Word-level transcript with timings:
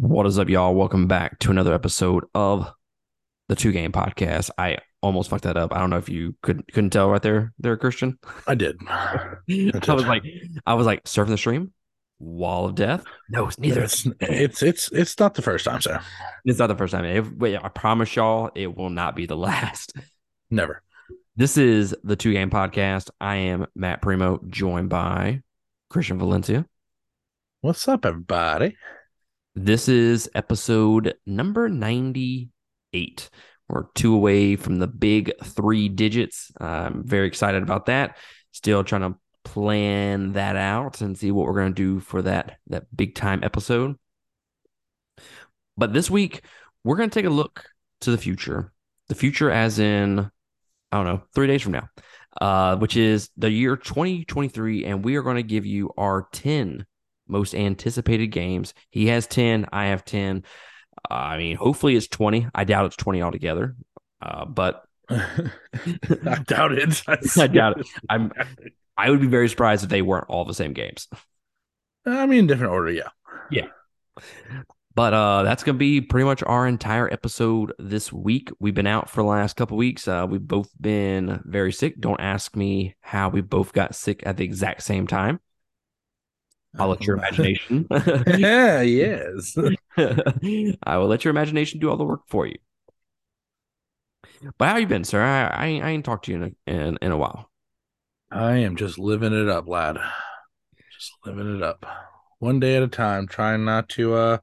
What 0.00 0.26
is 0.26 0.38
up, 0.38 0.48
y'all? 0.48 0.76
Welcome 0.76 1.08
back 1.08 1.40
to 1.40 1.50
another 1.50 1.74
episode 1.74 2.24
of 2.32 2.72
the 3.48 3.56
Two 3.56 3.72
Game 3.72 3.90
Podcast. 3.90 4.48
I 4.56 4.78
almost 5.02 5.28
fucked 5.28 5.42
that 5.42 5.56
up. 5.56 5.74
I 5.74 5.80
don't 5.80 5.90
know 5.90 5.98
if 5.98 6.08
you 6.08 6.36
could 6.40 6.72
couldn't 6.72 6.90
tell 6.90 7.10
right 7.10 7.20
there, 7.20 7.52
there, 7.58 7.76
Christian. 7.76 8.16
I 8.46 8.54
did. 8.54 8.76
I 8.88 9.34
was 9.48 10.06
like, 10.06 10.22
I 10.64 10.74
was 10.74 10.86
like, 10.86 11.02
surfing 11.02 11.30
the 11.30 11.36
stream, 11.36 11.72
wall 12.20 12.66
of 12.66 12.76
death. 12.76 13.02
No, 13.28 13.48
it's 13.48 13.58
neither. 13.58 13.82
It's 13.82 14.06
it's 14.20 14.62
it's 14.62 14.92
it's 14.92 15.18
not 15.18 15.34
the 15.34 15.42
first 15.42 15.64
time, 15.64 15.80
sir. 15.80 16.00
It's 16.44 16.60
not 16.60 16.68
the 16.68 16.76
first 16.76 16.92
time. 16.92 17.36
Wait, 17.36 17.56
I 17.56 17.68
promise 17.68 18.14
y'all, 18.14 18.52
it 18.54 18.76
will 18.76 18.90
not 18.90 19.16
be 19.16 19.26
the 19.26 19.36
last. 19.48 19.94
Never. 20.48 20.80
This 21.34 21.56
is 21.56 21.92
the 22.04 22.14
Two 22.14 22.32
Game 22.32 22.50
Podcast. 22.50 23.10
I 23.20 23.34
am 23.34 23.66
Matt 23.74 24.00
Primo, 24.00 24.40
joined 24.46 24.90
by 24.90 25.42
Christian 25.90 26.20
Valencia. 26.20 26.66
What's 27.62 27.88
up, 27.88 28.06
everybody? 28.06 28.76
This 29.60 29.88
is 29.88 30.30
episode 30.36 31.14
number 31.26 31.68
98. 31.68 33.30
We're 33.68 33.86
two 33.96 34.14
away 34.14 34.54
from 34.54 34.78
the 34.78 34.86
big 34.86 35.32
three 35.42 35.88
digits. 35.88 36.52
I'm 36.60 37.02
very 37.04 37.26
excited 37.26 37.64
about 37.64 37.86
that. 37.86 38.18
Still 38.52 38.84
trying 38.84 39.00
to 39.12 39.18
plan 39.42 40.34
that 40.34 40.54
out 40.54 41.00
and 41.00 41.18
see 41.18 41.32
what 41.32 41.44
we're 41.44 41.58
going 41.58 41.74
to 41.74 41.82
do 41.82 41.98
for 41.98 42.22
that 42.22 42.58
that 42.68 42.96
big 42.96 43.16
time 43.16 43.42
episode. 43.42 43.96
But 45.76 45.92
this 45.92 46.08
week, 46.08 46.42
we're 46.84 46.96
going 46.96 47.10
to 47.10 47.14
take 47.14 47.26
a 47.26 47.30
look 47.30 47.64
to 48.02 48.12
the 48.12 48.18
future. 48.18 48.72
The 49.08 49.16
future 49.16 49.50
as 49.50 49.80
in 49.80 50.20
I 50.92 50.96
don't 50.96 51.04
know, 51.04 51.22
3 51.34 51.48
days 51.48 51.62
from 51.62 51.72
now. 51.72 51.88
Uh, 52.40 52.76
which 52.76 52.96
is 52.96 53.28
the 53.36 53.50
year 53.50 53.76
2023 53.76 54.84
and 54.84 55.04
we 55.04 55.16
are 55.16 55.22
going 55.22 55.34
to 55.34 55.42
give 55.42 55.66
you 55.66 55.90
our 55.98 56.28
10 56.30 56.86
most 57.28 57.54
anticipated 57.54 58.28
games. 58.28 58.74
He 58.90 59.06
has 59.08 59.26
10, 59.26 59.66
I 59.72 59.86
have 59.86 60.04
10. 60.04 60.44
Uh, 61.10 61.14
I 61.14 61.38
mean, 61.38 61.56
hopefully 61.56 61.96
it's 61.96 62.08
20. 62.08 62.48
I 62.54 62.64
doubt 62.64 62.86
it's 62.86 62.96
20 62.96 63.22
altogether. 63.22 63.76
Uh, 64.20 64.44
but 64.44 64.84
I 65.10 66.42
doubt 66.46 66.72
it. 66.72 67.02
I 67.38 67.46
doubt 67.46 67.80
it. 67.80 67.86
I'm 68.08 68.32
I 68.96 69.10
would 69.10 69.20
be 69.20 69.28
very 69.28 69.48
surprised 69.48 69.84
if 69.84 69.90
they 69.90 70.02
weren't 70.02 70.28
all 70.28 70.44
the 70.44 70.54
same 70.54 70.72
games. 70.72 71.08
I 72.04 72.26
mean, 72.26 72.46
different 72.46 72.72
order, 72.72 72.90
yeah. 72.90 73.08
Yeah. 73.50 73.68
But 74.94 75.14
uh 75.14 75.44
that's 75.44 75.62
gonna 75.62 75.78
be 75.78 76.00
pretty 76.00 76.24
much 76.24 76.42
our 76.42 76.66
entire 76.66 77.10
episode 77.10 77.72
this 77.78 78.12
week. 78.12 78.50
We've 78.58 78.74
been 78.74 78.86
out 78.86 79.08
for 79.08 79.22
the 79.22 79.28
last 79.28 79.56
couple 79.56 79.76
weeks. 79.76 80.08
Uh 80.08 80.26
we've 80.28 80.46
both 80.46 80.70
been 80.80 81.40
very 81.44 81.72
sick. 81.72 82.00
Don't 82.00 82.20
ask 82.20 82.56
me 82.56 82.96
how 83.00 83.28
we 83.28 83.40
both 83.40 83.72
got 83.72 83.94
sick 83.94 84.22
at 84.26 84.36
the 84.36 84.44
exact 84.44 84.82
same 84.82 85.06
time. 85.06 85.40
I'll 86.78 86.88
let 86.88 87.02
your 87.04 87.16
imagination. 87.16 87.86
yeah, 88.26 88.80
yes. 88.82 89.56
I 89.96 90.96
will 90.96 91.08
let 91.08 91.24
your 91.24 91.30
imagination 91.30 91.80
do 91.80 91.90
all 91.90 91.96
the 91.96 92.04
work 92.04 92.22
for 92.28 92.46
you. 92.46 92.56
But 94.56 94.68
how 94.68 94.76
you 94.76 94.86
been, 94.86 95.04
sir? 95.04 95.22
I 95.22 95.46
I, 95.46 95.66
I 95.66 95.90
ain't 95.90 96.04
talked 96.04 96.26
to 96.26 96.32
you 96.32 96.42
in 96.42 96.56
a, 96.66 96.70
in, 96.70 96.98
in 97.02 97.12
a 97.12 97.16
while. 97.16 97.50
I 98.30 98.58
am 98.58 98.76
just 98.76 98.98
living 98.98 99.32
it 99.32 99.48
up, 99.48 99.68
lad. 99.68 99.98
Just 100.92 101.12
living 101.24 101.56
it 101.56 101.62
up. 101.62 101.86
One 102.38 102.60
day 102.60 102.76
at 102.76 102.82
a 102.82 102.88
time, 102.88 103.26
trying 103.26 103.64
not 103.64 103.88
to 103.90 104.14
uh 104.14 104.38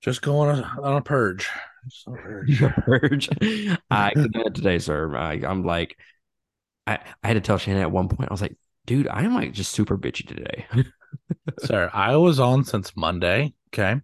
just 0.00 0.22
go 0.22 0.38
on 0.38 0.58
a 0.58 0.62
on 0.82 0.96
a 0.96 1.02
purge. 1.02 1.48
Just 1.88 2.06
a 2.08 2.12
purge. 2.12 2.60
purge. 2.60 3.28
I 3.90 4.10
could 4.14 4.54
today, 4.54 4.78
sir. 4.78 5.14
I, 5.16 5.34
I'm 5.44 5.64
like, 5.64 5.96
I, 6.86 6.98
I 7.22 7.26
had 7.28 7.34
to 7.34 7.40
tell 7.40 7.58
Shannon 7.58 7.82
at 7.82 7.92
one 7.92 8.08
point. 8.08 8.30
I 8.30 8.34
was 8.34 8.42
like, 8.42 8.56
dude, 8.86 9.08
I'm 9.08 9.34
like 9.34 9.52
just 9.52 9.72
super 9.72 9.96
bitchy 9.96 10.26
today. 10.26 10.66
Sir, 11.60 11.90
I 11.92 12.16
was 12.16 12.40
on 12.40 12.64
since 12.64 12.96
Monday. 12.96 13.54
Okay. 13.72 14.00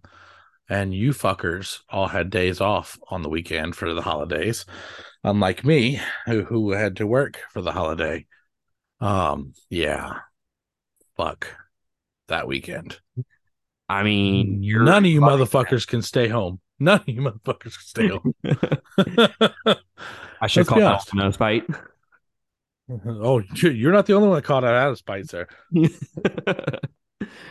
And 0.69 0.93
you 0.93 1.11
fuckers 1.11 1.79
all 1.89 2.07
had 2.07 2.29
days 2.29 2.61
off 2.61 2.99
on 3.09 3.23
the 3.23 3.29
weekend 3.29 3.75
for 3.75 3.93
the 3.93 4.01
holidays. 4.01 4.65
Unlike 5.23 5.65
me, 5.65 5.99
who, 6.25 6.43
who 6.43 6.71
had 6.71 6.97
to 6.97 7.07
work 7.07 7.39
for 7.51 7.61
the 7.61 7.71
holiday. 7.71 8.27
Um, 9.01 9.53
yeah. 9.69 10.19
Fuck 11.17 11.47
that 12.27 12.47
weekend. 12.47 12.99
I 13.89 14.03
mean, 14.03 14.61
none 14.61 15.05
of 15.05 15.11
you 15.11 15.21
motherfuckers 15.21 15.87
can 15.87 16.03
stay 16.03 16.27
home. 16.27 16.59
None 16.79 17.01
of 17.01 17.09
you 17.09 17.21
motherfuckers 17.21 17.61
can 17.61 17.71
stay 17.71 18.07
home. 18.07 18.35
I 20.41 20.47
should 20.47 20.69
Let's 20.69 20.69
call 20.69 20.79
that 20.79 21.27
a 21.27 21.33
spite. 21.33 21.65
Oh, 23.05 23.39
you- 23.55 23.69
you're 23.71 23.91
not 23.91 24.05
the 24.05 24.13
only 24.13 24.27
one 24.29 24.37
that 24.37 24.43
caught 24.43 24.63
it 24.63 24.69
out 24.69 24.91
of 24.91 24.97
spite, 24.97 25.29
sir. 25.29 25.47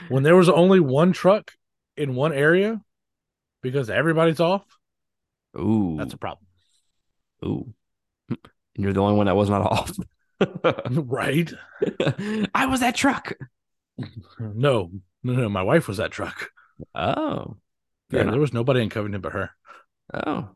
When 0.08 0.22
there 0.22 0.36
was 0.36 0.48
only 0.48 0.80
one 0.80 1.12
truck 1.12 1.52
in 1.96 2.14
one 2.14 2.32
area 2.32 2.80
because 3.62 3.90
everybody's 3.90 4.40
off, 4.40 4.64
Ooh, 5.58 5.96
that's 5.98 6.14
a 6.14 6.18
problem. 6.18 6.46
ooh. 7.44 7.74
And 8.76 8.84
you're 8.84 8.92
the 8.92 9.00
only 9.02 9.16
one 9.16 9.26
that 9.26 9.34
was 9.34 9.50
not 9.50 9.62
off. 9.62 9.92
right? 10.88 11.52
I 12.54 12.66
was 12.66 12.78
that 12.80 12.94
truck. 12.94 13.32
No, 14.38 14.92
no, 15.24 15.32
no. 15.32 15.48
My 15.48 15.62
wife 15.62 15.88
was 15.88 15.96
that 15.96 16.12
truck. 16.12 16.50
Oh, 16.94 17.56
Yeah, 18.10 18.20
enough. 18.22 18.32
there 18.32 18.40
was 18.40 18.52
nobody 18.52 18.82
in 18.82 18.88
Covington 18.90 19.20
but 19.20 19.32
her. 19.32 19.50
oh. 20.14 20.50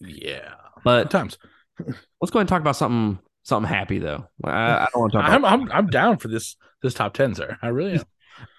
Yeah. 0.00 0.54
Good 0.84 0.84
But 0.84 1.10
times. 1.10 1.38
Let's 1.78 2.30
go 2.30 2.38
ahead 2.38 2.42
and 2.42 2.48
talk 2.48 2.60
about 2.60 2.76
something 2.76 3.18
something 3.44 3.68
happy 3.68 3.98
though. 3.98 4.26
I, 4.44 4.50
I 4.50 4.86
don't 4.92 5.00
want 5.02 5.12
to 5.12 5.18
talk. 5.18 5.30
I'm, 5.30 5.44
About, 5.44 5.52
I'm 5.52 5.72
I'm 5.72 5.86
down 5.88 6.18
for 6.18 6.28
this 6.28 6.56
this 6.82 6.94
top 6.94 7.14
ten, 7.14 7.34
sir. 7.34 7.56
I 7.62 7.68
really 7.68 7.94
am. 7.94 8.04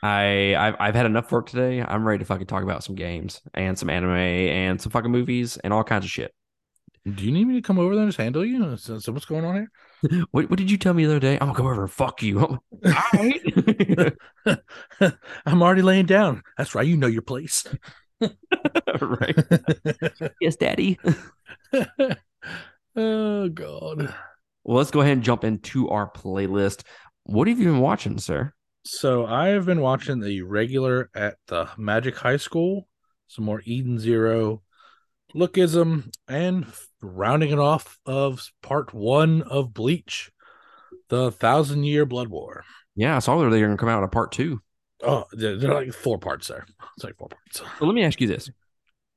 I 0.01 0.55
I've, 0.55 0.75
I've 0.79 0.95
had 0.95 1.05
enough 1.05 1.31
work 1.31 1.49
today. 1.49 1.81
I'm 1.81 2.07
ready 2.07 2.19
to 2.19 2.25
fucking 2.25 2.47
talk 2.47 2.63
about 2.63 2.83
some 2.83 2.95
games 2.95 3.41
and 3.53 3.77
some 3.77 3.89
anime 3.89 4.11
and 4.11 4.81
some 4.81 4.91
fucking 4.91 5.11
movies 5.11 5.57
and 5.57 5.73
all 5.73 5.83
kinds 5.83 6.05
of 6.05 6.11
shit. 6.11 6.33
Do 7.05 7.23
you 7.23 7.31
need 7.31 7.45
me 7.45 7.53
to 7.55 7.61
come 7.61 7.79
over 7.79 7.95
there 7.95 8.03
and 8.03 8.11
just 8.11 8.19
handle 8.19 8.43
you? 8.45 8.75
So, 8.75 8.99
so 8.99 9.13
what's 9.13 9.25
going 9.25 9.45
on 9.45 9.55
here? 9.55 9.71
What 10.31 10.49
what 10.49 10.57
did 10.59 10.69
you 10.69 10.77
tell 10.77 10.93
me 10.93 11.05
the 11.05 11.11
other 11.11 11.19
day? 11.19 11.33
I'm 11.35 11.47
gonna 11.47 11.55
come 11.55 11.65
over 11.65 11.81
and 11.81 11.91
fuck 11.91 12.21
you. 12.21 12.39
I'm 12.39 12.59
like, 12.83 13.41
all 14.45 14.55
right. 14.99 15.13
I'm 15.45 15.63
already 15.63 15.81
laying 15.81 16.05
down. 16.05 16.43
That's 16.57 16.75
right. 16.75 16.85
You 16.85 16.97
know 16.97 17.07
your 17.07 17.23
place. 17.23 17.65
right. 18.21 19.35
Yes, 20.39 20.55
daddy. 20.55 20.99
Oh 22.97 23.49
God. 23.49 24.13
Well, 24.63 24.77
let's 24.77 24.91
go 24.91 25.01
ahead 25.01 25.13
and 25.13 25.23
jump 25.23 25.43
into 25.43 25.87
our 25.89 26.11
playlist. 26.11 26.83
What 27.23 27.47
have 27.47 27.59
you 27.59 27.65
been 27.65 27.79
watching, 27.79 28.17
sir? 28.17 28.53
So 28.83 29.25
I 29.25 29.49
have 29.49 29.65
been 29.65 29.81
watching 29.81 30.19
the 30.19 30.41
regular 30.41 31.09
at 31.13 31.35
the 31.47 31.69
Magic 31.77 32.17
High 32.17 32.37
School, 32.37 32.87
some 33.27 33.45
more 33.45 33.61
Eden 33.65 33.99
Zero, 33.99 34.61
Lookism, 35.35 36.09
and 36.27 36.65
rounding 37.01 37.51
it 37.51 37.59
off 37.59 37.99
of 38.05 38.49
part 38.61 38.93
one 38.93 39.41
of 39.41 39.73
Bleach, 39.73 40.31
the 41.09 41.31
Thousand 41.31 41.83
Year 41.83 42.05
Blood 42.05 42.29
War. 42.29 42.63
Yeah, 42.95 43.17
I 43.17 43.19
saw 43.19 43.37
that 43.37 43.49
they're 43.49 43.65
gonna 43.65 43.77
come 43.77 43.89
out 43.89 44.03
a 44.03 44.07
part 44.07 44.31
two. 44.31 44.61
Oh, 45.03 45.25
they're, 45.31 45.57
they're 45.57 45.73
like 45.73 45.93
four 45.93 46.17
parts 46.17 46.47
there. 46.47 46.65
It's 46.95 47.03
like 47.03 47.17
four 47.17 47.27
parts. 47.27 47.59
So 47.59 47.85
let 47.85 47.93
me 47.93 48.03
ask 48.03 48.19
you 48.19 48.27
this, 48.27 48.49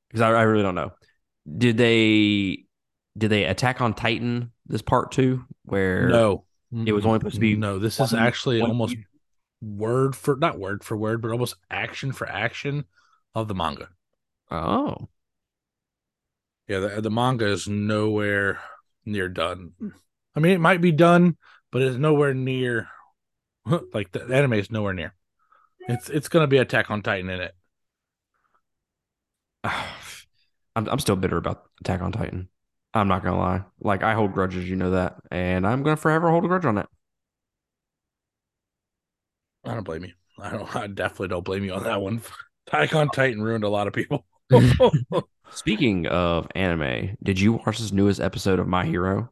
because 0.09 0.21
I, 0.21 0.31
I 0.31 0.43
really 0.43 0.63
don't 0.63 0.75
know. 0.75 0.91
Did 1.57 1.77
they 1.77 2.65
did 3.21 3.31
they 3.31 3.45
attack 3.45 3.81
on 3.81 3.95
Titan 3.95 4.51
this 4.67 4.83
part 4.83 5.13
two? 5.13 5.45
Where 5.65 6.09
No, 6.09 6.45
It 6.73 6.93
was 6.93 7.05
only 7.05 7.19
supposed 7.19 7.35
to 7.35 7.41
be 7.41 7.55
no. 7.55 7.79
This 7.79 8.01
is 8.01 8.15
actually 8.15 8.61
almost 8.61 8.95
year? 8.95 9.07
word 9.61 10.17
for 10.17 10.37
not 10.37 10.59
word 10.59 10.83
for 10.83 10.97
word, 10.97 11.23
but 11.23 11.31
almost 11.31 11.55
action 11.71 12.13
for 12.13 12.29
action 12.29 12.87
of 13.35 13.47
the 13.47 13.55
manga. 13.55 13.91
Oh, 14.51 15.09
Yeah, 16.67 16.81
the, 16.81 17.01
the 17.03 17.11
manga 17.11 17.47
is 17.47 17.69
nowhere 17.69 18.59
near 19.05 19.29
done. 19.29 19.73
I 20.35 20.41
mean, 20.41 20.53
it 20.53 20.61
might 20.61 20.81
be 20.81 20.93
done, 20.93 21.37
but 21.71 21.83
it's 21.83 21.97
nowhere 21.97 22.35
near. 22.35 22.89
Like 23.93 24.11
the 24.11 24.25
anime 24.25 24.55
is 24.55 24.71
nowhere 24.71 24.95
near. 24.95 25.15
It's 25.87 26.09
it's 26.09 26.29
gonna 26.29 26.47
be 26.47 26.57
Attack 26.57 26.91
on 26.91 27.03
Titan 27.03 27.29
in 27.29 27.41
it. 27.41 27.55
I'm 30.77 30.89
I'm 30.89 30.99
still 30.99 31.17
bitter 31.17 31.37
about 31.37 31.65
Attack 31.81 32.01
on 32.01 32.13
Titan. 32.13 32.49
I'm 32.95 33.09
not 33.09 33.23
gonna 33.23 33.39
lie. 33.39 33.65
Like 33.81 34.03
I 34.03 34.15
hold 34.15 34.33
grudges, 34.33 34.69
you 34.69 34.77
know 34.77 34.91
that, 34.93 35.17
and 35.31 35.67
I'm 35.67 35.83
gonna 35.83 35.97
forever 35.97 36.31
hold 36.31 36.45
a 36.45 36.49
grudge 36.49 36.65
on 36.65 36.79
it. 36.79 36.87
I 39.65 39.75
don't 39.75 39.85
blame 39.85 40.05
you. 40.05 40.13
I 40.39 40.51
don't. 40.51 40.77
I 40.77 40.87
definitely 40.87 41.29
don't 41.29 41.45
blame 41.45 41.65
you 41.65 41.73
on 41.75 41.85
that 41.85 42.01
one. 42.01 42.23
Attack 42.67 42.95
on 42.95 43.11
Titan 43.11 43.43
ruined 43.43 43.65
a 43.65 43.69
lot 43.69 43.87
of 43.87 43.93
people. 43.93 44.25
Speaking 45.51 46.07
of 46.07 46.49
anime, 46.55 47.17
did 47.23 47.39
you 47.41 47.53
watch 47.55 47.79
this 47.79 47.93
newest 47.93 48.21
episode 48.21 48.59
of 48.59 48.67
My 48.69 48.85
Hero? 48.85 49.31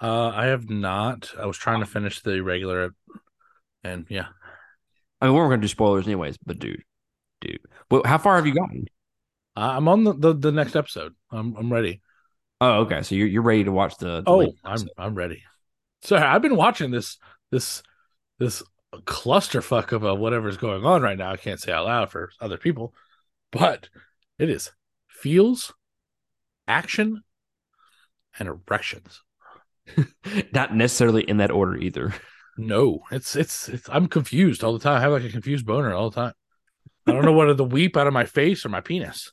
uh, 0.00 0.28
I 0.28 0.46
have 0.46 0.68
not. 0.70 1.32
I 1.38 1.46
was 1.46 1.56
trying 1.58 1.80
to 1.80 1.86
finish 1.86 2.20
the 2.20 2.40
regular, 2.42 2.94
and 3.84 4.06
yeah, 4.10 4.28
I 5.20 5.26
mean, 5.26 5.34
we're 5.34 5.48
gonna 5.48 5.62
do 5.62 5.68
spoilers 5.68 6.06
anyways, 6.06 6.36
but 6.44 6.58
dude, 6.58 6.84
dude, 7.40 7.60
well, 7.90 8.02
how 8.04 8.18
far 8.18 8.36
have 8.36 8.46
you 8.46 8.54
gotten? 8.54 8.86
I- 9.56 9.76
I'm 9.76 9.88
on 9.88 10.04
the, 10.04 10.12
the, 10.12 10.34
the 10.34 10.52
next 10.52 10.76
episode. 10.76 11.14
I'm 11.30 11.56
I'm 11.56 11.72
ready. 11.72 12.00
Oh, 12.64 12.80
okay. 12.80 13.02
So 13.02 13.14
you're 13.14 13.26
you're 13.26 13.42
ready 13.42 13.64
to 13.64 13.72
watch 13.72 13.98
the. 13.98 14.22
the 14.22 14.24
Oh, 14.26 14.52
I'm. 14.64 14.88
I'm 14.96 15.14
ready. 15.14 15.42
So 16.02 16.16
I've 16.16 16.42
been 16.42 16.56
watching 16.56 16.90
this 16.90 17.18
this 17.50 17.82
this 18.38 18.62
clusterfuck 18.92 19.92
of 19.92 20.04
a 20.04 20.14
whatever's 20.14 20.56
going 20.56 20.84
on 20.84 21.02
right 21.02 21.18
now. 21.18 21.32
I 21.32 21.36
can't 21.36 21.60
say 21.60 21.72
out 21.72 21.86
loud 21.86 22.10
for 22.10 22.30
other 22.40 22.56
people, 22.56 22.94
but 23.52 23.90
it 24.38 24.48
is 24.48 24.72
feels, 25.08 25.74
action, 26.66 27.22
and 28.38 28.48
erections. 28.48 29.22
Not 30.52 30.74
necessarily 30.74 31.22
in 31.22 31.36
that 31.36 31.50
order 31.50 31.76
either. 31.76 32.14
No, 32.56 33.00
it's, 33.10 33.36
it's 33.36 33.68
it's 33.68 33.88
I'm 33.90 34.06
confused 34.06 34.64
all 34.64 34.72
the 34.72 34.78
time. 34.78 34.96
I 34.96 35.00
have 35.00 35.12
like 35.12 35.24
a 35.24 35.28
confused 35.30 35.66
boner 35.66 35.92
all 35.92 36.08
the 36.08 36.22
time. 36.22 36.32
I 37.06 37.12
don't 37.12 37.26
know 37.26 37.32
whether 37.32 37.54
to 37.54 37.64
weep 37.64 37.98
out 37.98 38.06
of 38.06 38.14
my 38.14 38.24
face 38.24 38.64
or 38.64 38.70
my 38.70 38.80
penis 38.80 39.32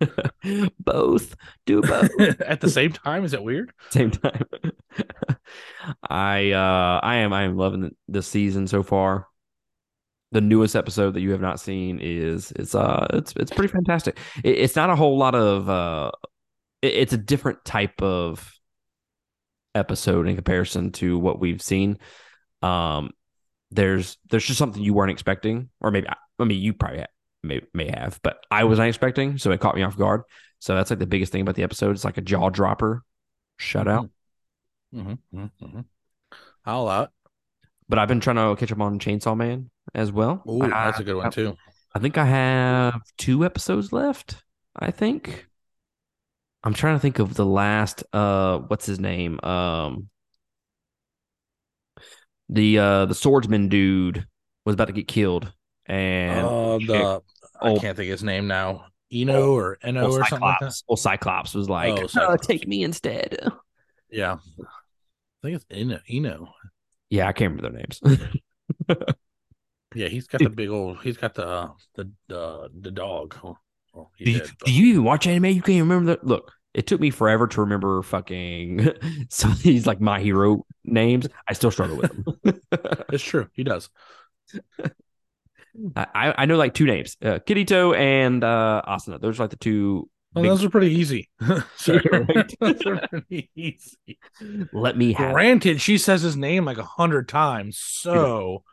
both. 0.80 1.36
Do 1.66 1.82
both. 1.82 2.10
at 2.40 2.60
the 2.60 2.70
same 2.70 2.92
time. 2.92 3.24
Is 3.24 3.32
that 3.32 3.42
weird? 3.42 3.72
same 3.90 4.10
time. 4.10 4.44
I 6.08 6.52
uh 6.52 7.00
I 7.02 7.16
am 7.16 7.32
I 7.32 7.42
am 7.42 7.56
loving 7.56 7.94
the 8.08 8.22
season 8.22 8.66
so 8.66 8.82
far. 8.82 9.26
The 10.32 10.40
newest 10.40 10.76
episode 10.76 11.14
that 11.14 11.20
you 11.20 11.32
have 11.32 11.40
not 11.40 11.60
seen 11.60 11.98
is 12.00 12.52
it's 12.52 12.74
uh 12.74 13.06
it's 13.14 13.32
it's 13.36 13.50
pretty 13.50 13.72
fantastic. 13.72 14.18
It, 14.44 14.58
it's 14.58 14.76
not 14.76 14.90
a 14.90 14.96
whole 14.96 15.18
lot 15.18 15.34
of 15.34 15.68
uh 15.68 16.10
it, 16.82 16.94
it's 16.94 17.12
a 17.12 17.18
different 17.18 17.64
type 17.64 18.00
of 18.02 18.52
episode 19.74 20.26
in 20.26 20.34
comparison 20.34 20.92
to 20.92 21.18
what 21.18 21.40
we've 21.40 21.62
seen. 21.62 21.98
Um 22.62 23.10
there's 23.72 24.18
there's 24.30 24.44
just 24.44 24.58
something 24.58 24.82
you 24.82 24.94
weren't 24.94 25.12
expecting 25.12 25.70
or 25.80 25.90
maybe 25.90 26.08
I 26.08 26.44
mean 26.44 26.60
you 26.60 26.74
probably 26.74 27.04
may 27.42 27.60
may 27.72 27.90
have, 27.90 28.20
but 28.22 28.44
I 28.50 28.64
wasn't 28.64 28.88
expecting, 28.88 29.38
so 29.38 29.50
it 29.50 29.60
caught 29.60 29.76
me 29.76 29.82
off 29.82 29.96
guard. 29.96 30.22
So 30.58 30.74
that's 30.74 30.90
like 30.90 30.98
the 30.98 31.06
biggest 31.06 31.32
thing 31.32 31.40
about 31.40 31.54
the 31.54 31.62
episode. 31.62 31.92
It's 31.92 32.04
like 32.04 32.18
a 32.18 32.22
jaw 32.22 32.50
dropper 32.50 33.02
shutout. 33.58 34.10
Mm-hmm. 34.94 35.12
Mm-hmm. 35.38 35.64
Mm-hmm. 35.64 35.80
I'll 36.66 36.82
allow 36.82 37.02
it. 37.04 37.10
But 37.88 37.98
I've 37.98 38.08
been 38.08 38.20
trying 38.20 38.36
to 38.36 38.54
catch 38.58 38.70
up 38.70 38.80
on 38.80 38.98
Chainsaw 38.98 39.36
Man 39.36 39.70
as 39.94 40.12
well. 40.12 40.42
Oh, 40.46 40.58
that's 40.66 41.00
a 41.00 41.04
good 41.04 41.16
one 41.16 41.30
too. 41.30 41.56
I 41.94 41.98
think 41.98 42.18
I 42.18 42.24
have 42.24 43.00
two 43.18 43.44
episodes 43.44 43.92
left. 43.92 44.42
I 44.76 44.90
think. 44.90 45.46
I'm 46.62 46.74
trying 46.74 46.94
to 46.94 47.00
think 47.00 47.18
of 47.18 47.34
the 47.34 47.46
last 47.46 48.04
uh 48.12 48.58
what's 48.58 48.86
his 48.86 49.00
name? 49.00 49.40
Um 49.42 50.10
the 52.48 52.78
uh 52.78 53.06
the 53.06 53.14
swordsman 53.14 53.68
dude 53.68 54.26
was 54.64 54.74
about 54.74 54.86
to 54.86 54.92
get 54.92 55.08
killed 55.08 55.52
and 55.90 56.46
uh, 56.46 56.78
the 56.78 57.22
I 57.60 57.78
can't 57.78 57.96
think 57.96 58.10
his 58.10 58.22
name 58.22 58.46
now. 58.46 58.86
Eno 59.12 59.54
or 59.54 59.76
Eno 59.82 60.12
or 60.12 60.24
something 60.26 60.40
like 60.40 60.60
that. 60.60 60.72
Well, 60.88 60.96
Cyclops 60.96 61.52
was 61.52 61.68
like, 61.68 61.92
oh, 61.98 62.06
Cyclops. 62.06 62.46
"Take 62.46 62.68
me 62.68 62.84
instead." 62.84 63.38
Yeah, 64.08 64.34
I 64.60 64.64
think 65.42 65.56
it's 65.56 65.66
Eno. 65.70 65.98
Eno. 66.08 66.54
Yeah, 67.10 67.26
I 67.26 67.32
can't 67.32 67.56
remember 67.56 67.70
their 67.70 67.86
names. 67.88 68.00
yeah, 69.96 70.06
he's 70.06 70.28
got 70.28 70.40
the 70.40 70.48
big 70.48 70.68
old. 70.68 70.98
He's 71.02 71.16
got 71.16 71.34
the 71.34 71.46
uh, 71.46 71.70
the 71.96 72.10
the 72.28 72.70
the 72.80 72.90
dog. 72.92 73.34
Well, 73.92 74.12
do, 74.16 74.24
did, 74.24 74.50
do, 74.64 74.72
you 74.72 74.86
even 74.90 75.02
watch 75.02 75.26
anime? 75.26 75.46
You 75.46 75.62
can't 75.62 75.80
remember 75.80 76.12
that. 76.12 76.24
Look, 76.24 76.52
it 76.72 76.86
took 76.86 77.00
me 77.00 77.10
forever 77.10 77.48
to 77.48 77.60
remember 77.62 78.00
fucking 78.02 78.90
some 79.28 79.50
of 79.50 79.62
these 79.62 79.88
like 79.88 80.00
my 80.00 80.20
hero 80.20 80.64
names. 80.84 81.26
I 81.48 81.54
still 81.54 81.72
struggle 81.72 81.96
with 81.96 82.12
them. 82.12 82.60
it's 83.12 83.24
true. 83.24 83.48
He 83.54 83.64
does. 83.64 83.90
I, 85.96 86.34
I 86.36 86.46
know 86.46 86.56
like 86.56 86.74
two 86.74 86.86
names, 86.86 87.16
uh, 87.22 87.38
Kirito 87.46 87.96
and 87.96 88.42
uh, 88.42 88.82
Asuna. 88.86 89.20
Those 89.20 89.38
are 89.38 89.44
like 89.44 89.50
the 89.50 89.56
two. 89.56 90.08
Well, 90.34 90.42
big... 90.42 90.50
those 90.50 90.64
are 90.64 90.70
pretty 90.70 90.94
easy. 90.94 91.28
those 91.40 92.86
are 92.86 93.08
pretty 93.08 93.50
easy. 93.54 94.18
Let 94.72 94.96
me 94.96 95.12
have. 95.12 95.32
Granted, 95.32 95.76
it. 95.76 95.80
she 95.80 95.98
says 95.98 96.22
his 96.22 96.36
name 96.36 96.64
like 96.64 96.78
a 96.78 96.84
hundred 96.84 97.28
times, 97.28 97.78
so 97.78 98.64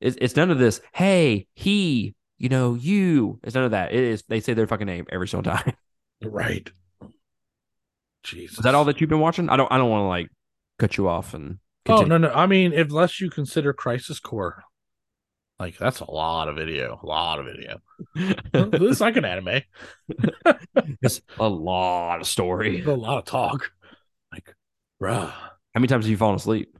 it's, 0.00 0.16
it's 0.20 0.36
none 0.36 0.50
of 0.50 0.58
this. 0.58 0.80
Hey, 0.92 1.46
he, 1.54 2.14
you 2.38 2.48
know, 2.48 2.74
you. 2.74 3.40
It's 3.42 3.54
none 3.54 3.64
of 3.64 3.72
that. 3.72 3.92
It 3.92 4.02
is. 4.02 4.24
They 4.28 4.40
say 4.40 4.54
their 4.54 4.66
fucking 4.66 4.86
name 4.86 5.06
every 5.10 5.28
single 5.28 5.52
time. 5.52 5.74
Right. 6.22 6.70
Jesus. 8.22 8.58
Is 8.58 8.64
that 8.64 8.74
all 8.74 8.84
that 8.84 9.00
you've 9.00 9.10
been 9.10 9.20
watching? 9.20 9.48
I 9.48 9.56
don't. 9.56 9.70
I 9.72 9.78
don't 9.78 9.90
want 9.90 10.02
to 10.02 10.08
like 10.08 10.28
cut 10.78 10.96
you 10.96 11.08
off 11.08 11.34
and. 11.34 11.58
Continue. 11.86 12.14
Oh 12.14 12.18
no 12.18 12.28
no! 12.28 12.34
I 12.34 12.44
mean, 12.44 12.74
unless 12.74 13.22
you 13.22 13.30
consider 13.30 13.72
Crisis 13.72 14.20
Core 14.20 14.64
like 15.60 15.76
that's 15.76 16.00
a 16.00 16.10
lot 16.10 16.48
of 16.48 16.56
video, 16.56 16.98
a 17.02 17.06
lot 17.06 17.38
of 17.38 17.44
video. 17.44 17.80
this 18.70 18.80
is 18.80 19.00
like 19.00 19.16
an 19.16 19.26
anime. 19.26 19.60
it's 21.02 21.20
a 21.38 21.48
lot 21.48 22.22
of 22.22 22.26
story, 22.26 22.82
a 22.82 22.94
lot 22.94 23.18
of 23.18 23.26
talk. 23.26 23.70
Like, 24.32 24.56
bruh. 25.00 25.30
How 25.30 25.78
many 25.78 25.86
times 25.86 26.06
have 26.06 26.10
you 26.10 26.16
fallen 26.16 26.36
asleep? 26.36 26.76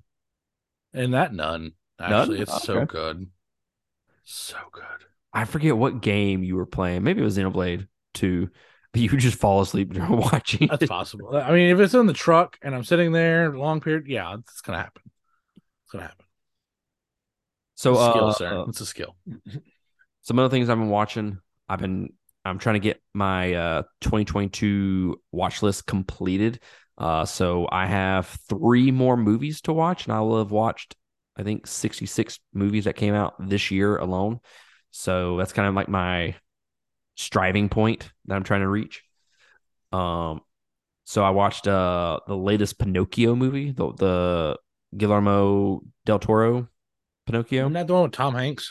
And 0.95 1.13
that 1.13 1.35
none. 1.35 1.73
Actually, 2.01 2.39
none? 2.39 2.43
it's 2.43 2.63
so 2.63 2.87
good, 2.87 3.29
so 4.25 4.57
good. 4.73 4.85
I 5.35 5.45
forget 5.45 5.77
what 5.77 6.01
game 6.01 6.43
you 6.43 6.57
were 6.57 6.67
playing. 6.67 7.05
Maybe 7.05 7.21
it 7.21 7.25
was 7.25 7.37
Xenoblade 7.37 7.87
Two. 8.15 8.49
But 8.93 9.03
you 9.03 9.17
just 9.19 9.39
fall 9.39 9.61
asleep 9.61 9.93
during 9.93 10.17
watching. 10.17 10.69
That's 10.69 10.87
possible. 10.87 11.37
I 11.37 11.53
mean, 11.53 11.71
if 11.71 11.79
it's 11.79 11.95
in 11.95 12.07
the 12.07 12.13
truck 12.15 12.59
and 12.63 12.75
I'm 12.75 12.83
sitting 12.83 13.13
there 13.13 13.57
long 13.57 13.81
period, 13.81 14.07
yeah, 14.09 14.35
it's 14.39 14.63
gonna 14.63 14.79
happen. 14.79 15.03
It's 15.85 15.93
gonna 15.93 16.07
happen. 16.07 16.25
So 17.81 17.93
it's 17.93 18.01
a 18.03 18.11
skill, 18.11 18.29
uh, 18.29 18.33
sir. 18.35 18.61
Uh, 18.61 18.65
it's 18.69 18.81
a 18.81 18.87
skill. 18.87 19.17
some 20.23 20.39
other 20.39 20.51
things 20.51 20.69
I've 20.69 20.79
been 20.79 20.91
watching. 20.91 21.39
I've 21.69 21.79
been 21.81 22.13
I'm 22.45 22.59
trying 22.59 22.75
to 22.75 22.81
get 22.81 23.01
my 23.15 23.55
uh 23.55 23.83
2022 24.03 25.21
watch 25.33 25.63
list 25.63 25.87
completed. 25.87 26.61
Uh 26.99 27.25
so 27.25 27.67
I 27.73 27.87
have 27.87 28.27
three 28.49 28.91
more 28.91 29.17
movies 29.17 29.63
to 29.63 29.73
watch, 29.73 30.05
and 30.05 30.13
I 30.13 30.21
will 30.21 30.39
have 30.39 30.51
watched 30.51 30.95
I 31.37 31.43
think 31.43 31.67
66 31.67 32.39
movies 32.53 32.85
that 32.85 32.97
came 32.97 33.15
out 33.15 33.35
this 33.49 33.71
year 33.71 33.97
alone. 33.97 34.41
So 34.91 35.39
that's 35.39 35.53
kind 35.55 35.69
of 35.69 35.75
like 35.75 35.89
my 35.89 36.35
striving 37.17 37.69
point 37.69 38.11
that 38.27 38.35
I'm 38.35 38.45
trying 38.45 38.61
to 38.61 38.69
reach. 38.69 39.03
Um 39.93 40.43
so 41.05 41.25
I 41.25 41.31
watched 41.31 41.67
uh 41.67 42.21
the 42.27 42.37
latest 42.37 42.79
Pinocchio 42.79 43.35
movie, 43.35 43.73
the 43.73 43.93
the 43.95 44.59
Guillermo 44.97 45.81
del 46.05 46.19
Toro 46.19 46.69
Pinocchio? 47.31 47.69
That 47.71 47.87
the 47.87 47.95
one 47.95 48.03
with 48.05 48.13
Tom 48.13 48.35
Hanks? 48.35 48.71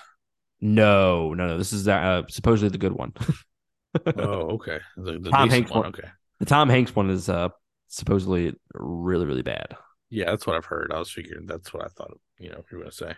No, 0.62 1.34
no, 1.34 1.48
no. 1.48 1.58
This 1.58 1.74
is 1.74 1.88
uh, 1.88 2.24
supposedly 2.30 2.70
the 2.70 2.78
good 2.78 2.92
one. 2.92 3.14
oh, 4.18 4.56
okay. 4.56 4.80
The, 4.98 5.20
the 5.20 5.30
Tom 5.30 5.50
Hanks 5.50 5.72
one, 5.72 5.80
one. 5.82 5.90
Okay. 5.90 6.08
The 6.40 6.46
Tom 6.46 6.70
Hanks 6.70 6.96
one 6.96 7.10
is 7.10 7.30
uh 7.30 7.50
supposedly 7.88 8.54
really, 8.74 9.26
really 9.26 9.42
bad. 9.42 9.76
Yeah, 10.10 10.26
that's 10.26 10.48
what 10.48 10.56
I've 10.56 10.66
heard. 10.66 10.92
I 10.94 11.00
was 11.00 11.12
figuring 11.12 11.46
that's 11.46 11.74
what 11.74 11.84
I 11.84 11.88
thought. 11.88 12.12
You 12.38 12.50
know, 12.50 12.64
you 12.72 12.78
were 12.78 12.84
gonna 12.84 12.92
say. 12.92 13.16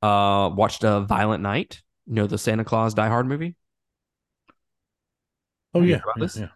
Uh, 0.00 0.50
watched 0.54 0.84
a 0.84 0.90
uh, 0.90 1.00
Violent 1.00 1.42
Night. 1.42 1.82
You 2.06 2.14
know 2.14 2.26
the 2.26 2.38
Santa 2.38 2.64
Claus 2.64 2.94
Die 2.94 3.08
Hard 3.08 3.26
movie. 3.26 3.54
Oh 5.74 5.82
yeah, 5.82 6.00
yeah, 6.16 6.28
yeah, 6.34 6.48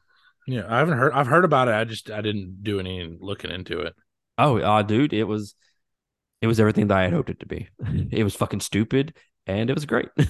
yeah. 0.46 0.64
I 0.68 0.78
haven't 0.78 0.98
heard. 0.98 1.12
I've 1.12 1.26
heard 1.26 1.44
about 1.44 1.68
it. 1.68 1.74
I 1.74 1.84
just 1.84 2.10
I 2.10 2.22
didn't 2.22 2.62
do 2.62 2.80
any 2.80 3.16
looking 3.20 3.50
into 3.50 3.80
it. 3.80 3.94
Oh, 4.38 4.58
uh, 4.58 4.82
dude, 4.82 5.12
it 5.12 5.24
was 5.24 5.54
it 6.42 6.46
was 6.48 6.60
everything 6.60 6.88
that 6.88 6.98
I 6.98 7.04
had 7.04 7.12
hoped 7.12 7.30
it 7.30 7.40
to 7.40 7.46
be. 7.46 7.68
It 8.10 8.24
was 8.24 8.34
fucking 8.34 8.60
stupid 8.60 9.14
and 9.46 9.70
it 9.70 9.74
was 9.74 9.86
great. 9.86 10.08
Uh, 10.16 10.24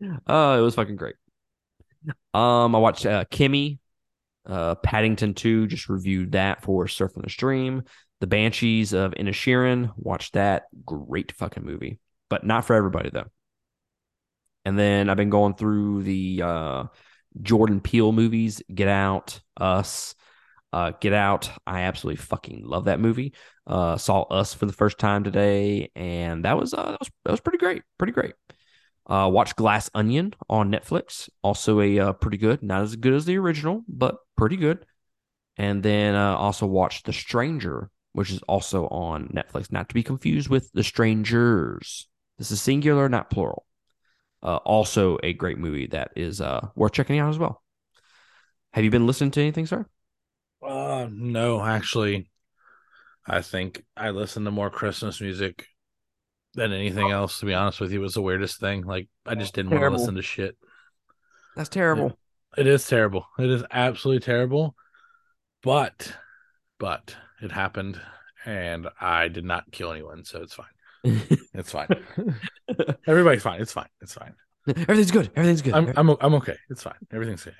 it 0.58 0.62
was 0.62 0.74
fucking 0.74 0.96
great. 0.96 1.14
Um, 2.34 2.74
I 2.74 2.78
watched 2.78 3.06
uh, 3.06 3.24
Kimi, 3.30 3.78
uh, 4.46 4.74
Paddington 4.76 5.34
2, 5.34 5.68
just 5.68 5.88
reviewed 5.88 6.32
that 6.32 6.62
for 6.62 6.88
Surf 6.88 7.12
on 7.16 7.22
the 7.22 7.30
Stream. 7.30 7.84
The 8.20 8.26
Banshees 8.26 8.92
of 8.92 9.12
Inisherin, 9.12 9.92
watched 9.96 10.34
that. 10.34 10.64
Great 10.84 11.32
fucking 11.32 11.64
movie, 11.64 12.00
but 12.28 12.44
not 12.44 12.64
for 12.64 12.74
everybody 12.74 13.10
though. 13.10 13.30
And 14.64 14.78
then 14.78 15.08
I've 15.08 15.16
been 15.16 15.30
going 15.30 15.54
through 15.54 16.02
the 16.02 16.42
uh, 16.42 16.84
Jordan 17.40 17.80
Peele 17.80 18.12
movies, 18.12 18.62
Get 18.74 18.88
Out, 18.88 19.40
Us, 19.56 20.14
uh, 20.74 20.90
Get 21.00 21.12
Out, 21.12 21.50
I 21.68 21.82
absolutely 21.82 22.16
fucking 22.16 22.64
love 22.64 22.86
that 22.86 22.98
movie. 22.98 23.32
Uh, 23.64 23.96
saw 23.96 24.22
Us 24.22 24.52
for 24.54 24.66
the 24.66 24.72
first 24.72 24.98
time 24.98 25.22
today, 25.22 25.92
and 25.94 26.44
that 26.44 26.58
was 26.58 26.74
uh, 26.74 26.82
that 26.82 26.98
was 26.98 27.10
that 27.24 27.30
was 27.30 27.40
pretty 27.40 27.58
great, 27.58 27.82
pretty 27.96 28.12
great. 28.12 28.34
Uh, 29.06 29.30
watched 29.32 29.54
Glass 29.54 29.88
Onion 29.94 30.34
on 30.50 30.72
Netflix, 30.72 31.28
also 31.42 31.80
a 31.80 32.00
uh, 32.00 32.12
pretty 32.14 32.38
good, 32.38 32.60
not 32.64 32.82
as 32.82 32.96
good 32.96 33.12
as 33.12 33.24
the 33.24 33.38
original, 33.38 33.84
but 33.86 34.16
pretty 34.36 34.56
good. 34.56 34.84
And 35.56 35.80
then 35.80 36.16
uh, 36.16 36.34
also 36.34 36.66
watched 36.66 37.06
The 37.06 37.12
Stranger, 37.12 37.88
which 38.12 38.32
is 38.32 38.42
also 38.48 38.88
on 38.88 39.28
Netflix, 39.28 39.70
not 39.70 39.88
to 39.90 39.94
be 39.94 40.02
confused 40.02 40.48
with 40.48 40.72
The 40.72 40.82
Strangers. 40.82 42.08
This 42.36 42.50
is 42.50 42.60
singular, 42.60 43.08
not 43.08 43.30
plural. 43.30 43.64
Uh, 44.42 44.56
also 44.56 45.18
a 45.22 45.34
great 45.34 45.58
movie 45.58 45.86
that 45.88 46.10
is 46.16 46.40
uh, 46.40 46.66
worth 46.74 46.92
checking 46.92 47.20
out 47.20 47.30
as 47.30 47.38
well. 47.38 47.62
Have 48.72 48.82
you 48.82 48.90
been 48.90 49.06
listening 49.06 49.30
to 49.32 49.40
anything, 49.40 49.66
sir? 49.66 49.86
Uh, 50.64 51.08
no, 51.10 51.62
actually, 51.62 52.30
I 53.26 53.42
think 53.42 53.84
I 53.96 54.10
listen 54.10 54.44
to 54.44 54.50
more 54.50 54.70
Christmas 54.70 55.20
music 55.20 55.66
than 56.54 56.72
anything 56.72 57.10
else. 57.10 57.40
To 57.40 57.46
be 57.46 57.54
honest 57.54 57.80
with 57.80 57.92
you, 57.92 58.00
it 58.00 58.02
was 58.02 58.14
the 58.14 58.22
weirdest 58.22 58.60
thing. 58.60 58.82
Like 58.82 59.08
I 59.26 59.34
just 59.34 59.54
didn't 59.54 59.70
terrible. 59.70 59.90
want 59.90 59.98
to 59.98 60.00
listen 60.00 60.14
to 60.16 60.22
shit. 60.22 60.56
That's 61.56 61.68
terrible. 61.68 62.16
It, 62.56 62.60
it 62.62 62.66
is 62.66 62.86
terrible. 62.86 63.26
It 63.38 63.50
is 63.50 63.62
absolutely 63.70 64.20
terrible. 64.20 64.74
But, 65.62 66.14
but 66.78 67.16
it 67.40 67.50
happened, 67.52 68.00
and 68.44 68.88
I 69.00 69.28
did 69.28 69.44
not 69.44 69.70
kill 69.72 69.92
anyone, 69.92 70.24
so 70.24 70.42
it's 70.42 70.54
fine. 70.54 70.66
It's 71.56 71.70
fine. 71.70 71.86
Everybody's 73.06 73.42
fine. 73.42 73.60
It's 73.60 73.72
fine. 73.72 73.88
It's 74.00 74.14
fine. 74.14 74.34
Everything's 74.66 75.12
good. 75.12 75.30
Everything's 75.36 75.62
good. 75.62 75.74
I'm 75.74 75.92
I'm 75.96 76.16
I'm 76.20 76.34
okay. 76.34 76.56
It's 76.68 76.82
fine. 76.82 76.96
Everything's 77.12 77.46
okay. 77.46 77.56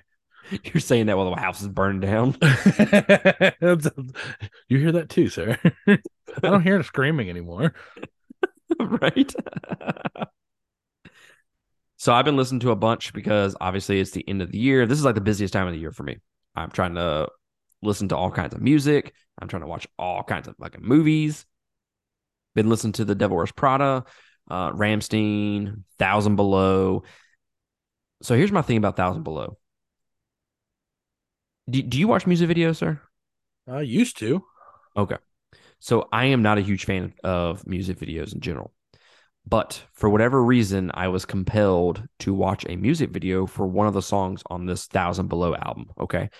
You're 0.65 0.81
saying 0.81 1.07
that 1.07 1.17
while 1.17 1.31
the 1.31 1.41
house 1.41 1.61
is 1.61 1.69
burned 1.69 2.03
down. 2.03 2.37
you 4.69 4.79
hear 4.79 4.93
that 4.93 5.09
too, 5.09 5.29
sir? 5.29 5.59
I 5.87 5.99
don't 6.43 6.63
hear 6.63 6.83
screaming 6.83 7.31
anymore. 7.31 7.75
right? 8.81 9.35
so 11.97 12.13
I've 12.13 12.25
been 12.25 12.37
listening 12.37 12.61
to 12.61 12.71
a 12.71 12.77
bunch 12.77 13.13
because 13.13 13.57
obviously 13.61 14.01
it's 14.01 14.11
the 14.11 14.27
end 14.29 14.43
of 14.43 14.51
the 14.51 14.59
year. 14.59 14.87
This 14.87 14.99
is 14.99 15.05
like 15.05 15.15
the 15.15 15.21
busiest 15.21 15.53
time 15.53 15.67
of 15.67 15.73
the 15.73 15.81
year 15.81 15.93
for 15.93 16.03
me. 16.03 16.19
I'm 16.55 16.71
trying 16.71 16.95
to 16.95 17.29
listen 17.83 18.09
to 18.09 18.17
all 18.17 18.31
kinds 18.31 18.55
of 18.55 18.61
music. 18.61 19.15
I'm 19.41 19.49
trying 19.49 19.63
to 19.63 19.69
watch 19.69 19.87
all 19.99 20.23
kinds 20.23 20.49
of 20.49 20.57
fucking 20.57 20.83
movies. 20.83 21.45
Been 22.55 22.69
listening 22.69 22.93
to 22.95 23.05
The 23.05 23.17
Devil 23.17 23.37
Wears 23.37 23.53
Prada, 23.53 24.05
uh, 24.49 24.71
Rammstein, 24.71 25.83
Thousand 25.99 26.37
Below. 26.37 27.03
So 28.23 28.37
here's 28.37 28.53
my 28.53 28.63
thing 28.63 28.77
about 28.77 28.97
Thousand 28.97 29.25
Below. 29.25 29.59
Do, 31.69 31.83
do 31.83 31.99
you 31.99 32.09
watch 32.09 32.27
music 32.27 32.51
videos, 32.51 32.77
sir? 32.77 33.01
I 33.69 33.81
used 33.81 34.19
to. 34.19 34.45
Okay. 34.97 35.17
So 35.79 36.09
I 36.13 36.27
am 36.27 36.43
not 36.43 36.59
a 36.59 36.63
huge 36.63 36.85
fan 36.85 37.15
of 37.23 37.67
music 37.67 37.99
videos 37.99 38.35
in 38.35 38.41
general. 38.41 38.73
But 39.47 39.83
for 39.93 40.09
whatever 40.09 40.43
reason, 40.43 40.91
I 40.95 41.09
was 41.09 41.27
compelled 41.27 42.03
to 42.21 42.33
watch 42.33 42.65
a 42.69 42.77
music 42.77 43.11
video 43.11 43.47
for 43.47 43.67
one 43.67 43.87
of 43.87 43.93
the 43.93 44.03
songs 44.03 44.43
on 44.47 44.65
this 44.65 44.87
Thousand 44.87 45.29
Below 45.29 45.55
album. 45.55 45.87
Okay. 46.01 46.31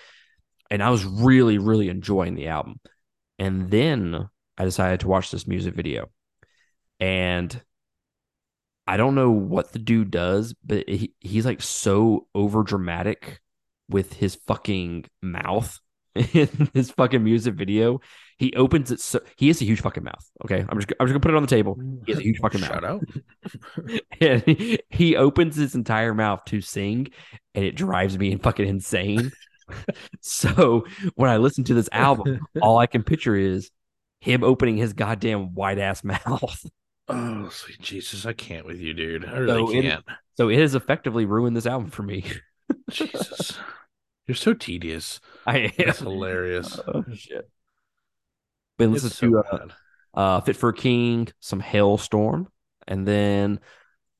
And 0.71 0.81
I 0.81 0.89
was 0.89 1.05
really, 1.05 1.59
really 1.59 1.89
enjoying 1.89 2.33
the 2.33 2.47
album. 2.47 2.79
And 3.37 3.69
then 3.69 4.27
I 4.57 4.63
decided 4.63 5.01
to 5.01 5.07
watch 5.07 5.29
this 5.29 5.45
music 5.45 5.75
video. 5.75 6.09
And 6.99 7.61
I 8.87 8.97
don't 8.97 9.15
know 9.15 9.31
what 9.31 9.71
the 9.71 9.79
dude 9.79 10.11
does, 10.11 10.55
but 10.65 10.87
he, 10.87 11.13
he's 11.19 11.45
like 11.45 11.61
so 11.61 12.27
over 12.33 12.63
dramatic 12.63 13.39
with 13.89 14.13
his 14.13 14.35
fucking 14.47 15.05
mouth 15.21 15.79
in 16.33 16.69
his 16.73 16.91
fucking 16.91 17.23
music 17.23 17.55
video. 17.55 17.99
He 18.37 18.53
opens 18.55 18.91
it 18.91 18.99
so 18.99 19.21
he 19.37 19.47
has 19.47 19.61
a 19.61 19.65
huge 19.65 19.81
fucking 19.81 20.03
mouth. 20.03 20.29
Okay. 20.43 20.65
I'm 20.67 20.77
just 20.79 20.91
I'm 20.99 21.07
just 21.07 21.13
gonna 21.13 21.19
put 21.19 21.31
it 21.31 21.37
on 21.37 21.43
the 21.43 21.47
table. 21.47 21.77
He 22.05 22.11
has 22.11 22.19
a 22.19 22.23
huge 22.23 22.39
fucking 22.39 22.61
Shout 22.61 22.83
mouth. 22.83 23.01
out. 23.01 23.99
and 24.21 24.41
he, 24.43 24.79
he 24.89 25.15
opens 25.15 25.55
his 25.55 25.75
entire 25.75 26.13
mouth 26.13 26.43
to 26.45 26.59
sing, 26.61 27.07
and 27.53 27.63
it 27.63 27.75
drives 27.75 28.17
me 28.17 28.35
fucking 28.43 28.67
insane. 28.67 29.31
so 30.21 30.85
when 31.15 31.29
I 31.29 31.37
listen 31.37 31.63
to 31.65 31.73
this 31.73 31.89
album, 31.91 32.39
all 32.61 32.77
I 32.77 32.87
can 32.87 33.03
picture 33.03 33.35
is 33.35 33.71
him 34.19 34.43
opening 34.43 34.77
his 34.77 34.93
goddamn 34.93 35.53
white 35.53 35.79
ass 35.79 36.03
mouth. 36.03 36.65
Oh, 37.07 37.49
sweet 37.49 37.79
Jesus. 37.79 38.25
I 38.25 38.33
can't 38.33 38.65
with 38.65 38.79
you, 38.79 38.93
dude. 38.93 39.25
I 39.25 39.37
really 39.37 39.75
So 39.75 39.81
can't. 39.81 40.05
So 40.37 40.49
it 40.49 40.59
has 40.59 40.75
effectively 40.75 41.25
ruined 41.25 41.55
this 41.55 41.65
album 41.67 41.89
for 41.91 42.03
me. 42.03 42.25
Jesus. 42.89 43.57
You're 44.27 44.35
so 44.35 44.53
tedious. 44.53 45.19
I 45.45 45.57
am. 45.57 45.71
That's 45.77 45.99
hilarious. 45.99 46.79
Oh, 46.87 47.03
shit. 47.13 47.49
Been 48.77 48.91
listening 48.91 49.11
so 49.11 49.29
to 49.29 49.39
uh, 49.39 49.67
uh, 50.19 50.41
Fit 50.41 50.57
for 50.57 50.69
a 50.69 50.73
King, 50.73 51.29
some 51.39 51.61
Halestorm, 51.61 52.47
and 52.87 53.07
then 53.07 53.59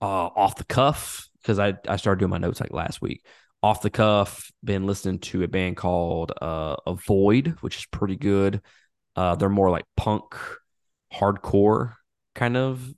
uh, 0.01 0.05
off 0.27 0.55
the 0.55 0.63
cuff 0.63 1.29
because 1.41 1.59
I 1.59 1.75
I 1.87 1.97
started 1.97 2.19
doing 2.19 2.29
my 2.29 2.37
notes 2.37 2.61
like 2.61 2.71
last 2.71 3.01
week. 3.01 3.25
Off 3.61 3.81
the 3.81 3.89
cuff, 3.89 4.51
been 4.63 4.85
listening 4.85 5.19
to 5.19 5.43
a 5.43 5.47
band 5.47 5.75
called 5.75 6.31
uh, 6.41 6.75
Avoid, 6.85 7.57
which 7.61 7.77
is 7.77 7.85
pretty 7.87 8.15
good. 8.15 8.61
Uh, 9.15 9.35
they're 9.35 9.49
more 9.49 9.71
like 9.71 9.85
punk, 9.97 10.35
hardcore 11.13 11.95
kind 12.33 12.55
of 12.55 12.93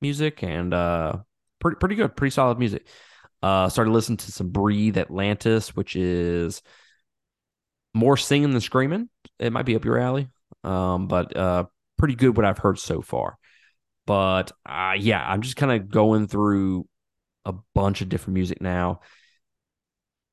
music, 0.00 0.42
and 0.42 0.72
uh, 0.74 1.16
pretty 1.60 1.76
pretty 1.76 1.94
good, 1.96 2.14
pretty 2.16 2.32
solid 2.32 2.58
music. 2.58 2.86
Uh, 3.44 3.68
started 3.68 3.90
listening 3.90 4.16
to 4.16 4.32
some 4.32 4.48
Breathe 4.48 4.96
Atlantis, 4.96 5.76
which 5.76 5.96
is 5.96 6.62
more 7.92 8.16
singing 8.16 8.52
than 8.52 8.60
screaming. 8.62 9.10
It 9.38 9.52
might 9.52 9.66
be 9.66 9.76
up 9.76 9.84
your 9.84 9.98
alley, 9.98 10.30
um, 10.62 11.08
but 11.08 11.36
uh, 11.36 11.64
pretty 11.98 12.14
good 12.14 12.38
what 12.38 12.46
I've 12.46 12.56
heard 12.56 12.78
so 12.78 13.02
far. 13.02 13.36
But 14.06 14.52
uh, 14.64 14.94
yeah, 14.98 15.22
I'm 15.22 15.42
just 15.42 15.56
kind 15.56 15.72
of 15.72 15.90
going 15.90 16.26
through 16.26 16.88
a 17.44 17.52
bunch 17.74 18.00
of 18.00 18.08
different 18.08 18.32
music 18.32 18.62
now. 18.62 19.00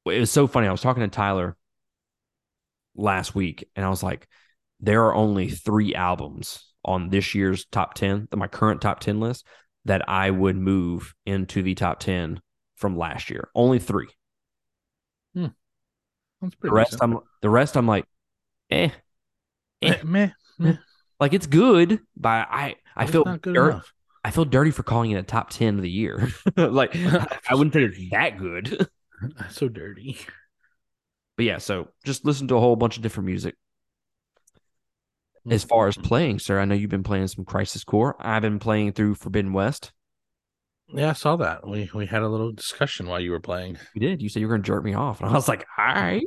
It 0.06 0.18
was 0.18 0.32
so 0.32 0.48
funny. 0.48 0.68
I 0.68 0.72
was 0.72 0.80
talking 0.80 1.04
to 1.04 1.10
Tyler 1.10 1.58
last 2.96 3.36
week, 3.36 3.68
and 3.76 3.86
I 3.86 3.90
was 3.90 4.04
like, 4.04 4.26
there 4.80 5.04
are 5.08 5.16
only 5.16 5.50
three 5.50 5.94
albums 5.96 6.64
on 6.86 7.10
this 7.10 7.36
year's 7.36 7.66
top 7.66 7.94
10, 7.94 8.30
my 8.34 8.48
current 8.48 8.80
top 8.80 9.02
10 9.02 9.20
list, 9.20 9.46
that 9.84 10.08
I 10.08 10.32
would 10.32 10.56
move 10.56 11.14
into 11.26 11.62
the 11.62 11.76
top 11.76 12.00
10 12.00 12.40
from 12.82 12.98
last 12.98 13.30
year. 13.30 13.50
Only 13.56 13.80
three. 13.80 14.10
That's 16.42 16.56
The 16.64 16.72
rest, 16.72 16.92
decent. 16.92 17.02
I'm 17.02 17.20
the 17.42 17.50
rest, 17.50 17.76
I'm 17.78 17.88
like, 17.88 18.06
eh, 18.72 18.90
eh. 19.82 19.98
Meh, 20.04 20.32
meh. 20.58 20.78
like 21.20 21.34
it's 21.34 21.48
good, 21.48 22.00
but 22.16 22.48
I 22.50 22.76
I 22.96 23.06
It's 23.06 23.12
feel 23.12 23.26
good 23.42 23.44
dirt, 23.54 23.60
enough. 23.60 23.94
I 24.24 24.32
feel 24.32 24.46
dirty 24.46 24.72
for 24.72 24.84
calling 24.84 25.12
it 25.12 25.16
a 25.18 25.24
top 25.24 25.50
10 25.50 25.76
of 25.78 25.82
the 25.82 25.90
year. 25.90 26.30
like 26.58 26.96
I 27.50 27.56
wouldn't 27.56 27.74
say 27.74 27.84
it's 27.84 28.10
that 28.12 28.38
good. 28.38 28.88
So 29.50 29.70
dirty. 29.70 30.18
But 31.36 31.46
yeah, 31.46 31.58
so 31.58 31.90
just 32.06 32.26
listen 32.26 32.48
to 32.50 32.56
a 32.56 32.60
whole 32.60 32.76
bunch 32.76 32.96
of 32.98 33.04
different 33.04 33.28
music. 33.28 33.56
As 35.52 35.64
far 35.64 35.88
as 35.88 35.98
Mm-hmm. 35.98 36.08
playing, 36.08 36.40
sir, 36.40 36.60
I 36.60 36.66
know 36.66 36.74
you've 36.74 36.90
been 36.90 37.04
playing 37.04 37.28
some 37.28 37.46
Crisis 37.46 37.84
Core. 37.84 38.16
I've 38.20 38.42
been 38.42 38.58
playing 38.58 38.94
through 38.94 39.14
Forbidden 39.16 39.54
West. 39.54 39.92
Yeah, 40.94 41.12
I 41.12 41.14
saw 41.14 41.38
that. 41.38 41.68
We 41.68 41.90
we 41.94 42.06
had 42.06 42.22
a 42.22 42.28
little 42.28 42.52
discussion 42.52 43.08
while 43.08 43.20
you 43.20 43.32
were 43.32 43.40
playing. 43.40 43.78
You 43.94 44.02
did. 44.02 44.22
You 44.22 44.30
said 44.30 44.42
you 44.42 44.48
were 44.48 44.56
gonna 44.56 44.64
jerk 44.64 44.84
me 44.84 44.94
off. 44.94 45.22
And 45.22 45.30
I 45.30 45.34
was 45.34 45.48
like, 45.48 45.66
all 45.78 45.86
right. 45.86 46.24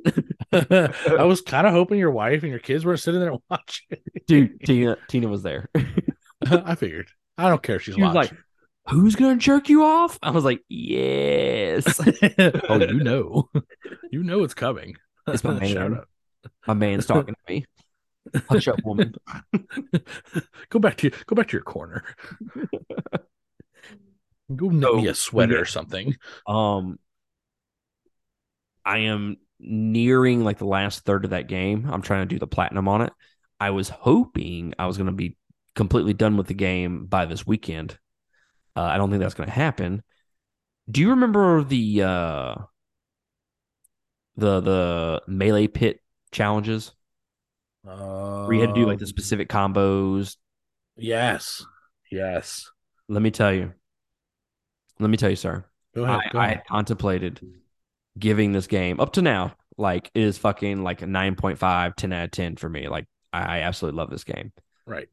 I 0.53 1.25
was 1.25 1.41
kind 1.43 1.67
of 1.67 1.73
hoping 1.73 1.99
your 1.99 2.11
wife 2.11 2.43
and 2.43 2.51
your 2.51 2.61
kids 2.61 2.85
were 2.85 2.97
sitting 2.97 3.21
there 3.21 3.35
watching. 3.51 3.99
Dude, 4.27 4.61
Tina 4.65 4.97
Tina 5.09 5.29
was 5.29 5.43
there. 5.43 5.69
I 6.47 6.75
figured. 6.75 7.09
I 7.37 7.49
don't 7.49 7.63
care 7.63 7.77
if 7.77 7.83
she's 7.83 7.95
She 7.95 8.03
was 8.03 8.15
like. 8.15 8.33
Who's 8.91 9.17
gonna 9.17 9.37
jerk 9.37 9.71
you 9.71 9.83
off? 9.83 10.19
I 10.23 10.31
was 10.31 10.45
like, 10.45 10.63
Yes. 10.69 11.99
oh, 12.69 12.77
you 12.81 13.03
know, 13.03 13.49
you 14.11 14.23
know 14.23 14.45
it's 14.45 14.53
coming. 14.53 14.97
It's 15.27 15.43
my 15.43 15.55
man. 15.59 16.01
My 16.67 16.75
man's 16.75 17.07
talking 17.07 17.35
to 17.35 17.53
me. 17.53 17.65
Hush 18.47 18.69
up, 18.69 18.79
woman. 18.85 19.15
go 20.69 20.79
back 20.79 20.99
to 20.99 21.11
go 21.27 21.35
back 21.35 21.49
to 21.49 21.53
your 21.57 21.63
corner. 21.63 22.05
Go 24.55 24.69
knit 24.69 24.95
me 24.95 25.07
a 25.07 25.15
sweater 25.15 25.55
yeah. 25.55 25.61
or 25.61 25.65
something. 25.65 26.17
Um, 26.47 26.99
I 28.85 28.99
am 28.99 29.37
nearing 29.59 30.45
like 30.45 30.59
the 30.59 30.67
last 30.67 31.05
third 31.05 31.25
of 31.25 31.31
that 31.31 31.49
game. 31.49 31.89
I'm 31.91 32.03
trying 32.03 32.23
to 32.29 32.35
do 32.35 32.39
the 32.39 32.47
platinum 32.47 32.89
on 32.89 33.03
it. 33.03 33.13
I 33.61 33.71
was 33.71 33.89
hoping 33.89 34.75
I 34.79 34.87
was 34.87 34.97
going 34.97 35.07
to 35.07 35.13
be 35.13 35.37
completely 35.75 36.13
done 36.13 36.37
with 36.37 36.47
the 36.47 36.55
game 36.55 37.07
by 37.07 37.25
this 37.25 37.47
weekend. 37.47 37.99
Uh, 38.77 38.83
I 38.83 38.97
don't 38.99 39.11
think 39.11 39.23
that's 39.23 39.35
going 39.35 39.49
to 39.49 39.55
happen. 39.55 40.03
Do 40.91 41.01
you 41.01 41.11
remember 41.11 41.65
the 41.65 42.03
uh, 42.03 42.55
the 44.37 44.61
the 44.61 45.23
melee 45.27 45.69
pit 45.69 46.01
challenges 46.33 46.93
Uh, 47.87 48.45
where 48.45 48.55
you 48.55 48.61
had 48.61 48.75
to 48.75 48.81
do 48.81 48.87
like 48.87 48.99
the 48.99 49.07
specific 49.07 49.49
combos? 49.49 50.37
Yes, 50.97 51.65
yes. 52.11 52.71
Let 53.09 53.23
me 53.23 53.31
tell 53.31 53.53
you. 53.53 53.73
Let 55.01 55.11
me 55.11 55.17
tell 55.17 55.31
you, 55.31 55.37
sir. 55.37 55.65
Go 55.95 56.05
ahead. 56.05 56.21
I, 56.29 56.33
go 56.33 56.39
ahead. 56.39 56.57
had 56.59 56.67
contemplated 56.67 57.41
giving 58.19 58.53
this 58.53 58.67
game 58.67 59.01
up 59.01 59.13
to 59.15 59.23
now, 59.23 59.55
like 59.77 60.11
it 60.15 60.23
is 60.23 60.39
fucking 60.39 60.83
like 60.85 61.03
a 61.03 61.07
9.5, 61.07 61.95
10 61.97 62.13
out 62.13 62.25
of 62.25 62.31
10 62.31 62.57
for 62.57 62.69
me. 62.69 62.89
Like 62.89 63.07
I, 63.33 63.59
I 63.59 63.61
absolutely 63.63 63.99
love 63.99 64.11
this 64.11 64.25
game. 64.25 64.53
Right. 64.87 65.09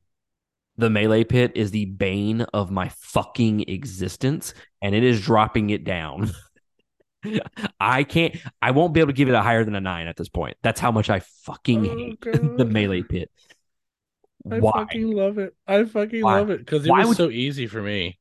The 0.78 0.90
melee 0.90 1.24
pit 1.24 1.52
is 1.56 1.72
the 1.72 1.86
bane 1.86 2.42
of 2.42 2.72
my 2.72 2.90
fucking 2.98 3.66
existence, 3.70 4.54
and 4.82 4.96
it 4.96 5.04
is 5.04 5.22
dropping 5.22 5.70
it 5.70 5.84
down. 5.84 6.32
I 7.80 8.04
can't 8.04 8.36
I 8.64 8.72
won't 8.72 8.94
be 8.94 9.00
able 9.00 9.10
to 9.10 9.14
give 9.14 9.30
it 9.30 9.36
a 9.36 9.42
higher 9.44 9.64
than 9.64 9.76
a 9.76 9.82
nine 9.82 10.08
at 10.08 10.18
this 10.18 10.30
point. 10.30 10.58
That's 10.64 10.80
how 10.80 10.92
much 10.92 11.10
I 11.10 11.20
fucking 11.44 11.88
Oh, 11.88 11.98
hate 11.98 12.20
God. 12.20 12.58
the 12.58 12.66
melee 12.66 13.04
pit. 13.04 13.30
I 14.50 14.60
Why? 14.60 14.72
fucking 14.72 15.12
love 15.12 15.38
it. 15.38 15.56
I 15.68 15.84
fucking 15.86 16.24
Why? 16.24 16.40
love 16.40 16.50
it 16.50 16.60
because 16.60 16.86
it 16.86 16.90
Why 16.90 17.00
was 17.00 17.10
would- 17.10 17.18
so 17.18 17.30
easy 17.30 17.68
for 17.68 17.82
me. 17.82 18.18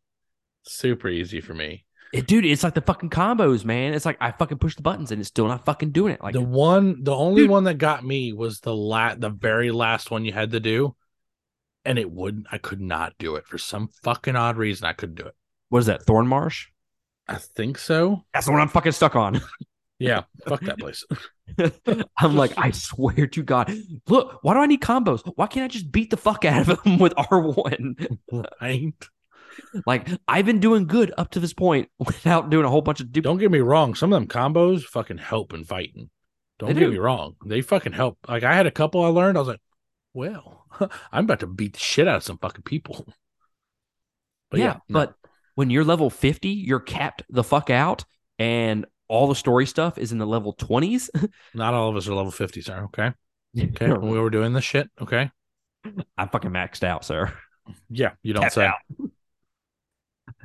Super 0.62 1.08
easy 1.08 1.40
for 1.40 1.54
me. 1.54 1.84
It- 2.12 2.26
dude, 2.26 2.44
it's 2.44 2.64
like 2.64 2.74
the 2.74 2.80
fucking 2.80 3.10
combos, 3.10 3.64
man. 3.64 3.94
It's 3.94 4.04
like 4.04 4.16
I 4.20 4.32
fucking 4.32 4.58
push 4.58 4.74
the 4.76 4.82
buttons 4.82 5.12
and 5.12 5.20
it's 5.20 5.28
still 5.28 5.46
not 5.46 5.64
fucking 5.64 5.92
doing 5.92 6.12
it. 6.14 6.22
Like 6.22 6.34
the 6.34 6.40
one, 6.40 7.04
the 7.04 7.14
only 7.14 7.42
Dude. 7.42 7.50
one 7.50 7.64
that 7.64 7.74
got 7.74 8.04
me 8.04 8.32
was 8.32 8.60
the 8.60 8.74
lat, 8.74 9.20
the 9.20 9.30
very 9.30 9.70
last 9.70 10.10
one 10.10 10.24
you 10.24 10.32
had 10.32 10.50
to 10.50 10.60
do, 10.60 10.96
and 11.84 11.98
it 11.98 12.10
wouldn't. 12.10 12.46
I 12.50 12.58
could 12.58 12.80
not 12.80 13.14
do 13.18 13.36
it 13.36 13.46
for 13.46 13.58
some 13.58 13.88
fucking 14.02 14.34
odd 14.36 14.56
reason. 14.56 14.86
I 14.86 14.92
couldn't 14.92 15.14
do 15.16 15.26
it. 15.26 15.34
what 15.68 15.78
is 15.80 15.86
that? 15.86 16.02
Thorn 16.02 16.26
Marsh? 16.26 16.66
I 17.28 17.36
think 17.36 17.78
so. 17.78 18.24
That's 18.34 18.46
the 18.46 18.52
one 18.52 18.60
I'm 18.60 18.68
fucking 18.68 18.92
stuck 18.92 19.14
on. 19.16 19.40
Yeah, 20.02 20.22
fuck 20.46 20.62
that 20.62 20.78
place. 20.78 21.04
I'm 22.18 22.34
like, 22.34 22.54
I 22.56 22.70
swear 22.70 23.26
to 23.26 23.42
God, 23.42 23.70
look, 24.08 24.38
why 24.40 24.54
do 24.54 24.60
I 24.60 24.64
need 24.64 24.80
combos? 24.80 25.20
Why 25.36 25.46
can't 25.46 25.64
I 25.64 25.68
just 25.68 25.92
beat 25.92 26.08
the 26.08 26.16
fuck 26.16 26.46
out 26.46 26.66
of 26.66 26.82
them 26.82 26.98
with 26.98 27.12
R1? 27.16 28.16
Right? 28.62 28.94
Like, 29.86 30.08
I've 30.28 30.46
been 30.46 30.60
doing 30.60 30.86
good 30.86 31.12
up 31.18 31.30
to 31.32 31.40
this 31.40 31.52
point 31.52 31.88
without 31.98 32.50
doing 32.50 32.64
a 32.64 32.70
whole 32.70 32.82
bunch 32.82 33.00
of. 33.00 33.12
Du- 33.12 33.20
Don't 33.20 33.38
get 33.38 33.50
me 33.50 33.60
wrong. 33.60 33.94
Some 33.94 34.12
of 34.12 34.20
them 34.20 34.28
combos 34.28 34.82
fucking 34.84 35.18
help 35.18 35.52
in 35.52 35.64
fighting. 35.64 36.10
Don't 36.58 36.74
get 36.78 36.90
me 36.90 36.98
wrong. 36.98 37.36
They 37.46 37.62
fucking 37.62 37.92
help. 37.94 38.18
Like 38.28 38.42
I 38.42 38.54
had 38.54 38.66
a 38.66 38.70
couple 38.70 39.02
I 39.02 39.08
learned. 39.08 39.38
I 39.38 39.40
was 39.40 39.48
like, 39.48 39.60
well, 40.12 40.66
I'm 41.12 41.24
about 41.24 41.40
to 41.40 41.46
beat 41.46 41.72
the 41.74 41.78
shit 41.78 42.06
out 42.06 42.16
of 42.16 42.22
some 42.22 42.38
fucking 42.38 42.62
people. 42.64 43.06
But 44.50 44.58
yeah, 44.58 44.64
yeah, 44.66 44.72
no. 44.88 44.98
but 45.00 45.14
when 45.54 45.70
you're 45.70 45.84
level 45.84 46.10
50, 46.10 46.48
you're 46.48 46.80
capped 46.80 47.22
the 47.30 47.44
fuck 47.44 47.70
out, 47.70 48.04
and 48.36 48.84
all 49.06 49.28
the 49.28 49.34
story 49.36 49.64
stuff 49.64 49.96
is 49.96 50.10
in 50.10 50.18
the 50.18 50.26
level 50.26 50.54
20s. 50.54 51.08
not 51.54 51.72
all 51.72 51.88
of 51.88 51.96
us 51.96 52.08
are 52.08 52.14
level 52.14 52.32
50, 52.32 52.60
sir. 52.60 52.82
Okay. 52.86 53.12
Okay. 53.56 53.88
When 53.88 54.10
we 54.10 54.18
were 54.18 54.30
doing 54.30 54.52
this 54.52 54.64
shit. 54.64 54.90
Okay. 55.00 55.30
I'm 56.18 56.28
fucking 56.30 56.50
maxed 56.50 56.82
out, 56.82 57.04
sir. 57.04 57.32
Yeah. 57.88 58.10
You 58.24 58.32
don't 58.34 58.50
say. 58.50 58.66
out. 58.66 58.78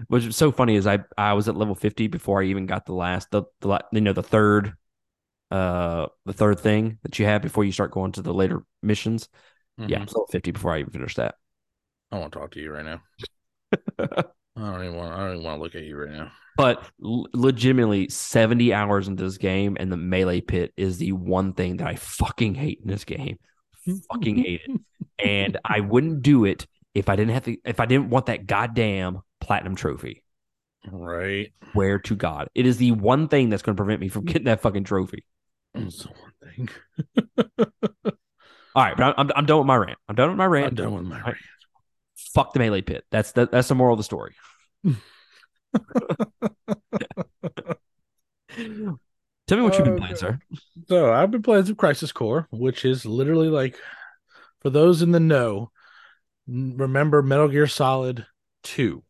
Which 0.08 0.26
is 0.26 0.36
so 0.36 0.52
funny 0.52 0.76
is 0.76 0.88
I 0.88 1.00
I 1.18 1.34
was 1.34 1.48
at 1.48 1.56
level 1.56 1.76
50 1.76 2.08
before 2.08 2.42
I 2.42 2.46
even 2.46 2.66
got 2.66 2.86
the 2.86 2.94
last 2.94 3.32
the, 3.32 3.44
the 3.62 3.80
you 3.92 4.02
know 4.02 4.14
the 4.14 4.24
third 4.24 4.74
uh 5.52 6.08
the 6.26 6.34
third 6.34 6.60
thing 6.60 6.98
that 7.04 7.20
you 7.20 7.26
have 7.26 7.42
before 7.42 7.64
you 7.64 7.72
start 7.72 7.92
going 7.92 8.12
to 8.14 8.22
the 8.22 8.34
later 8.34 8.64
missions. 8.82 9.30
Yeah, 9.78 9.98
I 9.98 10.00
Mhm. 10.00 10.06
was 10.06 10.14
level 10.14 10.28
50 10.28 10.52
before 10.52 10.74
I 10.74 10.80
even 10.80 10.92
finished 10.92 11.18
that. 11.18 11.36
I 12.12 12.20
want 12.20 12.34
to 12.34 12.40
talk 12.40 12.52
to 12.52 12.60
you 12.62 12.72
right 12.72 12.86
now. 12.86 13.02
I 14.00 14.06
don't 14.56 14.84
even 14.84 14.96
want. 14.96 15.14
I 15.14 15.18
don't 15.20 15.32
even 15.34 15.44
want 15.44 15.58
to 15.60 15.64
look 15.64 15.76
at 15.76 15.84
you 15.84 15.98
right 15.98 16.12
now. 16.12 16.32
But 16.58 16.84
l- 17.04 17.28
legitimately 17.34 18.10
70 18.10 18.74
hours 18.74 19.08
into 19.08 19.24
this 19.24 19.38
game 19.38 19.76
and 19.80 19.92
the 19.92 19.98
melee 19.98 20.42
pit 20.42 20.74
is 20.78 20.98
the 20.98 21.12
one 21.12 21.54
thing 21.54 21.78
that 21.78 21.88
I 21.88 21.96
fucking 21.96 22.56
hate 22.56 22.80
in 22.82 22.88
this 22.88 23.04
game. 23.04 23.38
fucking 24.12 24.38
hate 24.38 24.62
it. 24.66 24.82
And 25.20 25.58
I 25.66 25.82
wouldn't 25.82 26.22
do 26.22 26.46
it 26.46 26.68
if 26.94 27.10
I 27.10 27.16
didn't 27.16 27.34
have 27.34 27.44
to 27.46 27.58
if 27.66 27.80
I 27.80 27.86
didn't 27.86 28.10
want 28.10 28.28
that 28.28 28.48
goddamn 28.48 29.22
platinum 29.46 29.76
trophy. 29.76 30.24
Right. 30.92 31.52
Where 31.74 32.00
to 32.00 32.16
God. 32.16 32.50
It 32.56 32.66
is 32.66 32.78
the 32.78 32.92
one 32.92 33.28
thing 33.28 33.50
that's 33.50 33.62
going 33.62 33.76
to 33.76 33.80
prevent 33.82 34.02
me 34.02 34.10
from 34.10 34.26
getting 34.26 34.46
that 34.46 34.62
fucking 34.62 34.84
trophy. 34.84 35.26
That's 35.74 36.04
the 36.04 36.10
one 36.10 36.32
thing. 36.44 36.70
All 38.76 38.84
right, 38.84 38.98
but 38.98 39.16
I'm, 39.18 39.32
I'm, 39.36 39.46
done 39.46 39.60
with 39.60 39.68
my 39.68 39.76
rant. 39.76 39.98
I'm 40.10 40.16
done 40.16 40.30
with 40.30 40.38
my 40.38 40.46
rant. 40.46 40.68
I'm 40.68 40.76
done 40.76 40.94
with 40.94 41.04
my 41.04 41.22
rant. 41.22 41.38
Fuck 42.34 42.54
the 42.54 42.60
melee 42.60 42.82
pit. 42.82 43.06
That's 43.10 43.32
that's 43.32 43.70
the 43.70 43.76
moral 43.76 43.94
of 43.94 44.00
the 44.00 44.04
story. 44.04 44.36
Tell 49.48 49.58
me 49.58 49.64
what 49.64 49.76
you've 49.76 49.86
been 49.86 49.94
oh, 49.94 49.98
playing, 49.98 50.16
sir. 50.16 50.40
So 50.88 51.14
I've 51.14 51.32
been 51.32 51.44
playing 51.44 51.66
some 51.66 51.76
Crisis 51.76 52.12
Core, 52.12 52.48
which 52.52 52.84
is 52.84 53.06
literally 53.06 53.48
like, 53.48 53.78
for 54.62 54.70
those 54.70 55.02
in 55.02 55.12
the 55.12 55.20
know, 55.20 55.72
remember 56.48 57.22
Metal 57.22 57.48
Gear 57.48 57.68
Solid 57.68 58.26
2. 58.64 59.04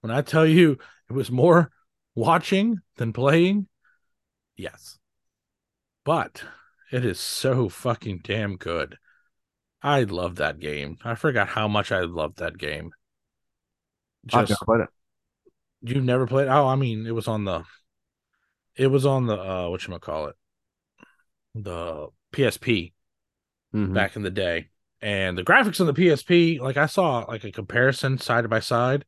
When 0.00 0.10
I 0.10 0.22
tell 0.22 0.46
you 0.46 0.78
it 1.08 1.12
was 1.12 1.30
more 1.30 1.70
watching 2.14 2.80
than 2.96 3.12
playing, 3.12 3.68
yes. 4.56 4.98
But 6.04 6.44
it 6.90 7.04
is 7.04 7.20
so 7.20 7.68
fucking 7.68 8.20
damn 8.24 8.56
good. 8.56 8.98
I 9.82 10.02
love 10.02 10.36
that 10.36 10.58
game. 10.58 10.98
I 11.04 11.14
forgot 11.14 11.48
how 11.48 11.68
much 11.68 11.92
I 11.92 12.00
loved 12.00 12.38
that 12.38 12.58
game. 12.58 12.90
Just 14.26 14.52
it. 14.52 14.88
you 15.82 16.00
never 16.00 16.26
played? 16.26 16.48
Oh, 16.48 16.66
I 16.66 16.76
mean, 16.76 17.06
it 17.06 17.14
was 17.14 17.28
on 17.28 17.44
the, 17.44 17.64
it 18.76 18.88
was 18.88 19.06
on 19.06 19.26
the 19.26 19.38
uh, 19.38 19.68
what 19.68 19.86
you 19.86 19.98
call 19.98 20.26
it, 20.26 20.36
the 21.54 22.08
PSP 22.32 22.92
Mhm. 23.74 23.94
back 23.94 24.16
in 24.16 24.22
the 24.22 24.30
day, 24.30 24.70
and 25.00 25.36
the 25.36 25.44
graphics 25.44 25.80
on 25.80 25.86
the 25.86 25.94
PSP, 25.94 26.58
like 26.58 26.76
I 26.76 26.86
saw 26.86 27.20
like 27.28 27.44
a 27.44 27.52
comparison 27.52 28.18
side 28.18 28.48
by 28.48 28.60
side. 28.60 29.04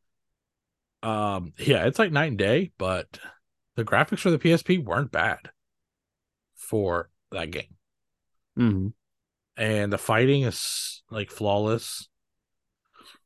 Um, 1.03 1.53
yeah, 1.59 1.87
it's 1.87 1.99
like 1.99 2.13
night 2.13 2.27
and 2.29 2.39
day, 2.39 2.73
but 2.79 3.19
the 3.77 3.85
graphics 3.85 4.21
for 4.21 4.31
the 4.31 4.39
PSP 4.39 4.85
weren't 4.85 5.11
bad 5.13 5.51
for 6.55 7.11
that 7.31 7.51
game, 7.51 7.77
Mhm. 8.59 8.93
and 9.57 9.93
the 9.93 9.99
fighting 9.99 10.43
is 10.43 11.03
like 11.11 11.31
flawless. 11.31 12.09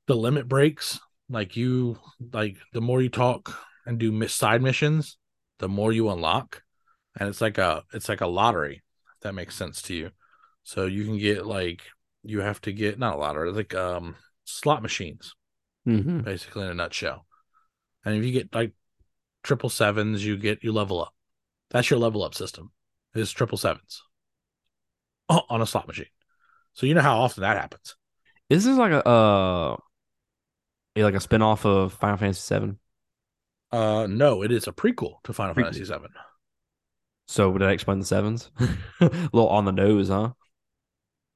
The 0.06 0.14
limit 0.14 0.48
breaks, 0.48 1.00
like 1.28 1.56
you, 1.56 1.98
like 2.32 2.58
the 2.72 2.80
more 2.80 3.00
you 3.02 3.08
talk 3.08 3.58
and 3.86 3.98
do 3.98 4.12
miss 4.12 4.34
side 4.34 4.62
missions, 4.62 5.16
the 5.58 5.68
more 5.68 5.92
you 5.92 6.10
unlock, 6.10 6.62
and 7.18 7.28
it's 7.28 7.40
like 7.40 7.58
a 7.58 7.84
it's 7.92 8.08
like 8.08 8.20
a 8.20 8.26
lottery. 8.26 8.82
If 9.14 9.20
that 9.22 9.34
makes 9.34 9.54
sense 9.56 9.82
to 9.82 9.94
you. 9.94 10.10
So 10.62 10.86
you 10.86 11.04
can 11.04 11.18
get 11.18 11.46
like 11.46 11.82
you 12.22 12.40
have 12.40 12.60
to 12.62 12.72
get 12.72 12.98
not 12.98 13.16
a 13.16 13.18
lottery, 13.18 13.50
like 13.52 13.74
um 13.74 14.16
slot 14.44 14.82
machines, 14.82 15.34
Mhm. 15.86 16.22
basically 16.24 16.64
in 16.64 16.70
a 16.70 16.74
nutshell. 16.74 17.26
And 18.04 18.16
if 18.16 18.24
you 18.24 18.32
get 18.32 18.54
like 18.54 18.72
triple 19.42 19.70
sevens, 19.70 20.24
you 20.24 20.36
get 20.36 20.64
you 20.64 20.72
level 20.72 21.02
up. 21.02 21.14
That's 21.70 21.90
your 21.90 21.98
level 22.00 22.24
up 22.24 22.34
system. 22.34 22.72
Is 23.14 23.32
triple 23.32 23.58
sevens 23.58 24.02
Oh, 25.28 25.42
on 25.48 25.62
a 25.62 25.66
slot 25.66 25.86
machine. 25.86 26.06
So 26.74 26.86
you 26.86 26.94
know 26.94 27.00
how 27.02 27.20
often 27.20 27.42
that 27.42 27.56
happens. 27.58 27.96
Is 28.50 28.64
this 28.64 28.76
like 28.78 28.92
a 28.92 29.06
uh 29.06 29.76
like 30.96 31.14
a 31.14 31.18
spinoff 31.18 31.64
of 31.64 31.92
Final 31.94 32.16
Fantasy 32.16 32.40
VII? 32.54 32.78
Uh 33.70 34.06
no, 34.08 34.42
it 34.42 34.50
is 34.52 34.66
a 34.66 34.72
prequel 34.72 35.22
to 35.24 35.32
Final 35.34 35.54
Prequel. 35.54 35.54
Fantasy 35.54 35.84
VII. 35.84 36.14
So 37.26 37.52
did 37.52 37.68
I 37.68 37.72
explain 37.72 37.98
the 37.98 38.04
sevens? 38.06 38.50
a 38.58 38.68
little 39.32 39.48
on 39.48 39.64
the 39.64 39.72
nose, 39.72 40.08
huh? 40.08 40.32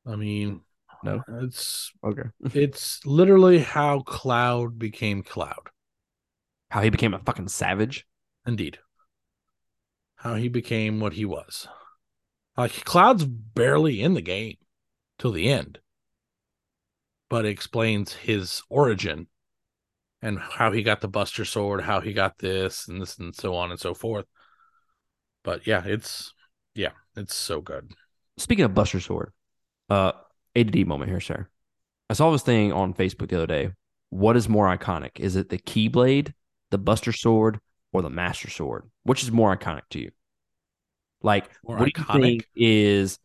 I 0.06 0.16
mean, 0.16 0.62
No. 1.02 1.24
it's 1.28 1.92
Okay. 2.04 2.30
it's 2.52 3.04
literally 3.06 3.58
how 3.60 4.00
Cloud 4.00 4.78
became 4.78 5.22
Cloud. 5.22 5.70
How 6.70 6.82
he 6.82 6.90
became 6.90 7.14
a 7.14 7.18
fucking 7.18 7.48
savage. 7.48 8.06
Indeed. 8.46 8.78
How 10.16 10.34
he 10.34 10.48
became 10.48 11.00
what 11.00 11.14
he 11.14 11.24
was. 11.24 11.68
Like 12.56 12.84
Cloud's 12.84 13.24
barely 13.24 14.02
in 14.02 14.14
the 14.14 14.20
game 14.20 14.56
till 15.18 15.32
the 15.32 15.48
end. 15.48 15.78
But 17.30 17.44
it 17.44 17.50
explains 17.50 18.14
his 18.14 18.62
origin 18.68 19.28
and 20.22 20.38
how 20.38 20.72
he 20.72 20.82
got 20.82 21.00
the 21.00 21.08
Buster 21.08 21.44
Sword, 21.44 21.82
how 21.82 22.00
he 22.00 22.12
got 22.12 22.38
this 22.38 22.88
and 22.88 23.00
this 23.00 23.18
and 23.18 23.34
so 23.34 23.54
on 23.54 23.70
and 23.70 23.78
so 23.78 23.94
forth. 23.94 24.26
But 25.44 25.66
yeah, 25.66 25.82
it's 25.84 26.32
yeah, 26.74 26.92
it's 27.16 27.34
so 27.34 27.60
good. 27.60 27.92
Speaking 28.38 28.64
of 28.64 28.74
Buster 28.74 29.00
Sword, 29.00 29.32
uh, 29.88 30.12
ADD 30.56 30.86
moment 30.86 31.10
here, 31.10 31.20
sir. 31.20 31.48
I 32.10 32.14
saw 32.14 32.30
this 32.30 32.42
thing 32.42 32.72
on 32.72 32.94
Facebook 32.94 33.28
the 33.28 33.36
other 33.36 33.46
day. 33.46 33.70
What 34.10 34.36
is 34.36 34.48
more 34.48 34.74
iconic? 34.74 35.20
Is 35.20 35.36
it 35.36 35.50
the 35.50 35.58
Keyblade, 35.58 36.32
the 36.70 36.78
Buster 36.78 37.12
Sword, 37.12 37.60
or 37.92 38.02
the 38.02 38.10
Master 38.10 38.50
Sword? 38.50 38.90
Which 39.04 39.22
is 39.22 39.32
more 39.32 39.56
iconic 39.56 39.82
to 39.90 40.00
you? 40.00 40.10
Like, 41.22 41.50
More 41.64 41.78
what 41.78 41.92
do 41.92 42.00
you 42.00 42.20
think 42.20 42.48
is 42.54 43.18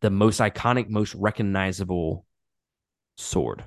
the 0.00 0.10
most 0.10 0.40
iconic, 0.40 0.88
most 0.88 1.14
recognizable 1.14 2.26
sword? 3.16 3.64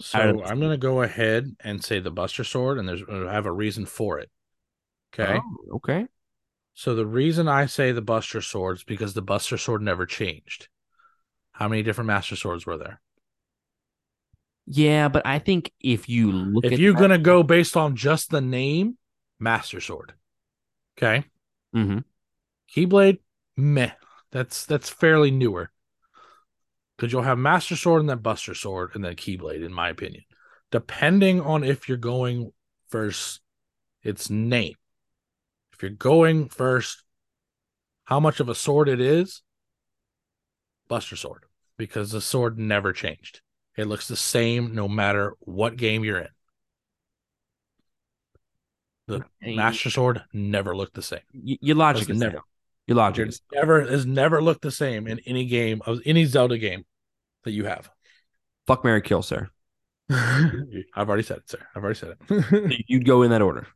So 0.00 0.42
I'm 0.44 0.60
gonna 0.60 0.78
go 0.78 1.02
ahead 1.02 1.54
and 1.60 1.84
say 1.84 2.00
the 2.00 2.10
Buster 2.10 2.42
Sword, 2.42 2.78
and 2.78 2.88
there's 2.88 3.02
I 3.08 3.32
have 3.32 3.46
a 3.46 3.52
reason 3.52 3.84
for 3.84 4.18
it. 4.18 4.30
Okay. 5.12 5.38
Oh, 5.38 5.76
okay. 5.76 6.06
So 6.72 6.94
the 6.94 7.04
reason 7.04 7.48
I 7.48 7.66
say 7.66 7.92
the 7.92 8.00
Buster 8.00 8.40
Sword 8.40 8.78
is 8.78 8.84
because 8.84 9.12
the 9.12 9.20
Buster 9.20 9.58
Sword 9.58 9.82
never 9.82 10.06
changed. 10.06 10.68
How 11.52 11.68
many 11.68 11.82
different 11.82 12.06
Master 12.06 12.36
Swords 12.36 12.64
were 12.64 12.78
there? 12.78 13.02
Yeah, 14.72 15.08
but 15.08 15.26
I 15.26 15.40
think 15.40 15.72
if 15.80 16.08
you 16.08 16.30
look 16.30 16.64
if 16.64 16.78
you're 16.78 16.94
gonna 16.94 17.18
go 17.18 17.42
based 17.42 17.76
on 17.76 17.96
just 17.96 18.30
the 18.30 18.40
name, 18.40 18.96
Master 19.40 19.80
Sword. 19.80 20.14
Okay. 20.96 21.24
mm-hmm. 21.74 21.98
Keyblade, 22.72 23.18
meh. 23.56 23.90
That's 24.30 24.66
that's 24.66 24.88
fairly 24.88 25.32
newer. 25.32 25.72
Because 26.96 27.12
you'll 27.12 27.22
have 27.22 27.36
Master 27.36 27.74
Sword 27.74 28.00
and 28.00 28.08
then 28.08 28.18
Buster 28.18 28.54
Sword 28.54 28.92
and 28.94 29.04
then 29.04 29.16
Keyblade, 29.16 29.64
in 29.64 29.72
my 29.72 29.88
opinion. 29.88 30.22
Depending 30.70 31.40
on 31.40 31.64
if 31.64 31.88
you're 31.88 31.98
going 31.98 32.52
first, 32.90 33.40
its 34.04 34.30
name. 34.30 34.74
If 35.72 35.82
you're 35.82 35.90
going 35.90 36.48
first, 36.48 37.02
how 38.04 38.20
much 38.20 38.38
of 38.38 38.48
a 38.48 38.54
sword 38.54 38.88
it 38.88 39.00
is, 39.00 39.42
Buster 40.86 41.16
Sword. 41.16 41.42
Because 41.76 42.12
the 42.12 42.20
sword 42.20 42.56
never 42.56 42.92
changed. 42.92 43.40
It 43.80 43.86
looks 43.86 44.08
the 44.08 44.16
same 44.16 44.74
no 44.74 44.88
matter 44.88 45.34
what 45.40 45.76
game 45.76 46.04
you're 46.04 46.18
in. 46.18 46.28
The 49.06 49.24
Master 49.42 49.90
Sword 49.90 50.22
never 50.32 50.76
looked 50.76 50.94
the 50.94 51.02
same. 51.02 51.20
Y- 51.32 51.58
your 51.60 51.76
logic 51.76 52.10
is 52.10 52.18
never. 52.18 52.32
never. 52.32 52.44
Your 52.86 52.96
logic 52.96 53.28
is 53.28 53.40
never 53.52 53.80
has 53.80 54.04
never 54.04 54.42
looked 54.42 54.62
the 54.62 54.70
same 54.70 55.06
in 55.06 55.20
any 55.20 55.46
game 55.46 55.80
of 55.86 56.00
any 56.04 56.24
Zelda 56.26 56.58
game 56.58 56.84
that 57.44 57.52
you 57.52 57.64
have. 57.64 57.90
fuck 58.66 58.84
marry 58.84 59.00
Kill, 59.00 59.22
sir. 59.22 59.48
I've 60.10 61.08
already 61.08 61.22
said 61.22 61.38
it, 61.38 61.50
sir. 61.50 61.66
I've 61.74 61.82
already 61.82 61.98
said 61.98 62.16
it. 62.28 62.84
You'd 62.88 63.06
go 63.06 63.22
in 63.22 63.30
that 63.30 63.42
order. 63.42 63.66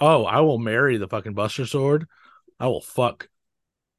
oh, 0.00 0.24
I 0.24 0.40
will 0.40 0.58
marry 0.58 0.98
the 0.98 1.08
fucking 1.08 1.34
Buster 1.34 1.64
Sword. 1.64 2.06
I 2.60 2.66
will 2.66 2.82
fuck 2.82 3.28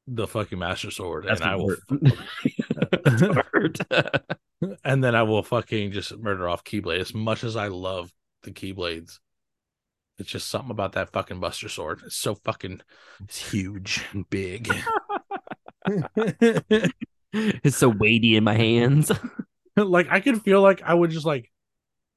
the 0.06 0.28
fucking 0.28 0.58
Master 0.58 0.90
Sword, 0.90 1.24
That's 1.26 1.40
and 1.40 1.50
I 1.50 1.56
will. 1.56 1.76
and 4.84 5.02
then 5.02 5.14
I 5.14 5.22
will 5.22 5.42
fucking 5.42 5.92
just 5.92 6.16
murder 6.16 6.48
off 6.48 6.64
Keyblade. 6.64 7.00
As 7.00 7.14
much 7.14 7.44
as 7.44 7.56
I 7.56 7.68
love 7.68 8.12
the 8.42 8.50
Keyblades, 8.50 9.18
it's 10.18 10.30
just 10.30 10.48
something 10.48 10.70
about 10.70 10.92
that 10.92 11.12
fucking 11.12 11.40
Buster 11.40 11.68
Sword. 11.68 12.02
It's 12.06 12.16
so 12.16 12.34
fucking, 12.34 12.80
it's 13.22 13.50
huge 13.50 14.04
and 14.12 14.28
big. 14.28 14.72
it's 17.32 17.76
so 17.76 17.88
weighty 17.88 18.36
in 18.36 18.44
my 18.44 18.54
hands. 18.54 19.12
like 19.76 20.08
I 20.10 20.20
can 20.20 20.40
feel 20.40 20.62
like 20.62 20.82
I 20.82 20.94
would 20.94 21.10
just 21.10 21.26
like 21.26 21.50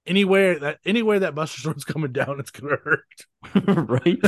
anywhere 0.08 0.60
that 0.60 0.80
anywhere 0.86 1.20
that 1.20 1.36
Buster 1.36 1.62
Sword's 1.62 1.84
coming 1.84 2.12
down, 2.12 2.40
it's 2.40 2.52
gonna 2.52 2.78
hurt. 2.78 3.90
right? 3.90 4.22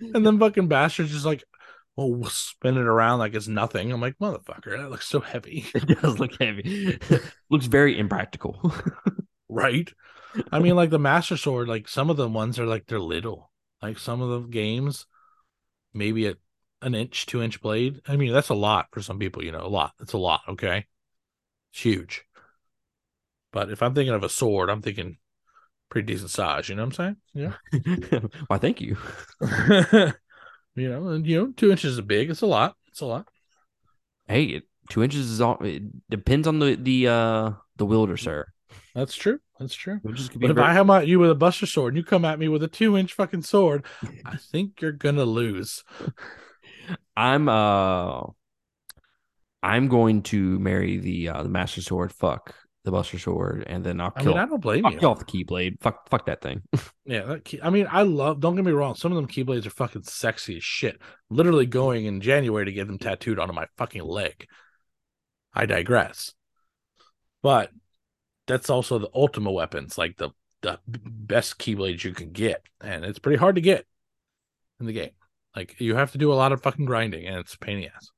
And 0.00 0.24
then 0.24 0.38
fucking 0.38 0.68
Bastard's 0.68 1.12
just 1.12 1.26
like, 1.26 1.44
well, 2.00 2.14
we'll 2.14 2.30
spin 2.30 2.78
it 2.78 2.86
around 2.86 3.18
like 3.18 3.34
it's 3.34 3.46
nothing. 3.46 3.92
I'm 3.92 4.00
like, 4.00 4.18
motherfucker, 4.18 4.78
that 4.78 4.90
looks 4.90 5.06
so 5.06 5.20
heavy. 5.20 5.66
It 5.74 6.00
does 6.00 6.18
look 6.18 6.32
heavy. 6.40 6.98
Looks 7.50 7.66
very 7.66 7.98
impractical. 7.98 8.72
right? 9.50 9.92
I 10.50 10.60
mean, 10.60 10.76
like 10.76 10.88
the 10.88 10.98
Master 10.98 11.36
Sword, 11.36 11.68
like 11.68 11.88
some 11.88 12.08
of 12.08 12.16
the 12.16 12.26
ones 12.26 12.58
are 12.58 12.64
like 12.64 12.86
they're 12.86 12.98
little. 12.98 13.50
Like 13.82 13.98
some 13.98 14.22
of 14.22 14.30
the 14.30 14.48
games, 14.48 15.04
maybe 15.92 16.26
a 16.26 16.36
an 16.80 16.94
inch, 16.94 17.26
two 17.26 17.42
inch 17.42 17.60
blade. 17.60 18.00
I 18.08 18.16
mean, 18.16 18.32
that's 18.32 18.48
a 18.48 18.54
lot 18.54 18.86
for 18.92 19.02
some 19.02 19.18
people, 19.18 19.44
you 19.44 19.52
know, 19.52 19.66
a 19.66 19.68
lot. 19.68 19.92
It's 20.00 20.14
a 20.14 20.18
lot, 20.18 20.40
okay? 20.48 20.86
It's 21.72 21.82
huge. 21.82 22.24
But 23.52 23.70
if 23.70 23.82
I'm 23.82 23.94
thinking 23.94 24.14
of 24.14 24.24
a 24.24 24.30
sword, 24.30 24.70
I'm 24.70 24.80
thinking 24.80 25.18
pretty 25.90 26.06
decent 26.06 26.30
size, 26.30 26.70
you 26.70 26.76
know 26.76 26.86
what 26.86 26.98
I'm 26.98 27.16
saying? 27.34 27.56
Yeah. 27.72 28.20
Why, 28.46 28.56
thank 28.56 28.80
you. 28.80 28.96
You 30.74 30.88
know, 30.88 31.08
and 31.08 31.26
you 31.26 31.36
know, 31.38 31.52
two 31.56 31.70
inches 31.70 31.94
is 31.94 32.00
big. 32.00 32.30
It's 32.30 32.42
a 32.42 32.46
lot. 32.46 32.76
It's 32.88 33.00
a 33.00 33.06
lot. 33.06 33.28
Hey, 34.28 34.44
it- 34.44 34.64
two 34.88 35.02
inches 35.04 35.30
is 35.30 35.40
all. 35.40 35.58
It 35.62 35.82
depends 36.10 36.46
on 36.48 36.58
the 36.58 36.74
the 36.76 37.08
uh 37.08 37.52
the 37.76 37.86
wielder, 37.86 38.16
sir. 38.16 38.46
That's 38.94 39.14
true. 39.14 39.38
That's 39.58 39.74
true. 39.74 40.00
Two 40.02 40.08
inches 40.10 40.28
could 40.28 40.40
be 40.40 40.46
But 40.46 40.50
if 40.52 40.56
very- 40.56 40.68
I 40.68 40.74
come 40.74 40.90
at 40.90 41.06
you 41.06 41.18
with 41.20 41.30
a 41.30 41.34
Buster 41.34 41.66
Sword 41.66 41.94
and 41.94 41.98
you 41.98 42.04
come 42.04 42.24
at 42.24 42.38
me 42.38 42.48
with 42.48 42.62
a 42.62 42.68
two 42.68 42.96
inch 42.96 43.12
fucking 43.12 43.42
sword, 43.42 43.84
I 44.24 44.36
think 44.36 44.80
you're 44.80 44.92
gonna 44.92 45.24
lose. 45.24 45.84
I'm 47.16 47.48
uh 47.48 48.22
I'm 49.62 49.88
going 49.88 50.22
to 50.24 50.58
marry 50.58 50.98
the 50.98 51.28
uh 51.28 51.42
the 51.42 51.48
master 51.48 51.82
sword. 51.82 52.12
Fuck 52.12 52.54
the 52.84 52.90
buster 52.90 53.18
sword, 53.18 53.64
and 53.66 53.84
then 53.84 54.00
I'll 54.00 54.12
I 54.16 54.22
kill. 54.22 54.32
mean, 54.32 54.38
I 54.38 54.46
don't 54.46 54.60
blame 54.60 54.86
I'll 54.86 54.92
you. 54.92 54.98
kill 54.98 55.10
off 55.10 55.18
the 55.18 55.24
keyblade. 55.24 55.80
Fuck, 55.80 56.08
fuck 56.08 56.26
that 56.26 56.40
thing. 56.40 56.62
Yeah, 57.04 57.22
that 57.24 57.44
key, 57.44 57.60
I 57.60 57.70
mean, 57.70 57.88
I 57.90 58.02
love. 58.02 58.40
Don't 58.40 58.54
get 58.54 58.64
me 58.64 58.70
wrong. 58.72 58.94
Some 58.94 59.10
of 59.10 59.16
them 59.16 59.26
keyblades 59.26 59.66
are 59.66 59.70
fucking 59.70 60.04
sexy 60.04 60.58
as 60.58 60.64
shit. 60.64 61.00
Literally 61.28 61.66
going 61.66 62.04
in 62.06 62.20
January 62.20 62.66
to 62.66 62.72
get 62.72 62.86
them 62.86 62.98
tattooed 62.98 63.38
onto 63.40 63.52
my 63.52 63.66
fucking 63.78 64.04
leg. 64.04 64.46
I 65.52 65.66
digress. 65.66 66.32
But 67.42 67.70
that's 68.46 68.70
also 68.70 68.98
the 68.98 69.10
ultimate 69.14 69.52
weapons, 69.52 69.98
like 69.98 70.16
the 70.18 70.30
the 70.62 70.78
best 70.86 71.58
keyblades 71.58 72.04
you 72.04 72.12
can 72.12 72.32
get, 72.32 72.62
and 72.82 73.04
it's 73.04 73.18
pretty 73.18 73.38
hard 73.38 73.54
to 73.56 73.62
get 73.62 73.86
in 74.78 74.86
the 74.86 74.92
game. 74.92 75.12
Like 75.56 75.80
you 75.80 75.96
have 75.96 76.12
to 76.12 76.18
do 76.18 76.32
a 76.32 76.34
lot 76.34 76.52
of 76.52 76.62
fucking 76.62 76.84
grinding, 76.84 77.26
and 77.26 77.38
it's 77.38 77.54
a 77.54 77.58
pain 77.58 77.76
in 77.78 77.82
the 77.82 77.88
ass. 77.88 78.10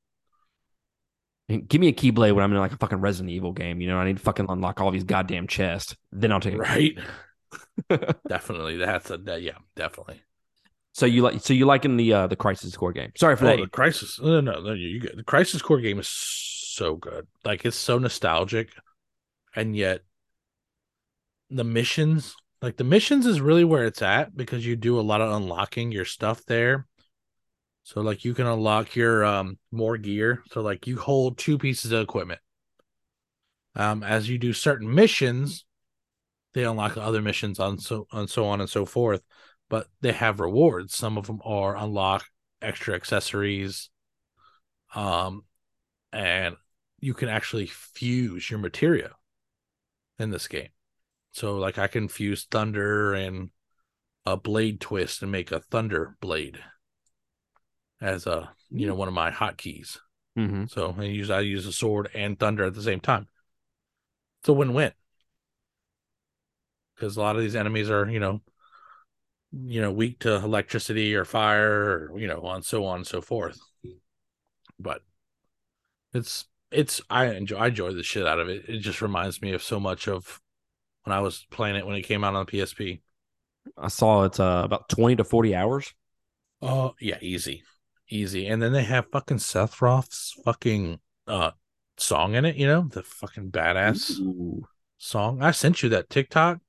Give 1.49 1.81
me 1.81 1.89
a 1.89 1.93
keyblade 1.93 2.33
when 2.33 2.43
I'm 2.43 2.51
in 2.53 2.57
like 2.57 2.71
a 2.71 2.77
fucking 2.77 2.99
Resident 3.01 3.29
Evil 3.29 3.51
game. 3.51 3.81
You 3.81 3.89
know, 3.89 3.97
I 3.97 4.05
need 4.05 4.17
to 4.17 4.23
fucking 4.23 4.45
unlock 4.49 4.79
all 4.79 4.91
these 4.91 5.03
goddamn 5.03 5.47
chests. 5.47 5.95
Then 6.11 6.31
I'll 6.31 6.39
take 6.39 6.53
it. 6.53 6.59
Right? 6.59 6.97
definitely. 8.27 8.77
That's 8.77 9.09
a 9.11 9.17
that, 9.19 9.41
yeah, 9.41 9.57
definitely. 9.75 10.21
So 10.93 11.05
you 11.05 11.21
like 11.23 11.41
so 11.41 11.53
you 11.53 11.65
liking 11.65 11.97
the 11.97 12.13
uh 12.13 12.27
the 12.27 12.35
Crisis 12.35 12.75
Core 12.77 12.93
game? 12.93 13.11
Sorry 13.17 13.35
for 13.35 13.45
Oh, 13.45 13.57
that. 13.57 13.61
the 13.61 13.67
Crisis. 13.67 14.19
No, 14.21 14.41
no, 14.41 14.61
no. 14.61 14.73
You, 14.73 14.87
you 14.87 14.99
get 14.99 15.15
the 15.17 15.23
Crisis 15.23 15.61
Core 15.61 15.81
game 15.81 15.99
is 15.99 16.07
so 16.07 16.95
good. 16.95 17.27
Like 17.43 17.65
it's 17.65 17.75
so 17.77 17.97
nostalgic, 17.99 18.69
and 19.55 19.75
yet 19.75 20.01
the 21.49 21.63
missions, 21.63 22.35
like 22.61 22.77
the 22.77 22.83
missions, 22.83 23.25
is 23.25 23.41
really 23.41 23.63
where 23.63 23.85
it's 23.85 24.01
at 24.01 24.35
because 24.35 24.65
you 24.65 24.75
do 24.75 24.99
a 24.99 25.01
lot 25.01 25.21
of 25.21 25.33
unlocking 25.33 25.91
your 25.91 26.05
stuff 26.05 26.45
there. 26.45 26.87
So 27.83 28.01
like 28.01 28.23
you 28.25 28.33
can 28.33 28.47
unlock 28.47 28.95
your 28.95 29.25
um 29.25 29.57
more 29.71 29.97
gear. 29.97 30.43
So 30.51 30.61
like 30.61 30.87
you 30.87 30.97
hold 30.97 31.37
two 31.37 31.57
pieces 31.57 31.91
of 31.91 32.01
equipment. 32.01 32.39
Um, 33.75 34.03
as 34.03 34.29
you 34.29 34.37
do 34.37 34.53
certain 34.53 34.93
missions, 34.93 35.65
they 36.53 36.63
unlock 36.63 36.95
other 36.95 37.21
missions 37.21 37.59
on 37.59 37.79
so 37.79 38.07
on 38.11 38.27
so 38.27 38.45
on 38.45 38.61
and 38.61 38.69
so 38.69 38.85
forth. 38.85 39.21
But 39.69 39.87
they 40.01 40.11
have 40.11 40.39
rewards. 40.39 40.95
Some 40.95 41.17
of 41.17 41.27
them 41.27 41.41
are 41.43 41.75
unlock 41.75 42.25
extra 42.63 42.95
accessories 42.95 43.89
um 44.95 45.43
and 46.11 46.55
you 46.99 47.13
can 47.13 47.29
actually 47.29 47.65
fuse 47.67 48.49
your 48.49 48.59
materia 48.59 49.11
in 50.19 50.29
this 50.29 50.47
game 50.47 50.69
so 51.31 51.57
like 51.57 51.77
i 51.77 51.87
can 51.87 52.07
fuse 52.07 52.45
thunder 52.49 53.13
and 53.13 53.49
a 54.25 54.37
blade 54.37 54.79
twist 54.79 55.21
and 55.21 55.31
make 55.31 55.51
a 55.51 55.59
thunder 55.59 56.15
blade 56.21 56.59
as 58.03 58.27
a 58.27 58.51
you 58.69 58.85
know 58.85 58.95
one 58.95 59.07
of 59.07 59.13
my 59.13 59.31
hotkeys. 59.31 59.97
Mm-hmm. 60.37 60.65
so 60.65 60.95
i 60.97 61.03
use 61.03 61.29
i 61.29 61.41
use 61.41 61.67
a 61.67 61.71
sword 61.71 62.09
and 62.15 62.39
thunder 62.39 62.65
at 62.65 62.73
the 62.73 62.81
same 62.83 62.99
time. 62.99 63.27
It's 64.41 64.49
a 64.49 64.53
win-win. 64.53 64.91
Because 66.95 67.17
a 67.17 67.21
lot 67.21 67.35
of 67.35 67.41
these 67.41 67.55
enemies 67.55 67.89
are 67.89 68.09
you 68.09 68.19
know 68.19 68.41
you 69.51 69.81
know 69.81 69.91
weak 69.91 70.19
to 70.19 70.35
electricity 70.35 71.15
or 71.15 71.25
fire 71.25 72.09
or 72.11 72.19
you 72.19 72.27
know 72.27 72.41
on 72.41 72.63
so 72.63 72.85
on 72.85 72.97
and 72.97 73.07
so 73.07 73.21
forth. 73.21 73.59
But 74.79 75.01
it's 76.13 76.45
it's 76.71 77.01
i 77.09 77.25
enjoy 77.27 77.57
i 77.57 77.67
enjoy 77.67 77.93
the 77.93 78.03
shit 78.03 78.25
out 78.27 78.39
of 78.39 78.49
it. 78.49 78.65
It 78.67 78.79
just 78.79 79.01
reminds 79.01 79.41
me 79.41 79.53
of 79.53 79.63
so 79.63 79.79
much 79.79 80.07
of 80.07 80.41
when 81.03 81.15
i 81.15 81.19
was 81.19 81.45
playing 81.51 81.75
it 81.75 81.85
when 81.85 81.95
it 81.95 82.01
came 82.01 82.23
out 82.23 82.35
on 82.35 82.45
the 82.45 82.51
psp 82.51 83.01
I 83.77 83.87
saw 83.87 84.23
it's 84.23 84.39
uh 84.39 84.61
about 84.65 84.89
twenty 84.89 85.15
to 85.17 85.23
forty 85.23 85.53
hours. 85.55 85.93
oh 86.61 86.95
yeah 86.99 87.17
easy 87.21 87.63
easy 88.13 88.47
and 88.47 88.61
then 88.61 88.71
they 88.71 88.83
have 88.83 89.05
fucking 89.11 89.37
Sephiroth's 89.37 90.33
fucking 90.45 90.99
uh 91.27 91.51
song 91.97 92.35
in 92.35 92.45
it 92.45 92.55
you 92.55 92.67
know 92.67 92.83
the 92.91 93.03
fucking 93.03 93.51
badass 93.51 94.19
Ooh. 94.19 94.67
song 94.97 95.41
i 95.41 95.51
sent 95.51 95.83
you 95.83 95.89
that 95.89 96.09
tiktok 96.09 96.59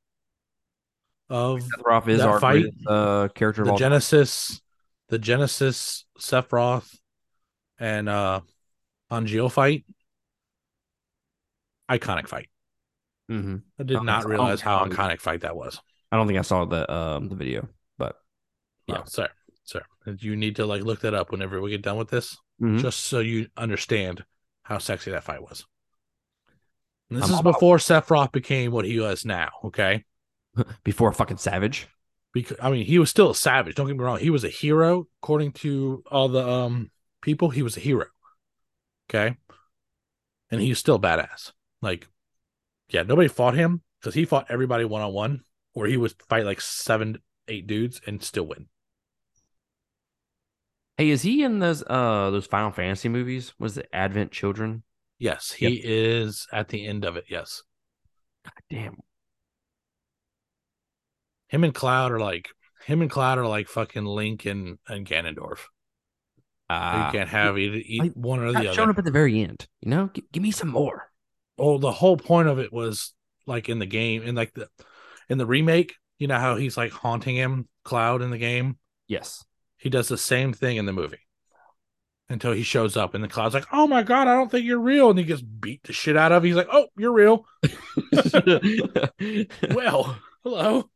of 1.30 1.60
Sephiroth 1.60 2.08
is 2.08 2.20
our 2.20 2.38
fight, 2.40 2.62
greatest, 2.62 2.86
uh 2.86 3.28
character 3.34 3.64
the 3.64 3.70
all 3.70 3.78
time. 3.78 3.90
Genesis, 3.90 4.60
the 5.08 5.18
Genesis 5.18 6.04
Sephiroth 6.18 6.94
and 7.78 8.08
uh 8.08 8.40
Angeal 9.10 9.50
fight. 9.50 9.84
Iconic 11.90 12.28
fight. 12.28 12.48
Mhm. 13.30 13.62
I 13.78 13.82
did 13.84 13.96
Oh, 13.96 14.02
not 14.02 14.26
realize 14.26 14.60
oh, 14.60 14.64
how 14.64 14.84
oh. 14.84 14.88
iconic 14.88 15.20
fight 15.20 15.40
that 15.42 15.56
was. 15.56 15.80
I 16.12 16.16
don't 16.16 16.26
think 16.26 16.38
I 16.38 16.42
saw 16.42 16.64
the 16.66 16.90
um 16.92 17.28
the 17.28 17.36
video, 17.36 17.68
but 17.98 18.16
Yeah, 18.86 19.04
sir, 19.04 19.28
sir. 19.64 19.82
You 20.18 20.36
need 20.36 20.56
to 20.56 20.66
like 20.66 20.82
look 20.82 21.00
that 21.00 21.14
up 21.14 21.32
whenever 21.32 21.60
we 21.60 21.70
get 21.70 21.82
done 21.82 21.96
with 21.96 22.10
this, 22.10 22.36
Mhm. 22.60 22.78
just 22.80 23.00
so 23.00 23.18
you 23.20 23.48
understand 23.56 24.24
how 24.62 24.78
sexy 24.78 25.10
that 25.10 25.24
fight 25.24 25.42
was. 25.42 25.64
And 27.10 27.18
this 27.18 27.24
I'm 27.28 27.34
is 27.34 27.40
about- 27.40 27.52
before 27.54 27.76
Sephiroth 27.78 28.32
became 28.32 28.72
what 28.72 28.84
he 28.84 28.98
was 28.98 29.24
now. 29.24 29.50
Okay, 29.64 30.04
before 30.84 31.12
fucking 31.12 31.36
Savage. 31.38 31.88
because 32.32 32.56
I 32.60 32.70
mean 32.70 32.84
he 32.86 32.98
was 32.98 33.10
still 33.10 33.30
a 33.30 33.34
savage. 33.34 33.74
Don't 33.76 33.86
get 33.86 33.96
me 33.96 34.02
wrong; 34.04 34.18
he 34.18 34.30
was 34.30 34.44
a 34.44 34.48
hero 34.48 35.06
according 35.22 35.52
to 35.52 36.02
all 36.10 36.28
the 36.28 36.46
um 36.48 36.90
people. 37.22 37.50
He 37.50 37.62
was 37.62 37.76
a 37.76 37.80
hero. 37.80 38.06
Okay, 39.10 39.36
and 40.50 40.60
he's 40.60 40.78
still 40.78 40.98
badass. 40.98 41.52
Like, 41.82 42.08
yeah, 42.88 43.02
nobody 43.02 43.28
fought 43.28 43.54
him 43.54 43.82
because 44.00 44.14
he 44.14 44.24
fought 44.24 44.46
everybody 44.50 44.84
one 44.84 45.02
on 45.02 45.12
one, 45.12 45.44
where 45.74 45.86
he 45.88 45.96
would 45.96 46.14
fight 46.28 46.44
like 46.46 46.60
seven, 46.60 47.18
eight 47.48 47.66
dudes 47.66 48.00
and 48.06 48.22
still 48.22 48.46
win. 48.46 48.68
Hey, 50.96 51.10
is 51.10 51.22
he 51.22 51.42
in 51.42 51.58
those 51.58 51.82
uh 51.82 52.30
those 52.30 52.46
Final 52.46 52.70
Fantasy 52.70 53.08
movies? 53.08 53.52
Was 53.58 53.78
it 53.78 53.88
Advent 53.92 54.30
Children? 54.30 54.82
Yes, 55.18 55.52
he 55.52 55.80
is 55.82 56.46
at 56.52 56.68
the 56.68 56.86
end 56.86 57.04
of 57.04 57.16
it. 57.16 57.24
Yes, 57.28 57.62
God 58.44 58.52
Damn. 58.70 58.96
him 61.48 61.64
and 61.64 61.74
Cloud 61.74 62.12
are 62.12 62.20
like 62.20 62.48
him 62.86 63.00
and 63.00 63.10
Cloud 63.10 63.38
are 63.38 63.46
like 63.46 63.68
fucking 63.68 64.04
Link 64.04 64.44
and 64.44 64.78
and 64.88 65.06
Ganondorf. 65.06 65.60
Uh, 66.70 67.04
you 67.06 67.18
can't 67.18 67.28
have 67.28 67.58
either 67.58 67.80
eat 67.84 68.00
like, 68.00 68.12
one 68.14 68.40
or 68.40 68.52
the 68.52 68.58
other. 68.58 68.72
showing 68.72 68.90
up 68.90 68.98
at 68.98 69.04
the 69.04 69.10
very 69.10 69.40
end. 69.40 69.66
You 69.80 69.90
know, 69.90 70.10
G- 70.14 70.24
give 70.32 70.42
me 70.42 70.50
some 70.50 70.68
more. 70.68 71.10
Oh, 71.58 71.78
the 71.78 71.92
whole 71.92 72.16
point 72.16 72.48
of 72.48 72.58
it 72.58 72.72
was 72.72 73.12
like 73.46 73.68
in 73.68 73.78
the 73.78 73.86
game, 73.86 74.22
in 74.22 74.34
like 74.34 74.54
the 74.54 74.68
in 75.28 75.38
the 75.38 75.46
remake. 75.46 75.94
You 76.18 76.28
know 76.28 76.38
how 76.38 76.56
he's 76.56 76.76
like 76.76 76.92
haunting 76.92 77.36
him, 77.36 77.68
Cloud, 77.84 78.22
in 78.22 78.30
the 78.30 78.38
game. 78.38 78.78
Yes. 79.08 79.44
He 79.84 79.90
does 79.90 80.08
the 80.08 80.16
same 80.16 80.54
thing 80.54 80.78
in 80.78 80.86
the 80.86 80.94
movie 80.94 81.20
until 82.30 82.52
he 82.52 82.62
shows 82.62 82.96
up, 82.96 83.12
and 83.12 83.22
the 83.22 83.28
Cloud's 83.28 83.52
like, 83.52 83.66
"Oh 83.70 83.86
my 83.86 84.02
god, 84.02 84.28
I 84.28 84.34
don't 84.34 84.50
think 84.50 84.64
you're 84.64 84.80
real," 84.80 85.10
and 85.10 85.18
he 85.18 85.26
gets 85.26 85.42
beat 85.42 85.82
the 85.82 85.92
shit 85.92 86.16
out 86.16 86.32
of. 86.32 86.42
He's 86.42 86.54
like, 86.54 86.68
"Oh, 86.72 86.86
you're 86.96 87.12
real." 87.12 87.44
well, 89.74 90.16
hello. 90.42 90.88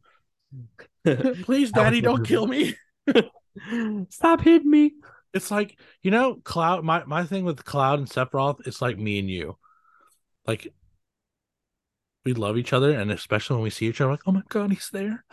Please, 1.42 1.70
Daddy, 1.70 2.00
don't 2.00 2.26
kill 2.26 2.46
me. 2.46 2.76
Stop 4.08 4.40
hitting 4.40 4.70
me. 4.70 4.94
It's 5.34 5.50
like 5.50 5.78
you 6.02 6.10
know, 6.10 6.36
Cloud. 6.36 6.82
My 6.82 7.04
my 7.04 7.24
thing 7.24 7.44
with 7.44 7.66
Cloud 7.66 7.98
and 7.98 8.08
Sephiroth, 8.08 8.66
it's 8.66 8.80
like 8.80 8.96
me 8.96 9.18
and 9.18 9.28
you. 9.28 9.58
Like 10.46 10.72
we 12.24 12.32
love 12.32 12.56
each 12.56 12.72
other, 12.72 12.92
and 12.92 13.10
especially 13.10 13.56
when 13.56 13.64
we 13.64 13.70
see 13.70 13.84
each 13.84 14.00
other, 14.00 14.12
like, 14.12 14.26
oh 14.26 14.32
my 14.32 14.44
god, 14.48 14.70
he's 14.70 14.88
there. 14.90 15.26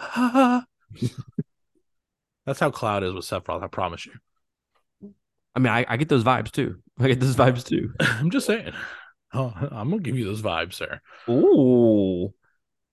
That's 2.45 2.59
how 2.59 2.71
Cloud 2.71 3.03
is 3.03 3.13
with 3.13 3.25
Sephiroth. 3.25 3.63
I 3.63 3.67
promise 3.67 4.05
you. 4.05 4.13
I 5.55 5.59
mean, 5.59 5.71
I, 5.71 5.85
I 5.87 5.97
get 5.97 6.09
those 6.09 6.23
vibes 6.23 6.51
too. 6.51 6.79
I 6.99 7.07
get 7.07 7.19
those 7.19 7.35
vibes 7.35 7.65
too. 7.65 7.93
I'm 7.99 8.29
just 8.31 8.47
saying. 8.47 8.73
Oh, 9.33 9.51
I'm 9.59 9.89
gonna 9.89 10.01
give 10.01 10.17
you 10.17 10.23
those 10.23 10.41
vibes, 10.41 10.75
sir. 10.75 11.01
Ooh. 11.27 12.33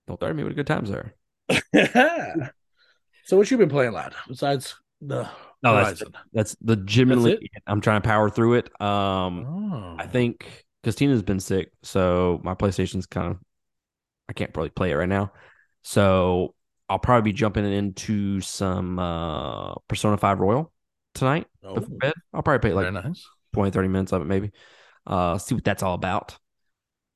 Don't 0.07 0.19
threaten 0.19 0.35
me 0.35 0.43
with 0.43 0.51
a 0.51 0.55
good 0.55 0.67
time, 0.67 0.85
sir. 0.85 1.13
so 3.23 3.37
what 3.37 3.49
you 3.49 3.57
been 3.57 3.69
playing, 3.69 3.93
lad? 3.93 4.13
Besides 4.27 4.75
the 4.99 5.29
no, 5.63 5.75
that's, 5.75 6.01
Horizon? 6.01 6.13
that's 6.33 6.57
legitimately 6.61 7.49
That's 7.53 7.63
I'm 7.65 7.79
trying 7.79 8.01
to 8.01 8.05
power 8.05 8.29
through 8.29 8.55
it. 8.55 8.81
Um 8.81 9.45
Oh. 9.47 9.95
I 9.97 10.05
think 10.05 10.65
because 10.81 10.95
Tina's 10.95 11.23
been 11.23 11.39
sick, 11.39 11.71
so 11.81 12.41
my 12.43 12.55
PlayStation's 12.55 13.05
kind 13.05 13.31
of 13.31 13.39
I 14.27 14.33
can't 14.33 14.51
really 14.57 14.69
play 14.69 14.91
it 14.91 14.95
right 14.95 15.07
now. 15.07 15.31
So 15.83 16.55
I'll 16.93 16.99
probably 16.99 17.31
be 17.31 17.35
jumping 17.35 17.65
into 17.65 18.39
some 18.41 18.99
uh 18.99 19.73
Persona 19.87 20.15
5 20.17 20.39
Royal 20.39 20.71
tonight 21.15 21.47
Oh, 21.63 21.73
before 21.75 21.97
bed. 21.97 22.13
I'll 22.33 22.43
probably 22.43 22.59
play 22.71 22.83
like 22.83 22.93
nice. 22.93 23.25
20, 23.53 23.71
30 23.71 23.87
minutes 23.87 24.11
of 24.13 24.21
it 24.21 24.25
maybe. 24.25 24.51
Uh 25.07 25.37
see 25.39 25.55
what 25.55 25.63
that's 25.63 25.81
all 25.83 25.95
about. 25.95 26.37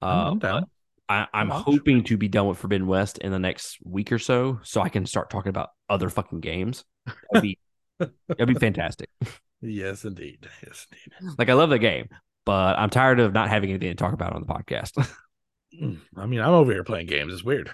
I'm- 0.01 0.17
Uh, 0.27 0.31
I'm 0.31 0.39
down. 0.39 0.63
I, 1.09 1.25
I'm 1.33 1.47
Watch. 1.49 1.63
hoping 1.63 2.03
to 2.05 2.17
be 2.17 2.27
done 2.27 2.47
with 2.47 2.57
Forbidden 2.57 2.85
West 2.85 3.17
in 3.19 3.31
the 3.31 3.39
next 3.39 3.77
week 3.85 4.11
or 4.11 4.19
so, 4.19 4.59
so 4.63 4.81
I 4.81 4.89
can 4.89 5.05
start 5.05 5.29
talking 5.29 5.51
about 5.51 5.69
other 5.89 6.09
fucking 6.09 6.41
games. 6.41 6.83
That'd 7.31 7.43
be 7.43 7.57
that'd 7.99 8.47
be 8.47 8.55
fantastic. 8.55 9.09
Yes, 9.61 10.03
indeed. 10.05 10.47
Yes, 10.65 10.85
indeed. 10.91 11.35
Like 11.37 11.49
I 11.49 11.53
love 11.53 11.69
the 11.69 11.79
game, 11.79 12.09
but 12.45 12.77
I'm 12.77 12.89
tired 12.89 13.19
of 13.21 13.31
not 13.33 13.47
having 13.49 13.69
anything 13.69 13.87
to 13.89 13.95
talk 13.95 14.13
about 14.13 14.33
on 14.33 14.41
the 14.41 14.47
podcast. 14.53 14.91
Mm, 15.79 15.97
I 16.15 16.25
mean, 16.25 16.39
I'm 16.39 16.53
over 16.53 16.71
here 16.71 16.83
playing 16.85 17.07
games. 17.07 17.33
It's 17.33 17.43
weird. 17.43 17.69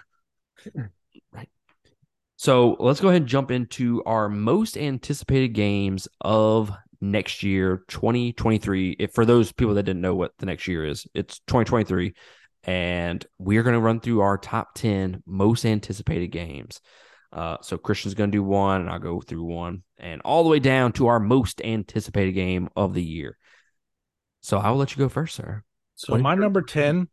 So 2.43 2.75
let's 2.77 2.99
go 2.99 3.07
ahead 3.07 3.21
and 3.21 3.29
jump 3.29 3.51
into 3.51 4.03
our 4.03 4.27
most 4.27 4.75
anticipated 4.75 5.53
games 5.53 6.09
of 6.19 6.73
next 6.99 7.41
year, 7.41 7.85
2023. 7.87 8.97
If 8.99 9.13
for 9.13 9.25
those 9.25 9.53
people 9.53 9.75
that 9.75 9.83
didn't 9.83 10.01
know 10.01 10.13
what 10.13 10.33
the 10.39 10.45
next 10.45 10.67
year 10.67 10.85
is, 10.85 11.07
it's 11.13 11.39
2023, 11.47 12.13
and 12.65 13.25
we're 13.37 13.63
going 13.63 13.75
to 13.75 13.79
run 13.79 14.01
through 14.01 14.19
our 14.19 14.37
top 14.37 14.75
10 14.75 15.23
most 15.25 15.65
anticipated 15.65 16.33
games. 16.33 16.81
Uh, 17.31 17.59
so 17.61 17.77
Christian's 17.77 18.13
going 18.13 18.29
to 18.29 18.35
do 18.35 18.43
one, 18.43 18.81
and 18.81 18.89
I'll 18.89 18.99
go 18.99 19.21
through 19.21 19.45
one, 19.45 19.83
and 19.97 20.21
all 20.23 20.43
the 20.43 20.49
way 20.49 20.59
down 20.59 20.91
to 20.93 21.07
our 21.07 21.21
most 21.21 21.61
anticipated 21.61 22.33
game 22.33 22.67
of 22.75 22.93
the 22.93 23.03
year. 23.03 23.37
So 24.41 24.57
I 24.57 24.69
will 24.69 24.79
let 24.79 24.91
you 24.91 24.97
go 24.97 25.07
first, 25.07 25.35
sir. 25.35 25.63
So 25.95 26.11
What 26.11 26.21
my 26.21 26.35
number 26.35 26.61
10, 26.61 27.07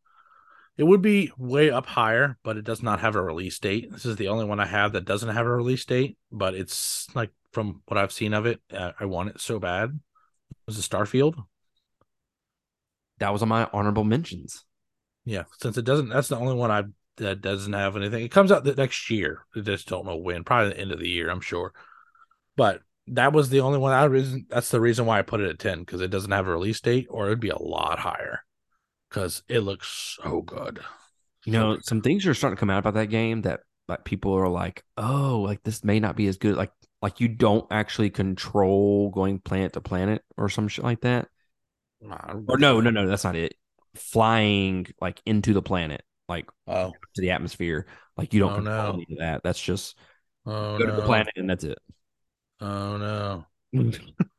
it 0.81 0.87
would 0.87 1.03
be 1.03 1.31
way 1.37 1.71
up 1.71 1.85
higher, 1.85 2.39
but 2.43 2.57
it 2.57 2.65
does 2.65 2.83
not 2.83 3.01
have 3.01 3.15
a 3.15 3.23
release 3.23 3.59
date. 3.59 3.93
This 3.93 4.07
is 4.07 4.17
the 4.17 4.29
only 4.29 4.47
one 4.47 4.61
I 4.61 4.65
have 4.65 4.95
that 4.95 5.05
doesn't 5.05 5.29
have 5.29 5.45
a 5.45 5.51
release 5.51 5.85
date, 5.85 6.17
but 6.33 6.55
it's 6.55 7.07
like 7.15 7.33
from 7.53 7.83
what 7.87 7.99
I've 7.99 8.13
seen 8.13 8.33
of 8.33 8.47
it, 8.47 8.63
uh, 8.73 8.93
I 8.99 9.05
want 9.05 9.29
it 9.29 9.43
so 9.43 9.59
bad. 9.59 10.01
Was 10.67 10.79
it 10.79 10.91
Starfield? 10.91 11.35
That 13.19 13.31
was 13.31 13.43
on 13.43 13.51
my 13.51 13.69
honorable 13.75 14.05
mentions. 14.05 14.65
Yeah, 15.27 15.43
since 15.61 15.77
it 15.77 15.85
doesn't, 15.85 16.09
that's 16.09 16.29
the 16.29 16.39
only 16.39 16.55
one 16.55 16.71
I 16.71 16.85
that 17.19 17.43
doesn't 17.43 17.75
have 17.75 17.95
anything. 17.95 18.25
It 18.25 18.31
comes 18.31 18.51
out 18.51 18.65
the 18.65 18.75
next 18.75 19.11
year. 19.11 19.45
I 19.55 19.61
just 19.61 19.87
don't 19.87 20.07
know 20.07 20.17
when. 20.17 20.45
Probably 20.45 20.71
the 20.71 20.81
end 20.81 20.93
of 20.93 20.99
the 20.99 21.11
year, 21.11 21.29
I'm 21.29 21.43
sure. 21.43 21.75
But 22.57 22.81
that 23.09 23.35
was 23.35 23.51
the 23.51 23.61
only 23.61 23.79
one. 23.79 23.93
I 23.93 24.05
reason 24.05 24.47
that's 24.49 24.71
the 24.71 24.81
reason 24.81 25.05
why 25.05 25.19
I 25.19 25.23
put 25.23 25.43
it 25.43 25.51
at 25.51 25.59
ten 25.59 25.81
because 25.81 26.01
it 26.01 26.11
doesn't 26.11 26.33
have 26.33 26.49
a 26.49 26.51
release 26.51 26.81
date, 26.81 27.07
or 27.11 27.27
it'd 27.27 27.39
be 27.39 27.51
a 27.51 27.61
lot 27.61 27.99
higher 27.99 28.45
because 29.11 29.43
it 29.49 29.61
looks 29.61 30.19
so 30.23 30.43
good. 30.43 30.81
You 31.45 31.53
know, 31.53 31.77
good. 31.77 31.85
some 31.85 32.03
things 32.03 32.27
are 32.27 32.35
starting 32.35 32.57
to 32.57 32.61
come 32.61 32.71
out 32.71 32.79
about 32.81 32.95
that 32.95 33.07
game 33.11 33.43
that 33.43 33.61
like 33.89 34.05
people 34.05 34.33
are 34.35 34.49
like, 34.49 34.85
oh, 34.97 35.41
like 35.41 35.63
this 35.63 35.85
may 35.85 36.01
not 36.01 36.17
be 36.17 36.27
as 36.29 36.37
good. 36.39 36.57
Like, 36.57 36.73
like 37.03 37.21
you 37.21 37.29
don't 37.29 37.67
actually 37.71 38.11
control 38.11 39.11
going 39.11 39.41
planet 39.41 39.73
to 39.75 39.81
planet 39.81 40.23
or 40.37 40.49
some 40.49 40.69
shit 40.69 40.85
like 40.85 41.01
that. 41.03 41.29
Nah, 42.01 42.35
Or 42.49 42.59
no, 42.59 42.81
no, 42.81 42.91
no, 42.91 43.07
that's 43.07 43.25
not 43.25 43.37
it. 43.37 43.55
Flying 43.95 44.87
like 45.01 45.21
into 45.27 45.53
the 45.53 45.63
planet, 45.63 46.03
like 46.29 46.49
Oh, 46.67 46.93
to 47.15 47.21
the 47.21 47.31
atmosphere. 47.33 47.87
Like 48.17 48.33
you 48.35 48.41
don't 48.41 48.53
Oh, 48.53 48.57
control 48.57 48.93
no. 48.93 48.93
any 48.95 49.07
of 49.13 49.19
that. 49.19 49.43
That's 49.43 49.61
just 49.61 49.99
oh 50.47 50.79
go 50.79 50.85
no. 50.85 50.87
to 50.87 50.93
the 50.93 51.03
planet 51.03 51.33
and 51.37 51.49
that's 51.49 51.65
it. 51.65 51.79
Oh 52.61 52.97
no. 52.97 53.47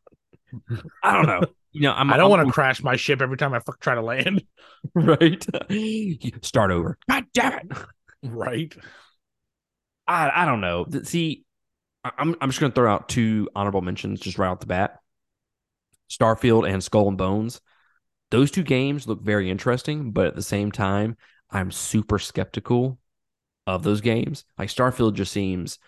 I 1.03 1.13
don't 1.13 1.25
know. 1.27 1.45
You 1.71 1.81
know, 1.81 1.93
I'm, 1.93 2.10
I'm, 2.10 2.17
do 2.17 2.23
not 2.23 2.29
want 2.29 2.47
to 2.47 2.53
crash 2.53 2.84
my 2.84 2.95
ship 2.95 3.21
every 3.21 3.38
time 3.38 3.53
I 3.53 3.60
fuck 3.60 3.79
try 3.79 3.95
to 3.95 4.01
land. 4.01 4.43
right. 4.93 5.45
Start 6.45 6.71
over. 6.71 6.97
God 7.10 7.25
damn 7.34 7.60
it. 7.60 7.77
right. 8.23 8.75
I 10.07 10.43
I 10.43 10.45
don't 10.45 10.62
know. 10.62 10.86
See, 11.03 11.45
I'm 12.03 12.36
I'm 12.41 12.49
just 12.49 12.60
gonna 12.60 12.73
throw 12.73 12.91
out 12.91 13.10
two 13.10 13.49
honorable 13.55 13.81
mentions 13.81 14.19
just 14.19 14.38
right 14.38 14.49
off 14.49 14.60
the 14.60 14.65
bat. 14.65 14.99
Starfield 16.10 16.69
and 16.69 16.84
Skull 16.84 17.07
and 17.07 17.17
Bones. 17.17 17.62
Those 18.31 18.51
two 18.51 18.63
games 18.63 19.07
look 19.07 19.21
very 19.21 19.49
interesting, 19.49 20.12
but 20.12 20.27
at 20.27 20.36
the 20.36 20.41
same 20.41 20.71
time, 20.71 21.17
I'm 21.49 21.71
super 21.71 22.17
skeptical 22.19 22.97
of 23.67 23.84
those 23.84 24.01
games. 24.01 24.45
Like 24.57 24.69
Starfield 24.69 25.13
just 25.13 25.31
seems 25.31 25.79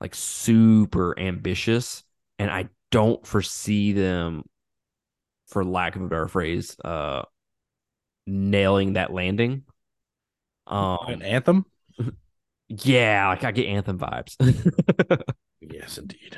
like 0.00 0.14
super 0.14 1.18
ambitious, 1.18 2.02
and 2.38 2.50
I 2.50 2.68
don't 2.90 3.26
foresee 3.26 3.92
them, 3.92 4.44
for 5.48 5.64
lack 5.64 5.96
of 5.96 6.02
a 6.02 6.08
better 6.08 6.28
phrase, 6.28 6.76
uh, 6.84 7.22
nailing 8.26 8.94
that 8.94 9.12
landing. 9.12 9.62
Um, 10.66 10.98
An 11.06 11.22
anthem. 11.22 11.64
yeah, 12.68 13.28
like 13.28 13.44
I 13.44 13.52
get 13.52 13.66
Anthem 13.66 13.98
vibes. 13.98 14.36
Yes, 15.68 15.98
indeed. 15.98 16.36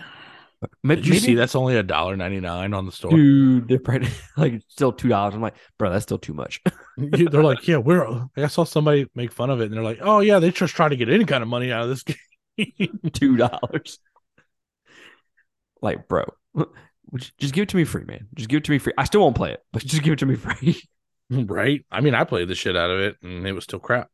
maybe, 0.82 1.02
Did 1.02 1.06
you 1.06 1.12
maybe- 1.14 1.20
see 1.24 1.34
that's 1.34 1.54
only 1.54 1.76
a 1.76 1.82
dollar 1.82 2.16
ninety 2.16 2.40
nine 2.40 2.72
on 2.72 2.86
the 2.86 2.92
store? 2.92 3.10
dude? 3.10 3.68
They're 3.68 3.78
probably 3.78 4.08
like 4.38 4.62
still 4.68 4.92
two 4.92 5.08
dollars. 5.08 5.34
I'm 5.34 5.42
like, 5.42 5.56
bro, 5.78 5.90
that's 5.90 6.04
still 6.04 6.18
too 6.18 6.32
much. 6.34 6.62
They're 6.96 7.42
like, 7.42 7.66
yeah, 7.68 7.76
we're. 7.78 8.26
I 8.36 8.46
saw 8.46 8.64
somebody 8.64 9.06
make 9.14 9.32
fun 9.32 9.50
of 9.50 9.60
it, 9.60 9.64
and 9.66 9.74
they're 9.74 9.82
like, 9.82 9.98
oh 10.00 10.20
yeah, 10.20 10.38
they're 10.38 10.50
just 10.52 10.74
trying 10.74 10.90
to 10.90 10.96
get 10.96 11.08
any 11.10 11.24
kind 11.24 11.42
of 11.42 11.48
money 11.48 11.72
out 11.72 11.82
of 11.82 11.88
this 11.90 12.04
game. 12.56 13.00
two 13.12 13.36
dollars. 13.36 13.98
Like, 15.82 16.08
bro, 16.08 16.24
just 17.16 17.36
just 17.38 17.54
give 17.54 17.64
it 17.64 17.68
to 17.70 17.76
me 17.76 17.84
free, 17.84 18.04
man. 18.04 18.28
Just 18.34 18.48
give 18.48 18.58
it 18.58 18.64
to 18.64 18.70
me 18.70 18.78
free. 18.78 18.92
I 18.98 19.04
still 19.04 19.20
won't 19.20 19.36
play 19.36 19.52
it, 19.52 19.60
but 19.72 19.82
just 19.84 20.02
give 20.02 20.12
it 20.12 20.18
to 20.20 20.26
me 20.26 20.36
free. 20.36 20.82
right? 21.30 21.84
I 21.90 22.00
mean, 22.00 22.14
I 22.14 22.24
played 22.24 22.48
the 22.48 22.54
shit 22.54 22.76
out 22.76 22.90
of 22.90 23.00
it, 23.00 23.16
and 23.22 23.46
it 23.46 23.52
was 23.52 23.64
still 23.64 23.78
crap. 23.78 24.10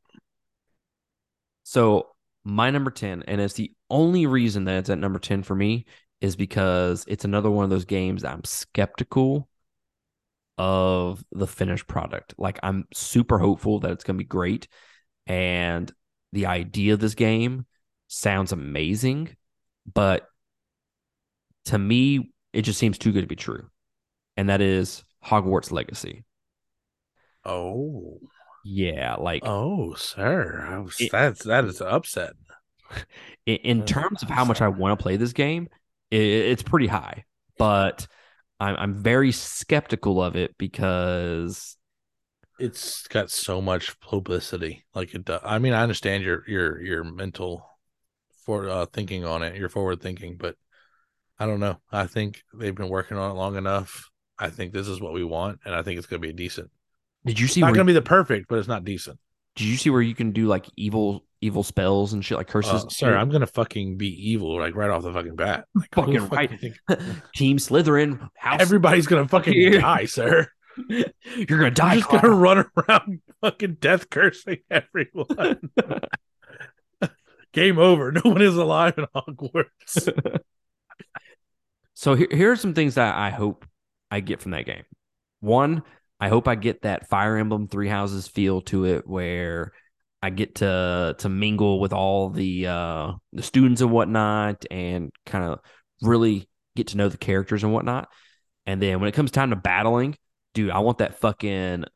So 1.65 2.09
my 2.45 2.71
number 2.71 2.91
10, 2.91 3.25
and 3.27 3.41
it's 3.41 3.55
the 3.55 3.73
only 3.91 4.27
reason 4.27 4.65
that 4.65 4.79
it's 4.79 4.91
at 4.91 4.99
number 4.99 5.19
10 5.19 5.43
for 5.43 5.55
me 5.55 5.87
is 6.21 6.37
because 6.37 7.05
it's 7.09 7.25
another 7.25 7.51
one 7.51 7.65
of 7.65 7.71
those 7.71 7.87
games 7.87 8.23
that 8.23 8.33
I'm 8.33 8.45
skeptical 8.45 9.49
of 10.59 11.25
the 11.33 11.47
finished 11.47 11.87
product. 11.87 12.35
Like 12.39 12.59
I'm 12.63 12.87
super 12.93 13.39
hopeful 13.39 13.81
that 13.81 13.91
it's 13.93 14.05
gonna 14.05 14.19
be 14.19 14.25
great. 14.25 14.69
And 15.27 15.91
the 16.33 16.47
idea 16.47 16.95
of 16.95 17.01
this 17.01 17.15
game 17.15 17.67
sounds 18.09 18.53
amazing, 18.53 19.37
but 19.93 20.29
to 21.67 21.79
me, 21.79 22.34
it 22.55 22.63
just 22.63 22.79
seems 22.79 22.99
too 22.99 23.13
good 23.13 23.23
to 23.23 23.27
be 23.27 23.37
true. 23.37 23.71
And 24.37 24.49
that 24.51 24.61
is 24.63 25.05
Hogwarts 25.25 25.73
Legacy. 25.73 26.25
Oh, 27.45 28.21
Yeah, 28.65 29.15
like 29.17 29.43
oh, 29.47 29.95
sir, 29.95 30.67
I 30.69 30.79
was, 30.79 30.97
It- 30.99 31.13
that's 31.13 31.45
that 31.45 31.65
is 31.67 31.81
an 31.81 31.89
upset. 31.89 32.35
in, 33.47 33.57
in 33.57 33.85
terms 33.85 34.23
of 34.23 34.29
how 34.31 34.45
much 34.45 34.61
I 34.61 34.69
want 34.69 34.99
to 34.99 35.03
play 35.03 35.17
this 35.17 35.33
game, 35.33 35.69
it, 36.11 36.21
it's 36.23 36.63
pretty 36.63 36.87
high. 36.87 37.25
But 37.59 38.07
I'm 38.61 38.77
I'm 38.77 38.95
very 39.03 39.33
skeptical 39.33 40.23
of 40.23 40.37
it 40.37 40.57
because 40.59 41.77
It's 42.59 43.07
got 43.09 43.31
so 43.31 43.61
much 43.61 43.99
publicity. 44.01 44.85
Like 44.95 45.15
it 45.15 45.25
does. 45.25 45.41
I 45.45 45.59
mean, 45.59 45.73
I 45.73 45.83
understand 45.83 46.23
your 46.25 46.49
your 46.49 46.81
your 46.81 47.05
mental 47.05 47.69
for 48.45 48.69
uh 48.69 48.87
thinking 48.87 49.25
on 49.25 49.43
it, 49.43 49.57
your 49.57 49.69
forward 49.69 50.01
thinking, 50.03 50.37
but 50.37 50.57
I 51.39 51.47
don't 51.47 51.61
know. 51.61 51.79
I 51.91 52.07
think 52.07 52.43
they've 52.55 52.75
been 52.75 52.89
working 52.89 53.17
on 53.17 53.31
it 53.31 53.35
long 53.35 53.57
enough. 53.57 54.11
I 54.39 54.51
think 54.51 54.73
this 54.73 54.89
is 54.89 55.01
what 55.01 55.13
we 55.13 55.25
want, 55.25 55.61
and 55.65 55.75
I 55.75 55.83
think 55.83 55.99
it's 55.99 56.07
gonna 56.07 56.21
be 56.21 56.33
decent. 56.33 56.71
did 57.25 57.39
you 57.39 57.45
It's 57.47 57.55
see 57.55 57.61
not 57.61 57.69
where, 57.69 57.75
gonna 57.77 57.87
be 57.87 57.93
the 57.93 58.03
perfect, 58.03 58.47
but 58.49 58.59
it's 58.59 58.69
not 58.69 58.85
decent. 58.85 59.19
did 59.57 59.67
you 59.67 59.77
see 59.77 59.91
where 59.91 60.03
you 60.03 60.15
can 60.15 60.33
do 60.33 60.47
like 60.47 60.67
evil 60.77 61.25
evil 61.41 61.63
spells 61.63 62.13
and 62.13 62.25
shit 62.25 62.39
like 62.39 62.49
curses? 62.49 62.85
Uh, 62.85 62.89
sir. 62.89 63.17
I'm 63.17 63.31
gonna 63.31 63.47
fucking 63.47 63.97
be 63.97 64.09
evil 64.31 64.59
like 64.59 64.75
right 64.75 64.91
off 64.91 65.03
the 65.03 65.13
fucking 65.13 65.37
bat. 65.37 65.67
Like, 65.75 65.95
Fucking 65.95 66.29
right. 66.29 66.61
think- 66.61 66.79
Team 67.37 67.59
Slytherin. 67.59 68.29
House. 68.37 68.61
Everybody's 68.61 69.07
gonna 69.07 69.29
fucking 69.29 69.73
die, 69.81 70.07
sir. 70.07 70.49
You're 70.89 71.59
gonna 71.59 71.71
die. 71.71 71.93
I'm 71.95 71.99
just 71.99 72.11
gonna 72.11 72.31
run 72.35 72.65
around 72.77 73.21
fucking 73.41 73.77
death 73.81 74.11
cursing 74.11 74.59
everyone. 74.71 75.71
Game 77.53 77.79
over. 77.79 78.11
No 78.11 78.23
one 78.25 78.43
is 78.43 78.57
alive 78.57 78.95
in 78.99 79.07
Hogwarts. 79.15 80.41
So 82.05 82.15
here, 82.15 82.29
here 82.31 82.53
are 82.53 82.57
some 82.57 82.75
things 82.75 82.97
that 82.97 83.17
I 83.17 83.31
hope 83.31 83.65
I 84.11 84.21
get 84.21 84.43
from 84.43 84.51
that 84.51 84.67
game. 84.67 84.83
One, 85.41 85.85
I 86.21 86.29
hope 86.29 86.47
I 86.47 86.55
get 86.55 86.83
that 86.83 87.09
Fire 87.09 87.39
Emblem 87.39 87.67
Three 87.67 87.89
Houses 87.89 88.29
feel 88.29 88.61
to 88.63 88.85
it, 88.85 89.09
where 89.09 89.73
I 90.23 90.29
get 90.29 90.57
to 90.57 91.17
to 91.17 91.29
mingle 91.31 91.81
with 91.81 91.95
all 91.95 92.29
the 92.29 92.67
uh, 92.67 93.13
the 93.33 93.43
students 93.43 93.81
and 93.81 93.91
whatnot, 93.91 94.67
and 94.71 95.13
kind 95.25 95.47
of 95.47 95.61
really 96.03 96.47
get 96.77 96.89
to 96.89 96.99
know 96.99 97.09
the 97.09 97.17
characters 97.17 97.65
and 97.65 97.73
whatnot. 97.73 98.11
And 98.67 98.83
then 98.83 99.01
when 99.01 99.09
it 99.09 99.15
comes 99.15 99.31
time 99.31 99.49
to 99.49 99.57
battling, 99.57 100.15
dude, 100.53 100.73
I 100.73 100.81
want 100.81 100.99
that 100.99 101.21
fucking 101.21 101.87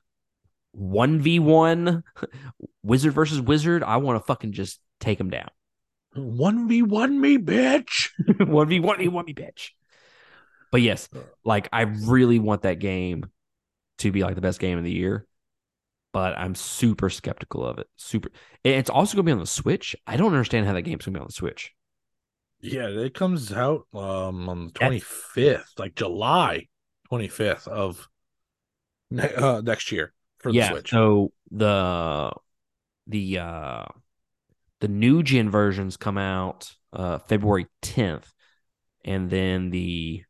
one 0.72 1.20
v 1.20 1.38
one 1.38 2.02
wizard 2.82 3.12
versus 3.12 3.42
wizard. 3.42 3.82
I 3.82 3.98
want 3.98 4.18
to 4.18 4.26
fucking 4.26 4.52
just 4.52 4.80
take 5.00 5.18
them 5.18 5.28
down. 5.28 5.50
One 6.14 6.66
v 6.66 6.80
one 6.80 7.20
me, 7.20 7.36
bitch. 7.36 8.08
One 8.46 8.68
v 8.68 8.80
one 8.80 8.96
me, 8.96 9.08
one 9.08 9.26
me, 9.26 9.34
bitch. 9.34 9.72
But 10.70 10.82
yes, 10.82 11.08
like 11.44 11.68
I 11.72 11.82
really 11.82 12.38
want 12.38 12.62
that 12.62 12.78
game 12.78 13.26
to 13.98 14.12
be 14.12 14.22
like 14.22 14.34
the 14.34 14.40
best 14.40 14.60
game 14.60 14.78
of 14.78 14.84
the 14.84 14.92
year. 14.92 15.26
But 16.12 16.38
I'm 16.38 16.54
super 16.54 17.10
skeptical 17.10 17.64
of 17.64 17.78
it. 17.78 17.86
Super. 17.96 18.30
It's 18.64 18.90
also 18.90 19.14
gonna 19.14 19.24
be 19.24 19.32
on 19.32 19.38
the 19.38 19.46
Switch. 19.46 19.94
I 20.06 20.16
don't 20.16 20.32
understand 20.32 20.66
how 20.66 20.72
that 20.72 20.82
game's 20.82 21.04
gonna 21.04 21.18
be 21.18 21.20
on 21.20 21.26
the 21.26 21.32
Switch. 21.32 21.72
Yeah, 22.60 22.88
it 22.88 23.14
comes 23.14 23.52
out 23.52 23.86
um 23.94 24.48
on 24.48 24.66
the 24.66 24.72
twenty 24.72 25.00
fifth, 25.00 25.72
like 25.78 25.94
July 25.94 26.66
twenty 27.08 27.28
fifth 27.28 27.68
of 27.68 28.08
ne- 29.10 29.34
uh, 29.34 29.60
next 29.60 29.92
year 29.92 30.12
for 30.38 30.50
the 30.50 30.58
yeah. 30.58 30.70
Switch. 30.70 30.90
So 30.90 31.32
the 31.50 32.32
the 33.06 33.38
uh 33.38 33.84
the 34.80 34.88
new 34.88 35.22
gen 35.22 35.50
versions 35.50 35.96
come 35.96 36.18
out 36.18 36.72
uh 36.92 37.18
February 37.18 37.66
10th, 37.82 38.32
and 39.04 39.30
then 39.30 39.70
the 39.70 40.24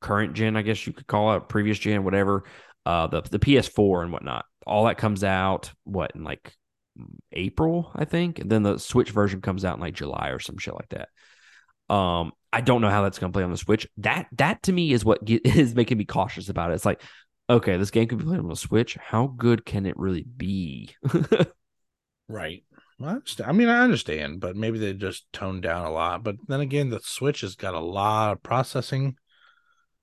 current 0.00 0.34
gen, 0.34 0.56
I 0.56 0.62
guess 0.62 0.86
you 0.86 0.92
could 0.92 1.06
call 1.06 1.34
it 1.34 1.48
previous 1.48 1.78
gen, 1.78 2.04
whatever. 2.04 2.44
Uh, 2.86 3.06
the 3.06 3.22
the 3.22 3.38
PS4 3.38 4.02
and 4.02 4.12
whatnot, 4.12 4.46
all 4.66 4.86
that 4.86 4.98
comes 4.98 5.22
out 5.22 5.72
what 5.84 6.12
in 6.14 6.24
like 6.24 6.54
April, 7.32 7.90
I 7.94 8.04
think, 8.04 8.38
and 8.38 8.50
then 8.50 8.62
the 8.62 8.78
Switch 8.78 9.10
version 9.10 9.40
comes 9.40 9.64
out 9.64 9.76
in 9.76 9.80
like 9.80 9.94
July 9.94 10.28
or 10.28 10.38
some 10.38 10.58
shit 10.58 10.74
like 10.74 10.88
that. 10.88 11.94
Um, 11.94 12.32
I 12.52 12.60
don't 12.60 12.80
know 12.80 12.90
how 12.90 13.02
that's 13.02 13.18
gonna 13.18 13.32
play 13.32 13.42
on 13.42 13.50
the 13.50 13.56
Switch. 13.56 13.86
That 13.98 14.26
that 14.32 14.62
to 14.64 14.72
me 14.72 14.92
is 14.92 15.04
what 15.04 15.24
get, 15.24 15.44
is 15.46 15.74
making 15.74 15.98
me 15.98 16.04
cautious 16.04 16.48
about 16.48 16.70
it. 16.70 16.74
It's 16.74 16.86
like, 16.86 17.02
okay, 17.50 17.76
this 17.76 17.90
game 17.90 18.08
could 18.08 18.18
be 18.18 18.24
played 18.24 18.40
on 18.40 18.48
the 18.48 18.56
Switch. 18.56 18.96
How 18.96 19.26
good 19.26 19.66
can 19.66 19.84
it 19.86 19.98
really 19.98 20.24
be? 20.24 20.94
Right. 22.28 22.62
I. 23.02 23.18
I 23.44 23.52
mean, 23.52 23.68
I 23.68 23.80
understand, 23.80 24.40
but 24.40 24.56
maybe 24.56 24.78
they 24.78 24.92
just 24.92 25.32
toned 25.32 25.62
down 25.62 25.86
a 25.86 25.90
lot. 25.90 26.22
But 26.22 26.36
then 26.46 26.60
again, 26.60 26.90
the 26.90 27.00
Switch 27.02 27.40
has 27.40 27.54
got 27.54 27.74
a 27.74 27.80
lot 27.80 28.32
of 28.32 28.42
processing 28.42 29.16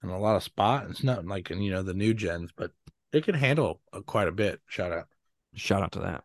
and 0.08 0.16
a 0.16 0.20
lot 0.20 0.36
of 0.36 0.44
spot. 0.44 0.88
It's 0.90 1.04
not 1.04 1.26
like 1.26 1.52
in 1.52 1.62
you 1.62 1.72
know 1.72 1.84
the 1.84 1.94
new 1.94 2.14
gens, 2.14 2.52
but 2.56 2.72
it 3.12 3.24
can 3.24 3.36
handle 3.36 3.82
uh, 3.94 4.02
quite 4.02 4.28
a 4.28 4.34
bit. 4.34 4.62
Shout 4.68 4.92
out. 4.92 5.08
Shout 5.56 5.84
out 5.84 5.92
to 5.94 6.00
that. 6.00 6.24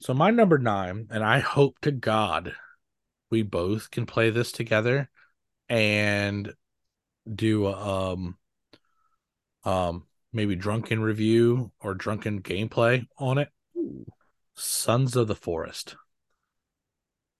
So 0.00 0.14
my 0.14 0.30
number 0.30 0.58
nine, 0.58 1.08
and 1.10 1.24
I 1.24 1.40
hope 1.40 1.78
to 1.80 1.90
God 1.90 2.54
we 3.30 3.42
both 3.42 3.90
can 3.90 4.06
play 4.06 4.30
this 4.30 4.52
together 4.52 5.10
and 5.68 6.54
do 7.32 7.66
um 7.66 8.38
um 9.64 10.06
maybe 10.32 10.56
drunken 10.56 11.00
review 11.00 11.72
or 11.80 11.94
drunken 11.94 12.40
gameplay 12.40 13.06
on 13.18 13.38
it. 13.38 13.48
Sons 14.54 15.14
of 15.14 15.28
the 15.28 15.34
Forest. 15.34 15.96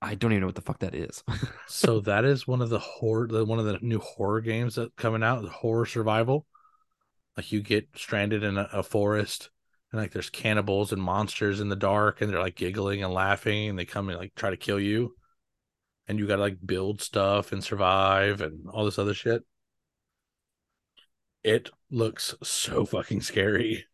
I 0.01 0.15
don't 0.15 0.33
even 0.33 0.43
know 0.43 0.47
what 0.47 0.55
the 0.55 0.63
fuck 0.63 0.79
that 0.81 0.95
is. 0.95 1.25
so 1.67 2.01
that 2.03 2.25
is 2.25 2.47
one 2.47 2.63
of 2.63 2.71
the 2.71 2.79
horror 2.79 3.27
the 3.27 3.45
one 3.45 3.59
of 3.59 3.65
the 3.65 3.79
new 3.83 3.99
horror 3.99 4.41
games 4.41 4.77
that 4.77 4.97
coming 4.97 5.23
out, 5.23 5.43
the 5.43 5.49
horror 5.49 5.87
survival. 5.87 6.47
Like 7.37 7.53
you 7.53 7.63
get 7.63 7.89
stranded 7.95 8.43
in 8.43 8.59
a, 8.59 8.69
a 8.73 8.83
forest 8.83 9.51
and 9.93 10.01
like 10.01 10.13
there's 10.13 10.31
cannibals 10.31 10.93
and 10.93 11.03
monsters 11.03 11.61
in 11.61 11.69
the 11.69 11.77
dark 11.77 12.21
and 12.21 12.33
they're 12.33 12.41
like 12.41 12.57
giggling 12.57 13.03
and 13.03 13.13
laughing 13.13 13.71
and 13.71 13.79
they 13.79 13.85
come 13.85 14.09
and 14.09 14.19
like 14.19 14.35
try 14.35 14.51
to 14.51 14.57
kill 14.57 14.81
you. 14.81 15.15
And 16.07 16.19
you 16.19 16.27
gotta 16.27 16.43
like 16.43 16.65
build 16.65 17.03
stuff 17.03 17.53
and 17.53 17.63
survive 17.63 18.41
and 18.41 18.69
all 18.71 18.85
this 18.85 18.99
other 18.99 19.15
shit. 19.15 19.45
It 21.43 21.71
looks 21.91 22.35
so 22.43 22.85
fucking 22.85 23.23
scary. 23.23 23.87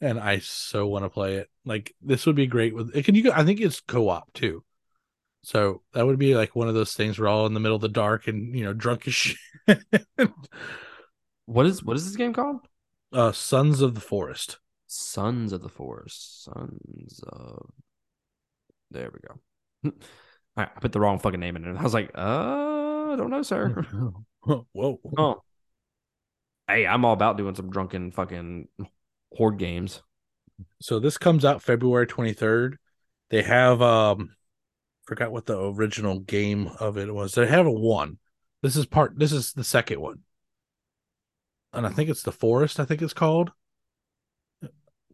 And 0.00 0.18
I 0.20 0.40
so 0.40 0.86
want 0.86 1.04
to 1.04 1.10
play 1.10 1.36
it. 1.36 1.48
Like 1.64 1.94
this 2.02 2.26
would 2.26 2.36
be 2.36 2.46
great 2.46 2.74
with 2.74 2.94
it 2.94 3.04
can 3.04 3.14
you 3.14 3.32
I 3.32 3.44
think 3.44 3.60
it's 3.60 3.80
co-op 3.80 4.32
too. 4.34 4.62
So 5.46 5.82
that 5.92 6.04
would 6.04 6.18
be 6.18 6.34
like 6.34 6.56
one 6.56 6.66
of 6.66 6.74
those 6.74 6.94
things 6.94 7.20
we're 7.20 7.28
all 7.28 7.46
in 7.46 7.54
the 7.54 7.60
middle 7.60 7.76
of 7.76 7.80
the 7.80 7.88
dark 7.88 8.26
and 8.26 8.52
you 8.52 8.64
know 8.64 8.72
drunk 8.72 9.06
as 9.06 9.14
shit. 9.14 9.38
what 11.44 11.66
is 11.66 11.84
what 11.84 11.96
is 11.96 12.04
this 12.04 12.16
game 12.16 12.32
called? 12.32 12.66
uh 13.12 13.30
Sons 13.30 13.80
of 13.80 13.94
the 13.94 14.00
Forest. 14.00 14.58
Sons 14.88 15.52
of 15.52 15.62
the 15.62 15.68
Forest. 15.68 16.42
Sons 16.42 17.20
of. 17.28 17.70
There 18.90 19.08
we 19.12 19.92
go. 19.92 19.94
I 20.56 20.64
put 20.64 20.90
the 20.90 20.98
wrong 20.98 21.20
fucking 21.20 21.38
name 21.38 21.54
in 21.54 21.64
it. 21.64 21.76
I 21.76 21.82
was 21.84 21.94
like, 21.94 22.10
uh, 22.16 23.12
I 23.12 23.14
don't 23.16 23.30
know, 23.30 23.42
sir. 23.42 23.84
Whoa. 24.40 25.00
oh. 25.16 25.42
Hey, 26.66 26.88
I'm 26.88 27.04
all 27.04 27.12
about 27.12 27.38
doing 27.38 27.54
some 27.54 27.70
drunken 27.70 28.10
fucking 28.10 28.66
horde 29.32 29.60
games. 29.60 30.02
So 30.80 30.98
this 30.98 31.18
comes 31.18 31.44
out 31.44 31.62
February 31.62 32.08
23rd. 32.08 32.78
They 33.30 33.42
have 33.42 33.80
um 33.80 34.35
forgot 35.06 35.32
what 35.32 35.46
the 35.46 35.58
original 35.60 36.20
game 36.20 36.68
of 36.80 36.98
it 36.98 37.14
was. 37.14 37.34
They 37.34 37.46
have 37.46 37.66
a 37.66 37.70
one. 37.72 38.18
This 38.62 38.76
is 38.76 38.86
part 38.86 39.18
this 39.18 39.32
is 39.32 39.52
the 39.52 39.64
second 39.64 40.00
one. 40.00 40.20
And 41.72 41.86
I 41.86 41.90
think 41.90 42.10
it's 42.10 42.22
the 42.24 42.32
forest, 42.32 42.80
I 42.80 42.84
think 42.84 43.02
it's 43.02 43.12
called. 43.12 43.52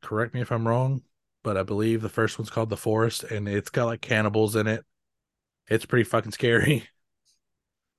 Correct 0.02 0.34
me 0.34 0.40
if 0.40 0.50
I'm 0.50 0.66
wrong, 0.66 1.02
but 1.42 1.56
I 1.56 1.62
believe 1.62 2.02
the 2.02 2.08
first 2.08 2.38
one's 2.38 2.50
called 2.50 2.70
the 2.70 2.76
forest 2.76 3.24
and 3.24 3.48
it's 3.48 3.70
got 3.70 3.86
like 3.86 4.00
cannibals 4.00 4.56
in 4.56 4.66
it. 4.66 4.84
It's 5.68 5.86
pretty 5.86 6.04
fucking 6.04 6.32
scary. 6.32 6.88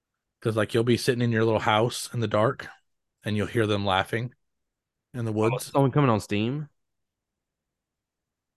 Cause 0.42 0.56
like 0.58 0.74
you'll 0.74 0.84
be 0.84 0.98
sitting 0.98 1.22
in 1.22 1.32
your 1.32 1.46
little 1.46 1.60
house 1.62 2.10
in 2.14 2.20
the 2.20 2.28
dark 2.28 2.68
and 3.24 3.38
you'll 3.38 3.48
hear 3.48 3.66
them 3.66 3.86
laughing 3.86 4.34
in 5.14 5.26
the 5.26 5.32
Oh, 5.32 5.34
woods. 5.34 5.68
it's 5.68 5.76
only 5.76 5.92
coming 5.92 6.10
on 6.10 6.20
Steam. 6.20 6.70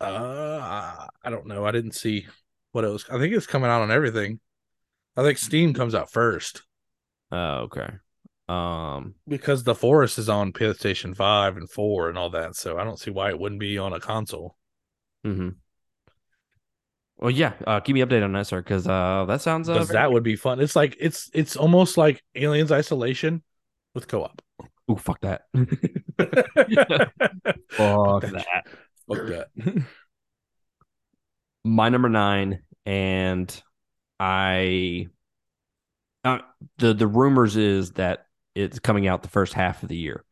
Uh, 0.01 1.07
I 1.25 1.31
don't 1.31 1.47
know. 1.47 1.65
I 1.65 1.71
didn't 1.71 1.93
see 1.93 2.27
what 2.77 2.85
it 2.85 2.89
was. 2.93 3.05
I 3.11 3.19
think 3.19 3.35
it's 3.35 3.47
coming 3.47 3.71
out 3.71 3.83
on 3.83 3.91
everything. 3.91 4.39
I 5.17 5.23
think 5.23 5.39
Steam 5.39 5.73
comes 5.73 5.95
out 5.95 6.13
first 6.13 6.63
Oh, 7.33 7.69
okay. 7.69 7.89
Um, 8.49 9.15
because 9.27 9.65
The 9.65 9.75
Forest 9.75 10.19
is 10.19 10.29
on 10.29 10.53
PlayStation 10.53 11.17
5 11.17 11.57
and 11.57 11.69
4 11.69 12.09
and 12.09 12.19
all 12.19 12.31
that. 12.31 12.55
So 12.55 12.79
I 12.79 12.85
don't 12.85 12.99
see 12.99 13.11
why 13.11 13.31
it 13.31 13.39
wouldn't 13.39 13.61
be 13.61 13.79
on 13.79 13.93
a 13.93 13.99
console. 13.99 14.57
hmm 15.25 15.49
Well, 17.17 17.31
yeah. 17.31 17.55
Uh, 17.67 17.81
keep 17.81 17.95
me 17.95 18.03
updated 18.03 18.25
on 18.25 18.33
that, 18.35 18.47
sir, 18.47 18.63
because 18.63 18.87
uh, 18.87 19.25
that 19.27 19.41
sounds 19.41 19.69
uh, 19.69 19.85
that 19.87 20.13
would 20.13 20.23
be 20.23 20.37
fun. 20.37 20.61
It's 20.61 20.77
like 20.77 20.97
it's 21.01 21.31
it's 21.33 21.57
almost 21.57 21.97
like 21.97 22.23
Aliens 22.37 22.71
Isolation 22.71 23.43
with 23.95 24.07
co-op. 24.07 24.41
Ooh, 24.91 24.97
fuck 24.97 25.21
that. 25.23 25.47
Fuck 27.77 28.23
that. 28.23 28.65
Fuck 29.09 29.27
that. 29.29 29.49
my 31.65 31.89
number 31.89 32.09
nine, 32.09 32.63
and 32.87 33.63
I 34.19 35.09
uh, 36.25 36.39
the 36.79 36.95
the 36.95 37.07
rumors 37.07 37.57
is 37.57 37.93
that 37.93 38.27
it's 38.55 38.79
coming 38.79 39.07
out 39.07 39.23
the 39.23 39.29
first 39.29 39.53
half 39.53 39.83
of 39.83 39.89
the 39.89 39.97
year. 39.97 40.25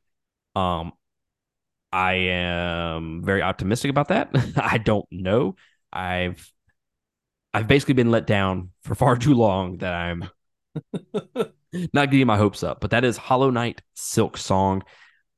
Um, 0.57 0.93
I 1.93 2.15
am 2.15 3.23
very 3.25 3.43
optimistic 3.43 3.91
about 3.91 4.09
that. 4.09 4.31
I 4.57 4.79
don't 4.79 5.07
know. 5.11 5.57
I've 5.93 6.51
I've 7.53 7.69
basically 7.69 7.95
been 7.95 8.11
let 8.11 8.27
down 8.27 8.71
for 8.83 8.95
far 8.95 9.17
too 9.19 9.35
long 9.35 9.79
that 9.79 9.93
I'm 9.93 10.29
not 11.93 12.11
getting 12.11 12.27
my 12.27 12.37
hopes 12.37 12.63
up. 12.63 12.81
But 12.81 12.91
that 12.91 13.05
is 13.05 13.17
Hollow 13.17 13.51
Knight 13.51 13.83
Silksong. 13.97 14.83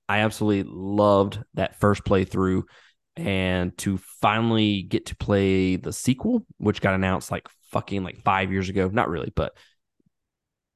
I 0.08 0.20
absolutely 0.20 0.70
loved 0.72 1.40
that 1.54 1.80
first 1.80 2.04
playthrough 2.04 2.62
and 3.16 3.76
to 3.78 3.98
finally 4.20 4.82
get 4.82 5.06
to 5.06 5.16
play 5.16 5.76
the 5.76 5.92
sequel, 5.92 6.46
which 6.58 6.80
got 6.80 6.94
announced 6.94 7.30
like 7.30 7.48
fucking 7.70 8.04
like 8.04 8.22
five 8.22 8.52
years 8.52 8.68
ago. 8.68 8.88
Not 8.88 9.08
really, 9.08 9.32
but 9.34 9.56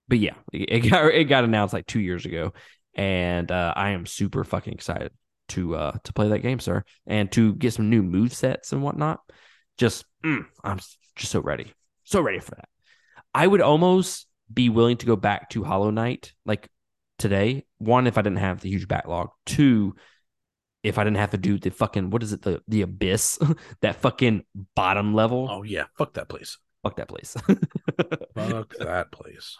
but 0.08 0.18
yeah, 0.18 0.34
it 0.52 0.90
got 0.90 1.06
it 1.06 1.24
got 1.24 1.44
announced 1.44 1.74
like 1.74 1.86
two 1.86 2.00
years 2.00 2.26
ago, 2.26 2.52
and 2.94 3.50
uh, 3.50 3.72
I 3.76 3.90
am 3.90 4.06
super 4.06 4.44
fucking 4.44 4.72
excited 4.72 5.12
to 5.50 5.74
uh 5.74 5.92
to 6.04 6.12
play 6.12 6.28
that 6.28 6.40
game, 6.40 6.60
sir, 6.60 6.84
and 7.06 7.30
to 7.32 7.54
get 7.54 7.74
some 7.74 7.90
new 7.90 8.02
move 8.02 8.32
sets 8.32 8.72
and 8.72 8.82
whatnot. 8.82 9.20
Just 9.78 10.04
mm, 10.24 10.44
I'm 10.64 10.78
just 11.16 11.32
so 11.32 11.40
ready, 11.40 11.72
so 12.04 12.20
ready 12.20 12.40
for 12.40 12.54
that. 12.56 12.68
I 13.34 13.46
would 13.46 13.60
almost 13.60 14.26
be 14.52 14.68
willing 14.68 14.96
to 14.98 15.06
go 15.06 15.16
back 15.16 15.50
to 15.50 15.62
Hollow 15.62 15.90
Knight 15.90 16.32
like 16.44 16.68
today. 17.18 17.64
One, 17.78 18.06
if 18.06 18.18
I 18.18 18.22
didn't 18.22 18.38
have 18.38 18.60
the 18.60 18.68
huge 18.68 18.88
backlog. 18.88 19.30
Two, 19.46 19.94
if 20.82 20.98
I 20.98 21.04
didn't 21.04 21.18
have 21.18 21.30
to 21.30 21.38
do 21.38 21.58
the 21.58 21.70
fucking 21.70 22.10
what 22.10 22.22
is 22.22 22.32
it 22.32 22.42
the 22.42 22.62
the 22.68 22.82
abyss 22.82 23.38
that 23.82 23.96
fucking 23.96 24.44
bottom 24.74 25.14
level. 25.14 25.48
Oh 25.50 25.62
yeah, 25.62 25.84
fuck 25.96 26.14
that 26.14 26.28
place. 26.28 26.58
Fuck 26.82 26.96
that 26.96 27.08
place. 27.08 27.36
Fuck 28.34 28.74
that 28.78 29.12
place. 29.12 29.58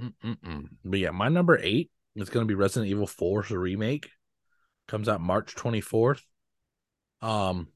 Mm-mm-mm. 0.00 0.68
But 0.84 0.98
yeah, 1.00 1.10
my 1.10 1.28
number 1.28 1.58
eight 1.60 1.90
is 2.14 2.30
going 2.30 2.44
to 2.44 2.48
be 2.48 2.54
Resident 2.54 2.88
Evil 2.88 3.06
4 3.06 3.46
the 3.48 3.58
remake. 3.58 4.08
Comes 4.86 5.08
out 5.08 5.20
March 5.20 5.56
24th. 5.56 6.20
Um, 7.20 7.68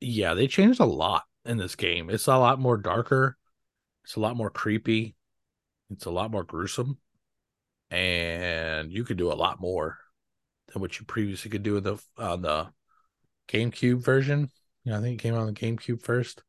yeah, 0.00 0.32
they 0.32 0.46
changed 0.46 0.80
a 0.80 0.86
lot 0.86 1.24
in 1.44 1.58
this 1.58 1.76
game. 1.76 2.08
It's 2.08 2.28
a 2.28 2.38
lot 2.38 2.58
more 2.58 2.78
darker. 2.78 3.36
It's 4.04 4.16
a 4.16 4.20
lot 4.20 4.36
more 4.36 4.50
creepy. 4.50 5.16
It's 5.90 6.06
a 6.06 6.10
lot 6.10 6.30
more 6.30 6.44
gruesome, 6.44 6.98
and 7.90 8.90
you 8.90 9.04
could 9.04 9.18
do 9.18 9.30
a 9.30 9.34
lot 9.34 9.60
more 9.60 9.98
than 10.74 10.82
what 10.82 10.98
you 10.98 11.06
previously 11.06 11.50
could 11.50 11.62
do 11.62 11.72
with 11.72 11.84
the 11.84 11.98
on 12.18 12.42
the 12.42 12.68
GameCube 13.48 14.04
version. 14.04 14.50
I 14.86 15.00
think 15.00 15.18
it 15.18 15.22
came 15.22 15.34
out 15.34 15.40
on 15.40 15.46
the 15.46 15.52
GameCube 15.52 16.02
first. 16.02 16.42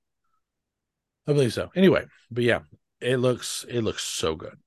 I 1.27 1.33
believe 1.33 1.53
so. 1.53 1.71
Anyway, 1.75 2.05
but 2.29 2.43
yeah, 2.43 2.59
it 2.99 3.17
looks 3.17 3.65
it 3.69 3.81
looks 3.81 4.03
so 4.03 4.35
good. 4.35 4.57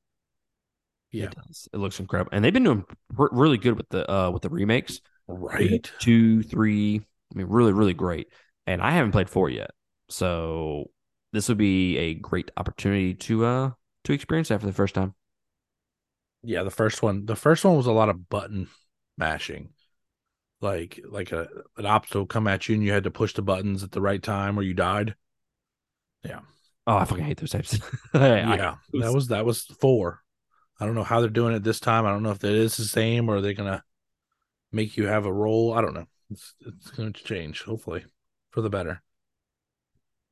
Yeah, 1.10 1.26
it 1.26 1.34
does. 1.34 1.68
It 1.72 1.76
looks 1.78 2.00
incredible, 2.00 2.30
and 2.32 2.44
they've 2.44 2.52
been 2.52 2.64
doing 2.64 2.84
really 3.14 3.58
good 3.58 3.76
with 3.76 3.88
the 3.90 4.10
uh 4.10 4.30
with 4.30 4.42
the 4.42 4.48
remakes. 4.48 5.00
Right, 5.26 5.90
two, 5.98 6.42
three. 6.42 7.02
I 7.32 7.38
mean, 7.38 7.46
really, 7.48 7.72
really 7.72 7.94
great. 7.94 8.28
And 8.66 8.80
I 8.80 8.92
haven't 8.92 9.12
played 9.12 9.28
four 9.28 9.50
yet, 9.50 9.70
so 10.08 10.90
this 11.32 11.48
would 11.48 11.58
be 11.58 11.98
a 11.98 12.14
great 12.14 12.50
opportunity 12.56 13.14
to 13.14 13.44
uh 13.44 13.70
to 14.04 14.12
experience 14.12 14.48
that 14.48 14.60
for 14.60 14.66
the 14.66 14.72
first 14.72 14.94
time. 14.94 15.14
Yeah, 16.42 16.62
the 16.62 16.70
first 16.70 17.02
one. 17.02 17.26
The 17.26 17.36
first 17.36 17.64
one 17.64 17.76
was 17.76 17.86
a 17.86 17.92
lot 17.92 18.08
of 18.08 18.28
button 18.28 18.68
mashing. 19.18 19.70
Like 20.60 21.00
like 21.08 21.32
a 21.32 21.48
an 21.76 21.86
obstacle 21.86 22.26
come 22.26 22.48
at 22.48 22.68
you 22.68 22.74
and 22.74 22.82
you 22.82 22.92
had 22.92 23.04
to 23.04 23.10
push 23.10 23.34
the 23.34 23.42
buttons 23.42 23.84
at 23.84 23.92
the 23.92 24.00
right 24.00 24.22
time 24.22 24.58
or 24.58 24.62
you 24.62 24.74
died. 24.74 25.14
Yeah. 26.24 26.40
Oh, 26.86 26.96
I 26.96 27.04
fucking 27.04 27.24
hate 27.24 27.36
those 27.36 27.50
types. 27.50 27.78
yeah, 28.14 28.76
I, 28.94 28.98
that 28.98 29.12
was 29.12 29.28
that 29.28 29.44
was 29.44 29.62
four. 29.80 30.22
I 30.80 30.86
don't 30.86 30.94
know 30.94 31.04
how 31.04 31.20
they're 31.20 31.28
doing 31.28 31.54
it 31.54 31.62
this 31.62 31.80
time. 31.80 32.06
I 32.06 32.10
don't 32.10 32.22
know 32.22 32.30
if 32.30 32.42
it 32.42 32.54
is 32.54 32.76
the 32.76 32.84
same 32.84 33.28
or 33.28 33.36
are 33.36 33.40
they 33.40 33.54
gonna 33.54 33.84
make 34.72 34.96
you 34.96 35.06
have 35.06 35.26
a 35.26 35.32
role. 35.32 35.72
I 35.74 35.80
don't 35.80 35.94
know. 35.94 36.06
It's 36.30 36.54
it's 36.60 36.90
going 36.90 37.12
to 37.12 37.24
change, 37.24 37.62
hopefully, 37.62 38.04
for 38.50 38.60
the 38.60 38.70
better. 38.70 39.02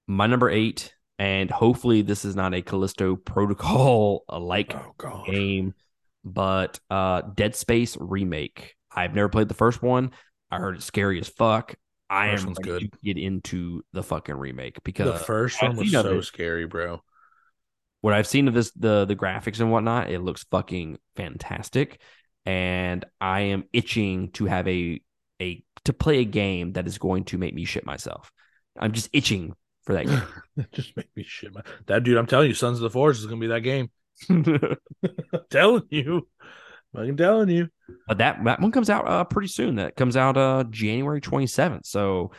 My 0.07 0.27
number 0.27 0.51
eight, 0.51 0.95
and 1.19 1.51
hopefully 1.51 2.03
this 2.03 2.25
is 2.25 2.37
not 2.37 2.55
a 2.55 2.63
Callisto 2.63 3.17
Protocol 3.17 4.25
like 4.29 4.75
oh, 5.05 5.25
game, 5.27 5.75
but 6.25 6.79
uh 6.91 7.23
Dead 7.23 7.55
Space 7.57 7.97
remake. 7.99 8.76
I've 8.97 9.15
never 9.15 9.29
played 9.29 9.49
the 9.49 9.55
first 9.55 9.83
one. 9.83 10.11
I 10.51 10.59
heard 10.59 10.77
it's 10.77 10.85
scary 10.85 11.21
as 11.21 11.29
fuck. 11.29 11.75
I 12.09 12.29
am 12.29 12.47
ready 12.47 12.63
good. 12.63 12.93
to 12.93 12.99
get 13.03 13.19
into 13.19 13.83
the 13.93 14.03
fucking 14.03 14.37
remake 14.37 14.83
because 14.85 15.13
the 15.13 15.25
first 15.25 15.61
one 15.61 15.77
was 15.77 15.91
so 15.91 16.21
scary, 16.21 16.67
bro. 16.67 17.03
What 18.01 18.15
I've 18.15 18.29
seen 18.29 18.47
of 18.47 18.55
this, 18.55 18.71
the 18.73 19.05
the 19.05 19.17
graphics 19.17 19.61
and 19.61 19.73
whatnot, 19.73 20.11
it 20.11 20.21
looks 20.21 20.45
fucking 20.45 20.99
fantastic, 21.17 22.01
and 22.45 23.05
I 23.21 23.41
am 23.41 23.65
itching 23.73 24.31
to 24.33 24.47
have 24.47 24.69
a 24.69 25.01
a 25.43 25.65
to 25.85 25.93
play 25.93 26.21
a 26.21 26.25
game 26.25 26.75
that 26.75 26.87
is 26.87 26.99
going 26.99 27.25
to 27.25 27.39
make 27.39 27.55
me 27.55 27.65
shit 27.65 27.85
myself. 27.85 28.31
I'm 28.79 28.93
just 28.93 29.11
itching 29.13 29.55
for 29.83 29.95
that 29.95 30.07
game. 30.07 30.67
just 30.73 30.97
make 30.97 31.09
me 31.17 31.25
shit 31.27 31.53
my 31.53 31.63
that 31.87 32.05
dude. 32.05 32.17
I'm 32.17 32.27
telling 32.27 32.49
you, 32.49 32.55
Sons 32.55 32.79
of 32.79 32.83
the 32.83 32.91
Forest 32.91 33.21
is 33.21 33.27
gonna 33.27 33.41
be 33.41 33.49
that 33.49 33.61
game. 33.61 33.91
Telling 35.51 35.87
you. 35.91 36.29
I'm 36.97 37.17
telling 37.17 37.49
you. 37.49 37.69
But 38.09 38.19
that 38.19 38.43
that 38.45 38.61
one 38.61 38.73
comes 38.73 38.91
out 38.91 39.07
uh, 39.09 39.25
pretty 39.25 39.49
soon. 39.49 39.77
That 39.77 39.97
comes 39.97 40.17
out 40.17 40.37
uh 40.37 40.65
January 40.71 41.21
27th. 41.21 41.87
So, 41.87 42.33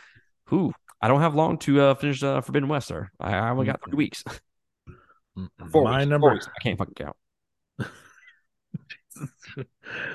who 0.45 0.73
I 1.01 1.07
don't 1.07 1.21
have 1.21 1.35
long 1.35 1.57
to 1.59 1.81
uh, 1.81 1.93
finish 1.95 2.23
uh, 2.23 2.41
Forbidden 2.41 2.69
West, 2.69 2.87
sir. 2.87 3.09
I, 3.19 3.33
I 3.35 3.49
only 3.51 3.65
got 3.65 3.81
three 3.83 3.95
weeks. 3.95 4.23
Four 5.71 5.83
My 5.83 5.99
weeks, 5.99 6.09
number, 6.09 6.33
weeks. 6.33 6.47
I 6.47 6.63
can't 6.63 6.77
fucking 6.77 6.95
count. 6.95 7.15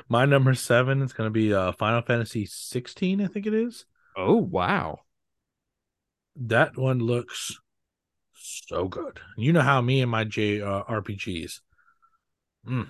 My 0.08 0.24
number 0.24 0.54
seven 0.54 1.02
is 1.02 1.12
going 1.12 1.28
to 1.28 1.32
be 1.32 1.54
uh, 1.54 1.72
Final 1.72 2.02
Fantasy 2.02 2.46
16, 2.46 3.20
I 3.20 3.26
think 3.26 3.46
it 3.46 3.54
is. 3.54 3.84
Oh, 4.16 4.36
wow. 4.36 5.00
That 6.36 6.76
one 6.76 6.98
looks 6.98 7.56
so 8.34 8.88
good. 8.88 9.20
You 9.36 9.52
know 9.52 9.60
how 9.60 9.80
me 9.80 10.00
and 10.02 10.10
my 10.10 10.24
J 10.24 10.60
uh, 10.60 10.82
RPGs. 10.84 11.60
Mm, 12.66 12.88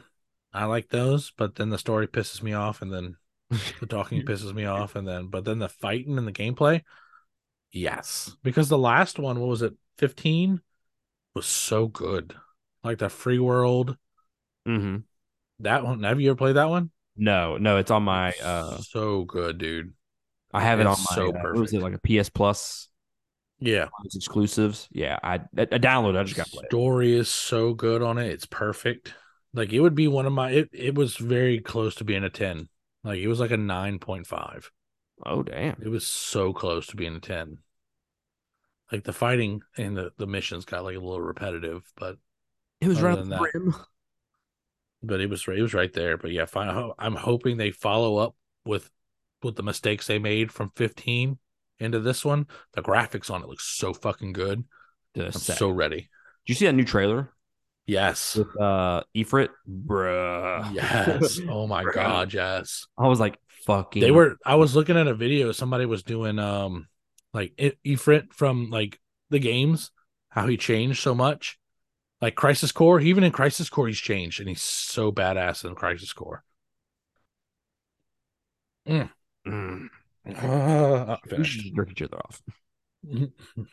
I 0.53 0.67
like 0.67 0.89
those, 0.89 1.33
but 1.37 1.55
then 1.55 1.71
the 1.71 1.79
story 1.79 2.07
pisses 2.07 2.43
me 2.43 2.53
off, 2.53 2.83
and 2.83 2.93
then 2.93 3.17
the 3.81 3.87
talking 3.87 4.23
pisses 4.23 4.53
me 4.55 4.65
off, 4.65 4.97
and 4.97 5.07
then 5.07 5.29
but 5.29 5.45
then 5.45 5.59
the 5.59 5.69
fighting 5.69 6.19
and 6.19 6.27
the 6.27 6.33
gameplay, 6.33 6.83
yes, 7.71 8.37
because 8.43 8.69
the 8.69 8.79
last 8.79 9.19
one, 9.19 9.41
what 9.41 9.49
was 9.49 9.63
it, 9.63 9.75
fifteen, 9.99 10.61
was 11.35 11.47
so 11.47 11.87
good, 11.87 12.35
like 12.85 12.99
the 12.99 13.09
free 13.09 13.39
world. 13.39 13.97
Mm-hmm. 14.67 14.99
That 15.61 15.85
one, 15.85 16.03
have 16.03 16.21
you 16.21 16.31
ever 16.31 16.37
played 16.37 16.57
that 16.57 16.69
one? 16.69 16.91
No, 17.17 17.57
no, 17.57 17.79
it's 17.79 17.91
on 17.91 18.03
my. 18.03 18.33
uh 18.43 18.79
So 18.79 19.25
good, 19.25 19.59
dude. 19.59 19.93
I 20.53 20.63
have 20.63 20.81
it's 20.81 20.87
it 20.87 20.91
on 20.91 20.99
my. 20.99 21.15
So 21.15 21.37
uh, 21.37 21.61
was 21.61 21.73
it 21.73 21.83
like 21.83 21.95
a 21.95 21.99
PS 22.23 22.29
Plus? 22.29 22.89
Yeah, 23.59 23.89
it's 24.05 24.17
exclusives. 24.17 24.89
Yeah, 24.93 25.19
I 25.23 25.35
I 25.57 25.67
downloaded. 25.67 26.19
I 26.19 26.25
just 26.25 26.37
got 26.37 26.49
story 26.49 27.15
is 27.15 27.29
so 27.29 27.75
good 27.75 28.03
on 28.03 28.19
it. 28.19 28.27
It's 28.27 28.47
perfect. 28.47 29.15
Like 29.55 29.73
it 29.73 29.81
would 29.81 29.95
be 29.95 30.09
one 30.09 30.27
of 30.27 30.33
my 30.33 30.51
it, 30.51 30.71
it 30.73 30.95
was 30.95 31.17
very 31.17 31.61
close 31.61 31.95
to 31.97 32.05
being 32.05 32.25
a 32.25 32.31
10. 32.31 32.69
Like 33.05 33.19
it 33.19 33.29
was 33.29 33.41
like 33.41 33.51
a 33.51 33.57
9.5. 33.57 34.71
Oh 35.25 35.43
damn. 35.43 35.81
It 35.83 35.89
was 35.89 36.07
so 36.07 36.53
close 36.53 36.87
to 36.89 36.97
being 36.97 37.17
a 37.17 37.21
10. 37.21 37.59
Like 38.91 39.05
the 39.05 39.13
fighting 39.13 39.63
and 39.77 39.97
the, 39.97 40.13
the 40.19 40.27
missions 40.27 40.65
got 40.65 40.85
like 40.85 40.97
a 40.97 41.01
little 41.01 41.21
repetitive, 41.21 41.83
but 41.97 42.19
it 42.81 42.89
was 42.89 43.01
right 43.01 43.19
on 43.19 43.29
the 43.29 43.51
rim. 43.55 43.75
But 45.05 45.21
it 45.21 45.29
was 45.29 45.45
it 45.49 45.61
was 45.61 45.75
right 45.75 45.93
there. 45.93 46.17
But 46.17 46.31
yeah, 46.31 46.45
fine. 46.45 46.93
I'm 46.97 47.17
hoping 47.17 47.57
they 47.57 47.73
follow 47.73 48.19
up 48.19 48.37
with 48.65 48.89
with 49.43 49.57
the 49.57 49.65
mistakes 49.65 50.07
they 50.07 50.21
made 50.21 50.53
from 50.53 50.71
15 50.77 51.39
into 51.81 51.99
this 51.99 52.25
one. 52.25 52.47
The 52.75 52.83
graphics 52.83 53.29
on 53.29 53.43
it 53.43 53.49
looks 53.49 53.65
so 53.65 53.93
fucking 53.93 54.33
good. 54.33 54.63
I'm 55.17 55.33
so 55.33 55.71
ready. 55.71 56.09
Do 56.47 56.53
you 56.53 56.55
see 56.55 56.67
that 56.67 56.75
new 56.75 56.85
trailer? 56.85 57.33
Yes. 57.87 58.37
With 58.37 58.61
uh 58.61 59.03
Ifrit. 59.15 59.49
Bruh. 59.69 60.75
Yes. 60.75 61.41
Oh 61.49 61.67
my 61.67 61.85
Bruh. 61.85 61.95
god, 61.95 62.35
yes. 62.35 62.87
I 62.97 63.09
was 63.09 63.21
like 63.21 63.39
fucking 63.67 64.03
They 64.03 64.11
were 64.11 64.37
I 64.45 64.55
was 64.55 64.75
looking 64.75 64.97
at 64.97 65.07
a 65.07 65.15
video 65.15 65.53
somebody 65.53 65.87
was 65.87 66.03
doing 66.03 66.39
um 66.39 66.89
like 67.35 67.55
Ifrit 67.57 68.33
from 68.33 68.71
like 68.71 68.99
the 69.31 69.39
games, 69.39 69.91
how 70.29 70.47
he 70.47 70.57
changed 70.57 71.01
so 71.01 71.15
much. 71.15 71.59
Like 72.21 72.37
Crisis 72.37 72.71
Core, 72.71 73.01
even 73.01 73.25
in 73.25 73.33
Crisis 73.33 73.69
Core 73.69 73.89
he's 73.89 73.99
changed 73.99 74.39
and 74.39 74.49
he's 74.49 74.63
so 74.63 75.11
badass 75.11 75.65
in 75.65 75.75
Crisis 75.75 76.13
Core. 76.13 76.45
Mm. 78.87 79.11
Mm. 79.47 79.89
Uh, 80.25 81.17
we 81.37 81.43
should 81.43 81.75
jerk 81.75 81.91
each 81.91 82.03
other 82.03 82.17
off. 82.19 82.41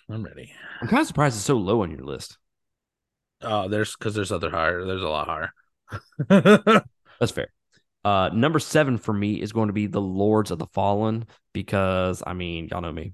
I'm 0.10 0.24
ready. 0.24 0.51
I'm 0.82 0.88
kind 0.88 1.01
of 1.01 1.07
surprised 1.07 1.36
it's 1.38 1.45
so 1.45 1.57
low 1.57 1.84
on 1.84 1.91
your 1.91 2.01
list. 2.01 2.39
Oh, 3.41 3.67
there's 3.67 3.95
because 3.95 4.15
there's 4.15 4.31
other 4.31 4.49
higher. 4.49 4.85
There's 4.85 5.01
a 5.01 5.07
lot 5.07 5.27
higher. 5.27 6.83
That's 7.19 7.31
fair. 7.31 7.51
Uh, 8.03 8.29
number 8.33 8.59
seven 8.59 8.97
for 8.97 9.13
me 9.13 9.41
is 9.41 9.51
going 9.51 9.67
to 9.67 9.73
be 9.73 9.87
the 9.87 10.01
Lords 10.01 10.51
of 10.51 10.59
the 10.59 10.67
Fallen 10.67 11.25
because 11.53 12.23
I 12.25 12.33
mean, 12.33 12.69
y'all 12.71 12.81
know 12.81 12.91
me. 12.91 13.13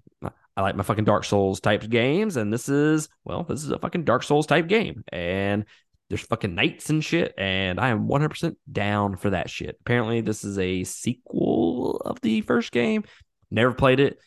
I 0.57 0.61
like 0.61 0.75
my 0.75 0.83
fucking 0.83 1.05
Dark 1.05 1.25
Souls 1.25 1.59
type 1.59 1.87
games, 1.89 2.37
and 2.37 2.51
this 2.51 2.69
is 2.69 3.09
well, 3.23 3.43
this 3.43 3.63
is 3.63 3.71
a 3.71 3.79
fucking 3.79 4.05
Dark 4.05 4.23
Souls 4.23 4.47
type 4.47 4.67
game, 4.67 5.03
and 5.11 5.65
there's 6.09 6.21
fucking 6.21 6.55
knights 6.55 6.89
and 6.89 7.03
shit, 7.03 7.33
and 7.37 7.79
I 7.79 7.89
am 7.89 8.07
100% 8.07 8.55
down 8.71 9.17
for 9.17 9.31
that 9.31 9.49
shit. 9.49 9.77
Apparently, 9.81 10.21
this 10.21 10.43
is 10.43 10.57
a 10.59 10.83
sequel 10.83 12.01
of 12.05 12.21
the 12.21 12.41
first 12.41 12.71
game. 12.71 13.03
Never 13.49 13.73
played 13.73 13.99
it, 13.99 14.19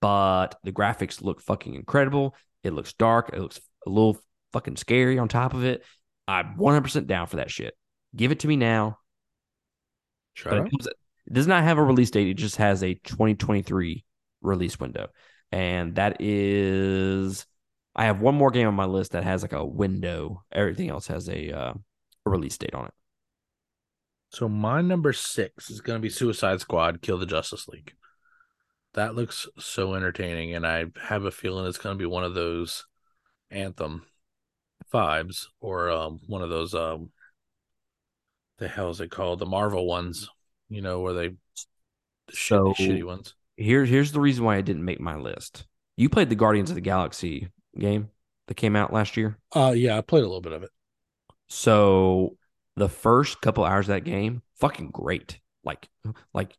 but 0.00 0.58
the 0.62 0.72
graphics 0.72 1.22
look 1.22 1.40
fucking 1.42 1.74
incredible. 1.74 2.34
It 2.62 2.72
looks 2.72 2.92
dark. 2.94 3.30
It 3.32 3.40
looks 3.40 3.60
a 3.86 3.90
little 3.90 4.18
fucking 4.54 4.76
scary 4.76 5.18
on 5.18 5.28
top 5.28 5.52
of 5.52 5.64
it. 5.64 5.84
I'm 6.26 6.56
100% 6.56 7.06
down 7.06 7.26
for 7.26 7.36
that 7.36 7.50
shit. 7.50 7.74
Give 8.16 8.32
it 8.32 8.40
to 8.40 8.48
me 8.48 8.56
now. 8.56 8.98
Try 10.36 10.56
it, 10.56 10.70
comes, 10.70 10.86
it 10.86 11.32
does 11.32 11.46
not 11.46 11.64
have 11.64 11.76
a 11.76 11.82
release 11.82 12.10
date. 12.10 12.28
It 12.28 12.34
just 12.34 12.56
has 12.56 12.82
a 12.82 12.94
2023 12.94 14.04
release 14.40 14.80
window. 14.80 15.08
And 15.52 15.96
that 15.96 16.16
is, 16.20 17.44
I 17.94 18.06
have 18.06 18.20
one 18.20 18.36
more 18.36 18.50
game 18.50 18.68
on 18.68 18.74
my 18.74 18.86
list 18.86 19.12
that 19.12 19.24
has 19.24 19.42
like 19.42 19.52
a 19.52 19.64
window. 19.64 20.44
Everything 20.50 20.88
else 20.88 21.08
has 21.08 21.28
a, 21.28 21.50
uh, 21.50 21.74
a 22.24 22.30
release 22.30 22.56
date 22.56 22.74
on 22.74 22.86
it. 22.86 22.94
So 24.30 24.48
my 24.48 24.80
number 24.80 25.12
six 25.12 25.68
is 25.68 25.80
going 25.80 25.98
to 25.98 26.02
be 26.02 26.10
Suicide 26.10 26.60
Squad 26.60 27.02
Kill 27.02 27.18
the 27.18 27.26
Justice 27.26 27.68
League. 27.68 27.92
That 28.94 29.14
looks 29.14 29.48
so 29.58 29.94
entertaining. 29.94 30.54
And 30.54 30.66
I 30.66 30.86
have 31.02 31.24
a 31.24 31.30
feeling 31.30 31.66
it's 31.66 31.78
going 31.78 31.96
to 31.96 32.02
be 32.02 32.06
one 32.06 32.24
of 32.24 32.34
those 32.34 32.84
Anthem 33.50 34.04
vibes 34.92 35.46
or 35.60 35.90
um, 35.90 36.20
one 36.26 36.42
of 36.42 36.50
those 36.50 36.74
um, 36.74 37.10
the 38.58 38.68
hell 38.68 38.90
is 38.90 39.00
it 39.00 39.10
called? 39.10 39.38
The 39.38 39.46
Marvel 39.46 39.86
ones, 39.86 40.28
you 40.68 40.82
know, 40.82 41.00
where 41.00 41.14
they 41.14 41.28
the 41.28 42.36
so, 42.36 42.74
shitty, 42.74 43.00
shitty 43.00 43.04
ones. 43.04 43.34
Here's 43.56 43.88
here's 43.88 44.12
the 44.12 44.20
reason 44.20 44.44
why 44.44 44.56
I 44.56 44.60
didn't 44.60 44.84
make 44.84 45.00
my 45.00 45.16
list. 45.16 45.66
You 45.96 46.08
played 46.08 46.28
the 46.28 46.34
Guardians 46.34 46.70
of 46.70 46.74
the 46.74 46.80
Galaxy 46.80 47.48
game 47.78 48.10
that 48.46 48.54
came 48.54 48.76
out 48.76 48.92
last 48.92 49.16
year. 49.16 49.38
Uh 49.54 49.72
yeah, 49.76 49.98
I 49.98 50.00
played 50.00 50.22
a 50.22 50.26
little 50.26 50.40
bit 50.40 50.52
of 50.52 50.62
it. 50.62 50.70
So 51.48 52.36
the 52.76 52.88
first 52.88 53.40
couple 53.40 53.64
hours 53.64 53.88
of 53.88 53.94
that 53.94 54.04
game, 54.04 54.42
fucking 54.56 54.90
great. 54.90 55.38
Like, 55.62 55.88
like 56.32 56.56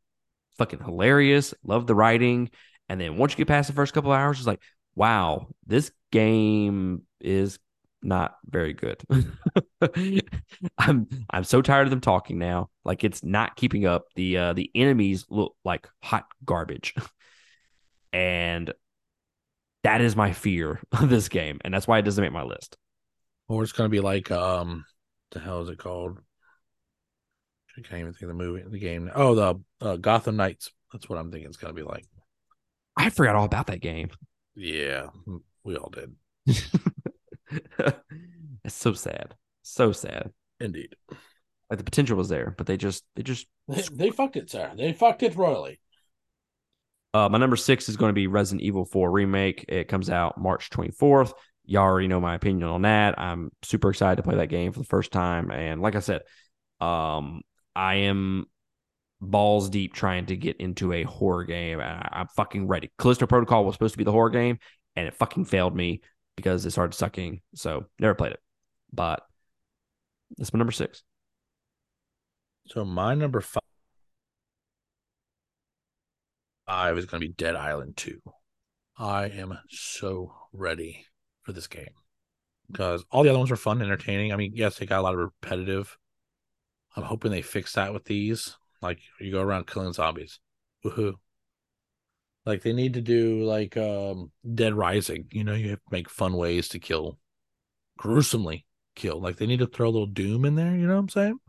fucking 0.57 0.79
hilarious. 0.79 1.53
Love 1.63 1.87
the 1.87 1.95
writing. 1.95 2.49
And 2.87 2.99
then 2.99 3.17
once 3.17 3.33
you 3.33 3.37
get 3.37 3.47
past 3.47 3.67
the 3.67 3.73
first 3.73 3.93
couple 3.93 4.11
hours, 4.11 4.37
it's 4.37 4.47
like, 4.47 4.61
wow, 4.95 5.47
this 5.65 5.91
game 6.11 7.03
is 7.19 7.59
not 8.05 8.35
very 8.45 8.73
good. 8.73 9.01
I'm 10.77 11.07
I'm 11.29 11.43
so 11.43 11.61
tired 11.61 11.87
of 11.87 11.89
them 11.89 12.01
talking 12.01 12.37
now. 12.37 12.69
Like 12.83 13.03
it's 13.03 13.23
not 13.23 13.55
keeping 13.55 13.85
up. 13.85 14.05
The 14.15 14.37
uh 14.37 14.53
the 14.53 14.69
enemies 14.75 15.25
look 15.29 15.55
like 15.65 15.89
hot 16.01 16.25
garbage. 16.45 16.93
and 18.13 18.73
that 19.83 20.01
is 20.01 20.15
my 20.15 20.33
fear 20.33 20.79
of 20.91 21.09
this 21.09 21.27
game. 21.29 21.59
And 21.63 21.73
that's 21.73 21.87
why 21.87 21.99
it 21.99 22.03
doesn't 22.03 22.23
make 22.23 22.31
my 22.31 22.43
list. 22.43 22.77
Or 23.47 23.63
it's 23.63 23.71
gonna 23.71 23.89
be 23.89 23.99
like 23.99 24.31
um 24.31 24.85
the 25.31 25.39
hell 25.39 25.61
is 25.61 25.69
it 25.69 25.79
called? 25.79 26.19
I 27.77 27.81
can't 27.81 27.99
even 27.99 28.13
think 28.13 28.23
of 28.23 28.29
the 28.29 28.33
movie, 28.35 28.63
the 28.65 28.79
game. 28.79 29.11
Oh, 29.13 29.35
the 29.35 29.61
uh, 29.81 29.97
Gotham 29.97 30.37
Knights. 30.37 30.71
That's 30.93 31.09
what 31.09 31.19
I'm 31.19 31.29
thinking 31.29 31.49
it's 31.49 31.57
gonna 31.57 31.73
be 31.73 31.83
like. 31.83 32.05
I 32.95 33.09
forgot 33.09 33.35
all 33.35 33.43
about 33.43 33.67
that 33.67 33.81
game. 33.81 34.11
Yeah, 34.55 35.07
we 35.65 35.75
all 35.75 35.89
did. 35.89 36.15
it's 38.63 38.75
so 38.75 38.93
sad. 38.93 39.35
So 39.61 39.91
sad. 39.91 40.31
Indeed. 40.59 40.95
Like 41.69 41.79
the 41.79 41.83
potential 41.83 42.17
was 42.17 42.29
there, 42.29 42.53
but 42.57 42.67
they 42.67 42.77
just 42.77 43.03
they 43.15 43.23
just 43.23 43.47
they, 43.67 43.81
they 43.91 44.09
fucked 44.11 44.35
it, 44.35 44.49
sir. 44.49 44.71
They 44.75 44.93
fucked 44.93 45.23
it 45.23 45.35
royally. 45.35 45.79
Uh, 47.13 47.29
my 47.29 47.37
number 47.37 47.55
six 47.55 47.87
is 47.87 47.95
going 47.95 48.09
to 48.09 48.13
be 48.13 48.27
Resident 48.27 48.61
Evil 48.61 48.83
4 48.83 49.09
remake. 49.09 49.63
It 49.69 49.87
comes 49.87 50.09
out 50.09 50.37
March 50.37 50.69
24th. 50.69 51.31
Y'all 51.63 51.83
already 51.83 52.09
know 52.09 52.19
my 52.19 52.35
opinion 52.35 52.67
on 52.67 52.81
that. 52.81 53.17
I'm 53.17 53.51
super 53.63 53.89
excited 53.89 54.17
to 54.17 54.23
play 54.23 54.35
that 54.35 54.49
game 54.49 54.73
for 54.73 54.79
the 54.79 54.85
first 54.85 55.13
time. 55.13 55.49
And 55.49 55.81
like 55.81 55.95
I 55.95 56.01
said, 56.01 56.23
um, 56.81 57.41
I 57.73 57.95
am 57.95 58.47
balls 59.21 59.69
deep 59.69 59.93
trying 59.93 60.25
to 60.25 60.35
get 60.35 60.57
into 60.57 60.91
a 60.93 61.03
horror 61.03 61.45
game. 61.45 61.79
And 61.79 61.89
I, 61.89 62.21
am 62.21 62.27
fucking 62.35 62.67
ready. 62.67 62.91
Callisto 62.97 63.25
Protocol 63.25 63.65
was 63.65 63.75
supposed 63.75 63.93
to 63.93 63.97
be 63.97 64.03
the 64.03 64.11
horror 64.11 64.29
game, 64.29 64.59
and 64.95 65.07
it 65.07 65.13
fucking 65.13 65.45
failed 65.45 65.75
me 65.75 66.01
because 66.35 66.65
it 66.65 66.71
started 66.71 66.93
sucking. 66.93 67.41
So 67.53 67.85
never 67.99 68.15
played 68.15 68.33
it. 68.33 68.39
But 68.91 69.23
that's 70.37 70.53
my 70.53 70.57
number 70.57 70.71
six. 70.71 71.03
So 72.67 72.83
my 72.83 73.13
number 73.15 73.41
five 73.41 73.61
five 76.65 76.97
is 76.97 77.05
going 77.05 77.21
to 77.21 77.27
be 77.27 77.33
Dead 77.33 77.55
Island 77.55 77.95
2. 77.97 78.21
I 78.97 79.25
am 79.25 79.57
so 79.69 80.33
ready 80.51 81.05
for 81.43 81.51
this 81.51 81.67
game 81.67 81.93
because 82.71 83.05
all 83.11 83.23
the 83.23 83.29
other 83.29 83.37
ones 83.37 83.51
were 83.51 83.57
fun, 83.57 83.81
entertaining. 83.81 84.33
I 84.33 84.35
mean, 84.35 84.53
yes, 84.55 84.77
they 84.77 84.85
got 84.85 84.99
a 84.99 85.03
lot 85.03 85.13
of 85.13 85.19
repetitive. 85.19 85.97
I'm 86.95 87.03
hoping 87.03 87.31
they 87.31 87.41
fix 87.41 87.73
that 87.73 87.93
with 87.93 88.05
these. 88.05 88.55
Like 88.81 88.99
you 89.19 89.31
go 89.31 89.41
around 89.41 89.67
killing 89.67 89.93
zombies. 89.93 90.39
Woohoo. 90.83 91.15
Like 92.45 92.61
they 92.61 92.73
need 92.73 92.93
to 92.93 93.01
do 93.01 93.43
like 93.43 93.75
um 93.77 94.31
Dead 94.53 94.73
Rising. 94.73 95.27
You 95.31 95.43
know, 95.43 95.53
you 95.53 95.71
have 95.71 95.79
to 95.79 95.91
make 95.91 96.09
fun 96.09 96.33
ways 96.33 96.69
to 96.69 96.79
kill 96.79 97.17
gruesomely 97.97 98.65
kill. 98.95 99.21
Like 99.21 99.37
they 99.37 99.47
need 99.47 99.59
to 99.59 99.67
throw 99.67 99.87
a 99.87 99.91
little 99.91 100.07
doom 100.07 100.45
in 100.45 100.55
there, 100.55 100.75
you 100.75 100.87
know 100.87 100.93
what 100.93 100.99
I'm 100.99 101.09
saying? 101.09 101.39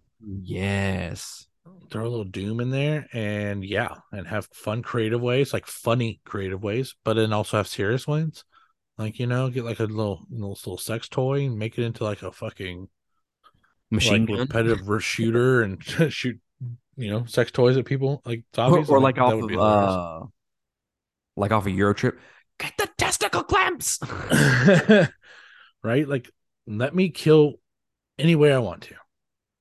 Yes. 0.42 1.46
Throw 1.90 2.06
a 2.06 2.08
little 2.08 2.24
doom 2.24 2.60
in 2.60 2.70
there 2.70 3.06
and 3.12 3.64
yeah, 3.64 3.94
and 4.12 4.26
have 4.26 4.48
fun 4.52 4.82
creative 4.82 5.20
ways, 5.20 5.52
like 5.52 5.66
funny 5.66 6.20
creative 6.24 6.62
ways, 6.62 6.94
but 7.04 7.14
then 7.14 7.32
also 7.32 7.56
have 7.56 7.68
serious 7.68 8.06
ones. 8.06 8.44
Like, 8.98 9.18
you 9.18 9.26
know, 9.26 9.50
get 9.50 9.64
like 9.64 9.80
a 9.80 9.84
little 9.84 10.26
little, 10.30 10.50
little 10.50 10.78
sex 10.78 11.08
toy 11.08 11.44
and 11.44 11.58
make 11.58 11.76
it 11.78 11.84
into 11.84 12.04
like 12.04 12.22
a 12.22 12.32
fucking 12.32 12.88
machine 13.90 14.26
like, 14.26 14.40
repetitive 14.40 15.04
shooter 15.04 15.62
and 15.62 15.82
shoot, 16.08 16.40
you 16.96 17.10
know, 17.10 17.24
sex 17.26 17.50
toys 17.50 17.76
at 17.76 17.84
people 17.84 18.22
like. 18.24 18.44
Or, 18.56 18.84
or 18.88 19.00
like 19.00 19.18
off 19.18 19.34
of 19.34 19.52
uh, 19.52 20.26
like 21.36 21.52
off 21.52 21.66
a 21.66 21.70
Euro 21.70 21.94
trip. 21.94 22.18
Get 22.58 22.76
the 22.78 22.88
testicle 22.96 23.42
clamps. 23.42 23.98
right? 25.82 26.08
Like, 26.08 26.30
let 26.66 26.94
me 26.94 27.10
kill 27.10 27.54
any 28.18 28.34
way 28.34 28.52
I 28.52 28.58
want 28.58 28.82
to. 28.82 28.94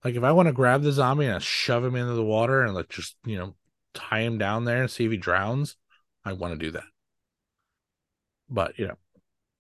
Like, 0.04 0.16
if 0.16 0.24
I 0.24 0.32
want 0.32 0.48
to 0.48 0.54
grab 0.54 0.82
the 0.82 0.92
zombie 0.92 1.26
and 1.26 1.36
I 1.36 1.40
shove 1.40 1.84
him 1.84 1.96
into 1.96 2.14
the 2.14 2.24
water 2.24 2.64
and 2.64 2.74
like 2.76 2.90
just 2.90 3.16
you 3.26 3.38
know 3.38 3.56
tie 3.94 4.22
him 4.22 4.38
down 4.38 4.66
there 4.66 4.82
and 4.82 4.92
see 4.92 5.06
if 5.06 5.12
he 5.12 5.18
drowns, 5.18 5.76
I 6.24 6.34
want 6.34 6.54
to 6.54 6.66
do 6.66 6.72
that. 6.72 6.84
But 8.50 8.78
you 8.78 8.88
know, 8.88 8.98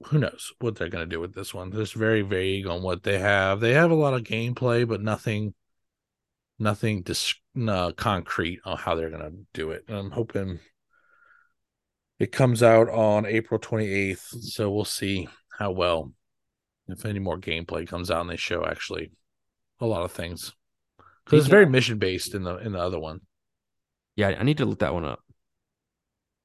who 0.05 0.19
knows 0.19 0.53
what 0.59 0.75
they're 0.75 0.89
going 0.89 1.07
to 1.07 1.13
do 1.13 1.19
with 1.19 1.33
this 1.33 1.53
one? 1.53 1.71
They're 1.71 1.85
very 1.85 2.21
vague 2.21 2.67
on 2.67 2.83
what 2.83 3.03
they 3.03 3.19
have. 3.19 3.59
They 3.59 3.73
have 3.73 3.91
a 3.91 3.95
lot 3.95 4.13
of 4.13 4.23
gameplay, 4.23 4.87
but 4.87 5.01
nothing, 5.01 5.53
nothing 6.59 7.01
dis- 7.01 7.35
uh, 7.67 7.91
concrete 7.93 8.59
on 8.65 8.77
how 8.77 8.95
they're 8.95 9.09
going 9.09 9.23
to 9.23 9.37
do 9.53 9.71
it. 9.71 9.85
And 9.87 9.97
I'm 9.97 10.11
hoping 10.11 10.59
it 12.19 12.31
comes 12.31 12.63
out 12.63 12.89
on 12.89 13.25
April 13.25 13.59
28th, 13.59 14.41
so 14.41 14.71
we'll 14.71 14.85
see 14.85 15.27
how 15.57 15.71
well 15.71 16.11
if 16.87 17.05
any 17.05 17.19
more 17.19 17.37
gameplay 17.37 17.87
comes 17.87 18.11
out 18.11 18.21
and 18.21 18.29
they 18.29 18.37
show 18.37 18.65
actually 18.65 19.11
a 19.79 19.85
lot 19.85 20.03
of 20.03 20.11
things 20.11 20.53
because 21.25 21.39
it's 21.39 21.49
very 21.49 21.65
mission 21.65 21.97
based 21.97 22.35
in 22.35 22.43
the 22.43 22.57
in 22.57 22.71
the 22.71 22.79
other 22.79 22.99
one. 22.99 23.21
Yeah, 24.15 24.29
I 24.39 24.43
need 24.43 24.59
to 24.59 24.65
look 24.65 24.79
that 24.79 24.93
one 24.93 25.05
up. 25.05 25.19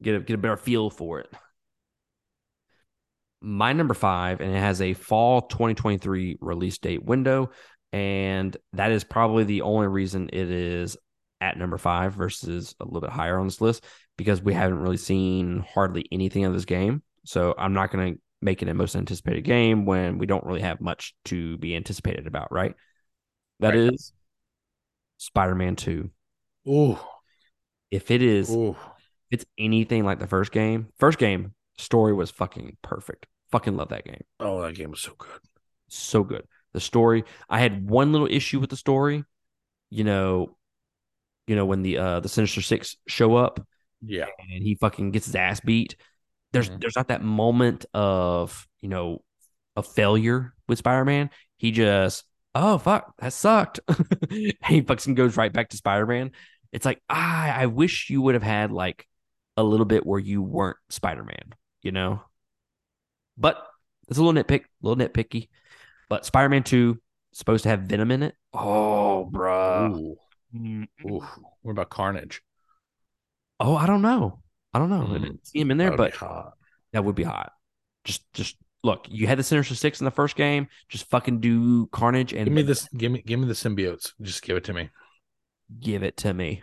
Get 0.03 0.17
a 0.17 0.21
get 0.21 0.35
a 0.35 0.39
better 0.39 0.57
feel 0.57 0.91
for 0.91 1.21
it 1.21 1.31
my 3.41 3.73
number 3.73 3.95
five, 3.95 4.41
and 4.41 4.55
it 4.55 4.59
has 4.59 4.81
a 4.81 4.95
fall 4.95 5.43
2023 5.43 6.39
release 6.41 6.79
date 6.79 7.05
window. 7.05 7.51
And 7.93 8.57
that 8.75 8.93
is 8.93 9.03
probably 9.03 9.45
the 9.45 9.63
only 9.63 9.89
reason 9.89 10.29
it 10.33 10.51
is 10.51 10.97
at 11.41 11.59
number 11.59 11.79
five 11.79 12.15
versus 12.15 12.75
a 12.81 12.85
little 12.85 13.01
bit 13.01 13.11
higher 13.11 13.39
on 13.39 13.47
this 13.47 13.61
list 13.61 13.85
because 14.21 14.43
we 14.43 14.53
haven't 14.53 14.81
really 14.81 14.99
seen 14.99 15.65
hardly 15.73 16.05
anything 16.13 16.45
of 16.45 16.53
this 16.53 16.67
game. 16.67 17.03
So 17.25 17.55
I'm 17.57 17.73
not 17.73 17.91
going 17.91 18.13
to 18.13 18.21
make 18.43 18.61
it 18.61 18.69
a 18.69 18.75
most 18.75 18.95
anticipated 18.95 19.45
game 19.45 19.87
when 19.87 20.19
we 20.19 20.27
don't 20.27 20.45
really 20.45 20.61
have 20.61 20.79
much 20.79 21.15
to 21.25 21.57
be 21.57 21.75
anticipated 21.75 22.27
about, 22.27 22.53
right? 22.53 22.75
That 23.61 23.71
right. 23.71 23.95
is 23.95 24.13
Spider 25.17 25.55
Man 25.55 25.75
2. 25.75 26.11
Ooh. 26.69 26.99
If 27.91 28.11
it 28.11 28.21
is, 28.21 28.51
Ooh. 28.51 28.77
if 29.31 29.41
it's 29.41 29.47
anything 29.57 30.05
like 30.05 30.19
the 30.19 30.27
first 30.27 30.53
game, 30.53 30.89
first 30.99 31.19
game, 31.19 31.55
Story 31.79 32.13
was 32.13 32.31
fucking 32.31 32.77
perfect. 32.83 33.27
Fucking 33.53 33.75
love 33.75 33.89
that 33.89 34.05
game. 34.05 34.23
Oh, 34.39 34.61
that 34.61 34.75
game 34.75 34.91
was 34.91 35.01
so 35.01 35.15
good. 35.17 35.41
So 35.89 36.23
good. 36.23 36.45
The 36.75 36.81
story. 36.81 37.25
I 37.49 37.59
had 37.59 37.89
one 37.89 38.13
little 38.13 38.29
issue 38.31 38.61
with 38.61 38.69
the 38.69 38.77
story. 38.77 39.25
You 39.89 40.05
know, 40.05 40.59
you 41.47 41.57
know 41.57 41.65
when 41.65 41.81
the 41.81 41.97
uh 41.97 42.21
the 42.21 42.29
Sinister 42.29 42.61
Six 42.61 42.97
show 43.09 43.35
up. 43.35 43.67
Yeah. 44.05 44.27
And 44.39 44.63
he 44.63 44.75
fucking 44.75 45.11
gets 45.11 45.27
his 45.27 45.35
ass 45.35 45.61
beat. 45.61 45.97
There's 46.53 46.69
mm-hmm. 46.69 46.79
there's 46.81 46.97
not 46.97 47.09
that 47.09 47.23
moment 47.23 47.87
of, 47.95 48.67
you 48.81 48.89
know, 48.89 49.23
a 49.77 49.83
failure 49.83 50.55
with 50.69 50.79
Spider-Man. 50.79 51.31
He 51.57 51.71
just, 51.71 52.25
oh 52.55 52.79
fuck, 52.79 53.15
that 53.19 53.33
sucked. 53.33 53.81
And 53.89 54.53
he 54.67 54.81
fucking 54.81 55.15
goes 55.15 55.37
right 55.37 55.53
back 55.53 55.69
to 55.71 55.77
Spider-Man. 55.77 56.33
It's 56.73 56.85
like, 56.85 57.03
ah, 57.09 57.55
I 57.55 57.67
wish 57.67 58.11
you 58.11 58.23
would 58.23 58.35
have 58.35 58.43
had 58.43 58.73
like 58.73 59.07
a 59.57 59.63
little 59.63 59.87
bit 59.87 60.07
where 60.07 60.21
you 60.21 60.43
weren't 60.43 60.77
Spider-Man 60.89 61.55
you 61.83 61.93
know. 61.93 62.23
But 63.37 63.67
it's 64.09 64.19
a 64.19 64.23
little 64.23 64.43
nitpick, 64.43 64.63
a 64.63 64.87
little 64.87 65.07
nitpicky. 65.07 65.49
But 66.09 66.27
Spider 66.27 66.49
Man 66.49 66.63
2 66.63 66.99
supposed 67.33 67.63
to 67.63 67.69
have 67.69 67.81
Venom 67.81 68.11
in 68.11 68.23
it. 68.23 68.35
Oh, 68.53 69.29
bruh. 69.33 69.97
Ooh. 69.97 70.17
Ooh. 71.07 71.25
What 71.63 71.73
about 71.73 71.91
Carnage? 71.91 72.43
Oh, 73.61 73.77
I 73.77 73.87
don't 73.87 74.03
know. 74.03 74.41
I 74.73 74.79
don't 74.79 74.89
know. 74.89 75.03
Mm. 75.03 75.11
I 75.11 75.19
didn't 75.19 75.47
see 75.47 75.61
him 75.61 75.71
in 75.71 75.77
there, 75.77 75.97
but 75.97 76.15
that 76.93 77.05
would 77.05 77.15
be 77.15 77.25
hot. 77.25 77.53
Just, 78.05 78.33
just 78.33 78.57
look. 78.83 79.07
You 79.11 79.27
had 79.27 79.39
the 79.39 79.43
Sinister 79.43 79.75
Six 79.75 80.01
in 80.01 80.07
the 80.07 80.11
first 80.11 80.35
game. 80.35 80.69
Just 80.89 81.11
fucking 81.11 81.41
do 81.41 81.87
Carnage 81.89 82.33
and 82.33 82.47
give 82.47 82.55
me 82.55 82.63
this. 82.63 82.89
Give 82.97 83.13
me, 83.13 83.23
give 83.23 83.39
me 83.39 83.47
the 83.47 83.53
symbiotes. 83.53 84.13
Just 84.23 84.43
give 84.43 84.57
it 84.57 84.65
to 84.65 84.73
me. 84.73 84.89
Give 85.79 86.03
it 86.03 86.17
to 86.19 86.33
me. 86.33 86.63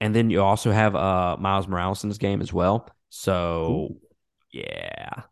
And 0.00 0.14
then 0.14 0.28
you 0.28 0.42
also 0.42 0.72
have 0.72 0.96
uh 0.96 1.36
Miles 1.38 1.68
Morales 1.68 2.02
in 2.02 2.10
this 2.10 2.18
game 2.18 2.42
as 2.42 2.52
well. 2.52 2.88
So 3.08 3.88
Ooh. 3.92 4.00
yeah, 4.52 5.22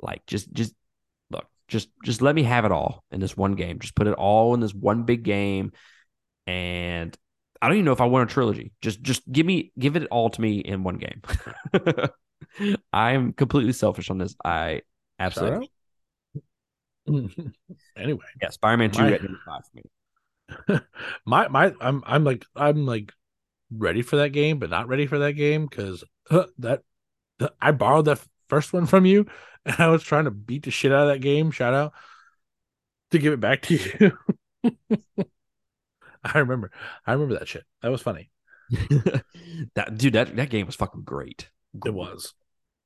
like 0.00 0.24
just 0.26 0.52
just 0.52 0.74
look, 1.30 1.46
just 1.68 1.90
just 2.04 2.22
let 2.22 2.34
me 2.34 2.42
have 2.44 2.64
it 2.64 2.72
all 2.72 3.04
in 3.12 3.20
this 3.20 3.36
one 3.36 3.52
game. 3.52 3.78
Just 3.78 3.94
put 3.94 4.06
it 4.06 4.14
all 4.14 4.54
in 4.54 4.60
this 4.60 4.74
one 4.74 5.02
big 5.02 5.22
game, 5.22 5.72
and 6.46 7.16
I 7.60 7.68
don't 7.68 7.76
even 7.76 7.84
know 7.86 7.92
if 7.92 8.00
I 8.00 8.06
want 8.06 8.30
a 8.30 8.32
trilogy. 8.32 8.72
Just 8.80 9.02
just 9.02 9.30
give 9.30 9.46
me 9.46 9.72
give 9.78 9.96
it 9.96 10.06
all 10.10 10.30
to 10.30 10.40
me 10.40 10.58
in 10.58 10.84
one 10.84 10.98
game. 10.98 11.22
I'm 12.92 13.32
completely 13.32 13.72
selfish 13.72 14.10
on 14.10 14.18
this. 14.18 14.34
I 14.44 14.82
absolutely. 15.18 15.70
anyway, 17.96 18.24
yeah, 18.40 18.50
Spider-Man 18.50 18.90
Two 18.90 19.02
my, 19.02 19.12
at 19.12 19.22
number 19.22 19.40
five 19.44 19.62
for 19.64 19.76
me. 19.76 20.80
my 21.26 21.48
my, 21.48 21.74
I'm 21.80 22.02
I'm 22.06 22.24
like 22.24 22.44
I'm 22.54 22.86
like 22.86 23.12
ready 23.72 24.02
for 24.02 24.16
that 24.16 24.30
game, 24.30 24.58
but 24.58 24.70
not 24.70 24.88
ready 24.88 25.06
for 25.06 25.18
that 25.18 25.32
game 25.32 25.66
because 25.66 26.04
uh, 26.30 26.44
that 26.58 26.82
I 27.60 27.72
borrowed 27.72 28.06
that 28.06 28.20
first 28.48 28.72
one 28.72 28.86
from 28.86 29.04
you, 29.04 29.26
and 29.66 29.76
I 29.78 29.88
was 29.88 30.02
trying 30.02 30.24
to 30.24 30.30
beat 30.30 30.64
the 30.64 30.70
shit 30.70 30.92
out 30.92 31.08
of 31.08 31.14
that 31.14 31.20
game. 31.20 31.50
Shout 31.50 31.74
out. 31.74 31.92
to 33.10 33.18
give 33.18 33.32
it 33.32 33.40
back 33.40 33.62
to 33.62 33.76
you. 33.76 35.26
I 36.34 36.38
remember. 36.38 36.70
I 37.06 37.12
remember 37.12 37.38
that 37.38 37.48
shit. 37.48 37.64
That 37.82 37.90
was 37.90 38.02
funny. 38.02 38.30
that 39.74 39.96
dude, 39.96 40.12
that, 40.12 40.36
that 40.36 40.50
game 40.50 40.66
was 40.66 40.76
fucking 40.76 41.02
great. 41.02 41.48
It 41.84 41.94
was. 41.94 42.34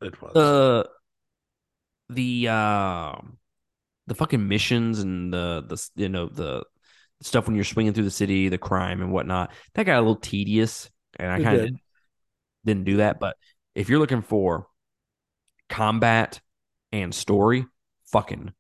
It 0.01 0.21
was. 0.21 0.37
Uh 0.37 0.89
the 2.15 2.49
uh, 2.49 3.15
the 4.07 4.15
fucking 4.15 4.47
missions 4.47 5.01
and 5.01 5.33
the 5.33 5.65
the 5.67 5.89
you 5.97 6.09
know 6.09 6.29
the 6.29 6.65
stuff 7.21 7.47
when 7.47 7.55
you're 7.55 7.65
swinging 7.65 7.93
through 7.93 8.05
the 8.05 8.11
city, 8.11 8.49
the 8.49 8.59
crime 8.59 9.01
and 9.01 9.13
whatnot. 9.13 9.53
That 9.75 9.87
got 9.87 9.99
a 9.99 10.01
little 10.01 10.17
tedious, 10.17 10.91
and 11.19 11.31
I 11.31 11.43
kind 11.43 11.57
of 11.57 11.67
did. 11.67 11.77
didn't 12.65 12.85
do 12.85 12.97
that. 12.99 13.21
But 13.21 13.37
if 13.75 13.89
you're 13.89 14.01
looking 14.01 14.23
for 14.23 14.67
combat 15.69 16.41
and 16.91 17.15
story, 17.15 17.67
fucking 18.07 18.53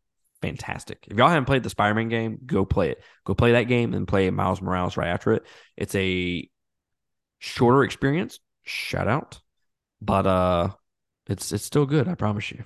fantastic. 0.42 1.06
If 1.08 1.16
y'all 1.16 1.28
haven't 1.28 1.46
played 1.46 1.62
the 1.62 1.70
Spider-Man 1.70 2.08
game, 2.08 2.38
go 2.44 2.64
play 2.64 2.90
it. 2.90 3.02
Go 3.24 3.34
play 3.34 3.52
that 3.52 3.64
game 3.64 3.94
and 3.94 4.06
play 4.06 4.28
Miles 4.30 4.60
Morales 4.60 4.96
right 4.96 5.08
after 5.08 5.32
it. 5.32 5.44
It's 5.76 5.94
a 5.94 6.48
shorter 7.38 7.84
experience. 7.84 8.40
Shout 8.64 9.08
out, 9.08 9.40
but 10.00 10.26
uh, 10.26 10.68
it's 11.28 11.52
it's 11.52 11.64
still 11.64 11.86
good. 11.86 12.08
I 12.08 12.14
promise 12.14 12.50
you. 12.50 12.64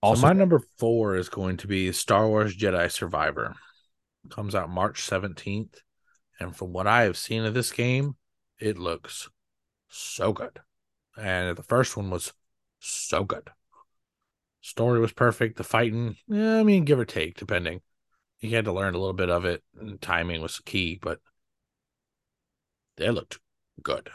Also, 0.00 0.20
so 0.20 0.26
my 0.26 0.32
number 0.32 0.60
four 0.78 1.16
is 1.16 1.28
going 1.28 1.58
to 1.58 1.68
be 1.68 1.92
Star 1.92 2.26
Wars 2.26 2.56
Jedi 2.56 2.90
Survivor. 2.90 3.54
Comes 4.30 4.54
out 4.54 4.70
March 4.70 5.02
17th. 5.02 5.76
And 6.40 6.56
from 6.56 6.72
what 6.72 6.88
I 6.88 7.02
have 7.02 7.16
seen 7.16 7.44
of 7.44 7.54
this 7.54 7.70
game, 7.70 8.16
it 8.58 8.78
looks 8.78 9.28
so 9.88 10.32
good. 10.32 10.58
And 11.16 11.56
the 11.56 11.62
first 11.62 11.96
one 11.96 12.10
was 12.10 12.32
so 12.80 13.22
good. 13.22 13.50
Story 14.62 15.00
was 15.00 15.12
perfect. 15.12 15.58
The 15.58 15.64
fighting, 15.64 16.16
yeah, 16.26 16.58
I 16.58 16.62
mean, 16.62 16.84
give 16.84 16.98
or 16.98 17.04
take, 17.04 17.36
depending. 17.36 17.80
You 18.40 18.56
had 18.56 18.64
to 18.64 18.72
learn 18.72 18.94
a 18.94 18.98
little 18.98 19.12
bit 19.12 19.30
of 19.30 19.44
it, 19.44 19.62
and 19.78 20.00
timing 20.00 20.40
was 20.40 20.58
key, 20.60 20.98
but 21.00 21.20
they 22.96 23.10
looked 23.10 23.38
good. 23.82 24.08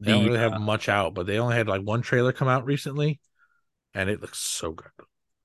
They 0.00 0.12
the, 0.12 0.18
don't 0.18 0.26
really 0.26 0.38
have 0.38 0.54
uh, 0.54 0.58
much 0.58 0.88
out, 0.88 1.14
but 1.14 1.26
they 1.26 1.38
only 1.38 1.54
had 1.54 1.68
like 1.68 1.82
one 1.82 2.02
trailer 2.02 2.32
come 2.32 2.48
out 2.48 2.66
recently 2.66 3.20
and 3.94 4.10
it 4.10 4.20
looks 4.20 4.38
so 4.38 4.72
good. 4.72 4.90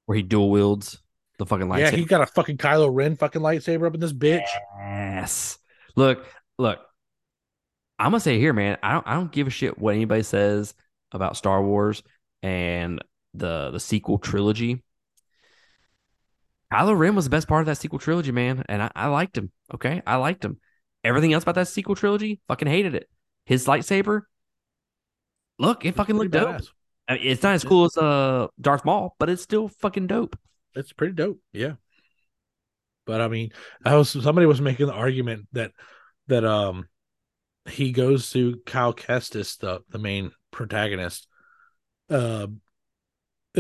Where 0.05 0.15
he 0.15 0.23
dual 0.23 0.49
wields 0.49 1.01
the 1.37 1.45
fucking 1.45 1.67
lightsaber. 1.67 1.79
Yeah, 1.79 1.91
he 1.91 2.05
got 2.05 2.21
a 2.21 2.25
fucking 2.25 2.57
Kylo 2.57 2.89
Ren 2.91 3.15
fucking 3.15 3.41
lightsaber 3.41 3.87
up 3.87 3.93
in 3.93 3.99
this 3.99 4.13
bitch. 4.13 4.47
Yes. 4.79 5.57
Look, 5.95 6.25
look. 6.57 6.79
I'm 7.99 8.11
gonna 8.11 8.19
say 8.19 8.39
here, 8.39 8.53
man. 8.53 8.77
I 8.81 8.93
don't. 8.93 9.07
I 9.07 9.13
don't 9.15 9.31
give 9.31 9.47
a 9.47 9.51
shit 9.51 9.77
what 9.77 9.95
anybody 9.95 10.23
says 10.23 10.73
about 11.11 11.37
Star 11.37 11.63
Wars 11.63 12.03
and 12.41 13.03
the 13.37 13.71
the 13.71 13.79
sequel 13.79 14.19
trilogy. 14.19 14.83
Kylo 16.73 16.97
Ren 16.97 17.15
was 17.15 17.25
the 17.25 17.31
best 17.31 17.47
part 17.47 17.61
of 17.61 17.67
that 17.67 17.77
sequel 17.77 17.99
trilogy, 17.99 18.31
man, 18.31 18.63
and 18.67 18.81
I, 18.81 18.91
I 18.95 19.07
liked 19.07 19.37
him. 19.37 19.51
Okay, 19.73 20.01
I 20.05 20.17
liked 20.17 20.43
him. 20.43 20.59
Everything 21.03 21.31
else 21.31 21.43
about 21.43 21.55
that 21.55 21.69
sequel 21.69 21.95
trilogy, 21.95 22.41
fucking 22.47 22.67
hated 22.67 22.93
it. 22.93 23.09
His 23.45 23.65
lightsaber, 23.65 24.23
look, 25.57 25.85
it 25.85 25.95
fucking 25.95 26.17
looked 26.17 26.31
dope. 26.31 26.61
I 27.07 27.13
mean, 27.13 27.21
it's 27.23 27.43
not 27.43 27.55
as 27.55 27.63
cool 27.63 27.85
as 27.85 27.97
uh 27.97 28.47
Darth 28.59 28.83
Maul, 28.83 29.15
but 29.19 29.29
it's 29.29 29.41
still 29.41 29.69
fucking 29.69 30.07
dope. 30.07 30.37
It's 30.75 30.91
pretty 30.91 31.13
dope, 31.13 31.39
yeah. 31.53 31.73
But 33.05 33.21
I 33.21 33.29
mean, 33.29 33.51
I 33.85 33.95
was 33.95 34.09
somebody 34.09 34.45
was 34.45 34.59
making 34.59 34.87
the 34.87 34.93
argument 34.93 35.47
that 35.53 35.71
that 36.27 36.43
um 36.43 36.89
he 37.69 37.91
goes 37.91 38.29
to 38.31 38.61
Kyle 38.65 38.93
Kestis, 38.93 39.57
the 39.57 39.81
the 39.89 39.99
main 39.99 40.31
protagonist. 40.51 41.27
Uh, 42.09 42.47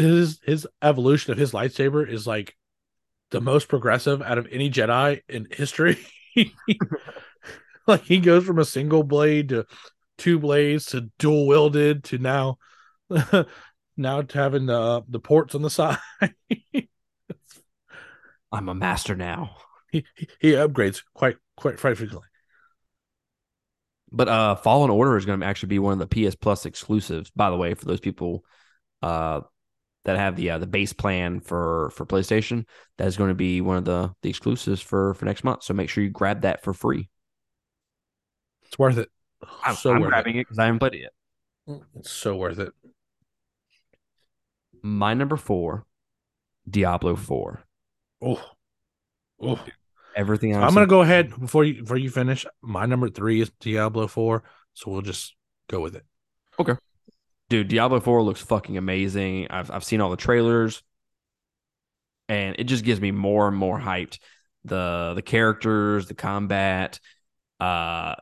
his 0.01 0.39
his 0.43 0.67
evolution 0.81 1.31
of 1.31 1.37
his 1.37 1.51
lightsaber 1.51 2.07
is 2.07 2.27
like 2.27 2.55
the 3.31 3.41
most 3.41 3.67
progressive 3.67 4.21
out 4.21 4.37
of 4.37 4.47
any 4.51 4.69
Jedi 4.69 5.21
in 5.27 5.47
history. 5.51 5.97
like 7.87 8.03
he 8.03 8.19
goes 8.19 8.45
from 8.45 8.59
a 8.59 8.65
single 8.65 9.03
blade 9.03 9.49
to 9.49 9.65
two 10.17 10.39
blades 10.39 10.87
to 10.87 11.09
dual 11.19 11.47
wielded 11.47 12.03
to 12.05 12.17
now 12.17 12.57
now 13.97 14.21
to 14.21 14.37
having 14.37 14.65
the 14.65 15.03
the 15.07 15.19
ports 15.19 15.55
on 15.55 15.61
the 15.61 15.69
side. 15.69 15.97
I'm 18.51 18.69
a 18.69 18.75
master 18.75 19.15
now. 19.15 19.57
He, 19.91 20.05
he 20.39 20.51
upgrades 20.51 21.03
quite 21.13 21.37
quite 21.55 21.79
frequently. 21.79 22.21
But 24.11 24.29
uh 24.29 24.55
Fallen 24.55 24.89
Order 24.89 25.17
is 25.17 25.25
going 25.25 25.41
to 25.41 25.45
actually 25.45 25.69
be 25.69 25.79
one 25.79 25.99
of 25.99 26.09
the 26.09 26.29
PS 26.29 26.35
Plus 26.35 26.65
exclusives, 26.65 27.29
by 27.31 27.49
the 27.49 27.57
way, 27.57 27.73
for 27.73 27.85
those 27.85 27.99
people 27.99 28.43
uh 29.01 29.41
that 30.07 30.17
have 30.17 30.37
the 30.37 30.51
uh, 30.51 30.57
the 30.57 30.65
base 30.65 30.93
plan 30.93 31.41
for 31.41 31.91
for 31.91 32.05
PlayStation. 32.05 32.65
That 32.97 33.07
is 33.07 33.17
going 33.17 33.29
to 33.29 33.35
be 33.35 33.59
one 33.59 33.75
of 33.75 33.83
the 33.83 34.13
the 34.21 34.29
exclusives 34.29 34.81
for 34.81 35.13
for 35.13 35.25
next 35.25 35.43
month. 35.43 35.63
So 35.63 35.73
make 35.73 35.89
sure 35.89 36.03
you 36.03 36.09
grab 36.09 36.41
that 36.41 36.63
for 36.63 36.73
free. 36.73 37.09
It's 38.65 38.79
worth 38.79 38.97
it. 38.97 39.09
I'm, 39.63 39.75
so 39.75 39.93
I'm 39.93 40.01
grabbing 40.01 40.37
it 40.37 40.45
because 40.45 40.57
I 40.57 40.65
haven't 40.65 40.79
played 40.79 40.95
it 40.95 41.01
yet. 41.01 41.81
It's 41.95 42.09
so 42.09 42.37
worth 42.37 42.57
it. 42.57 42.71
My 44.81 45.13
number 45.13 45.35
four, 45.35 45.85
Diablo 46.69 47.17
four. 47.17 47.63
Oh, 48.21 48.41
oh. 49.41 49.59
Everything 50.15 50.53
else. 50.53 50.63
I'm 50.63 50.73
gonna 50.73 50.87
go 50.87 51.01
ahead 51.01 51.37
before 51.37 51.65
you 51.65 51.81
before 51.81 51.97
you 51.97 52.09
finish. 52.09 52.45
My 52.61 52.85
number 52.85 53.09
three 53.09 53.41
is 53.41 53.51
Diablo 53.59 54.07
four, 54.07 54.43
so 54.73 54.89
we'll 54.89 55.01
just 55.01 55.35
go 55.69 55.81
with 55.81 55.95
it. 55.95 56.05
Okay, 56.57 56.75
dude. 57.49 57.67
Diablo 57.67 57.99
four 57.99 58.23
looks 58.23 58.41
fucking 58.41 58.77
amazing. 58.77 59.47
I've 59.49 59.71
I've 59.71 59.83
seen 59.83 60.01
all 60.01 60.09
the 60.09 60.17
trailers, 60.17 60.83
and 62.27 62.55
it 62.59 62.65
just 62.65 62.83
gives 62.83 63.01
me 63.01 63.11
more 63.11 63.47
and 63.47 63.57
more 63.57 63.79
hyped. 63.79 64.19
The 64.65 65.13
the 65.15 65.21
characters, 65.21 66.07
the 66.07 66.13
combat, 66.13 66.99
uh, 67.59 68.15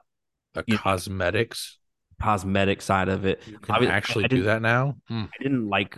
the 0.54 0.64
cosmetics, 0.78 1.78
know, 2.20 2.26
cosmetic 2.26 2.82
side 2.82 3.10
of 3.10 3.26
it. 3.26 3.42
You 3.48 3.58
can 3.60 3.88
I 3.88 3.92
actually 3.92 4.26
I 4.26 4.28
do 4.28 4.44
that 4.44 4.62
now. 4.62 4.96
Mm. 5.10 5.26
I 5.28 5.44
didn't 5.44 5.68
like 5.70 5.98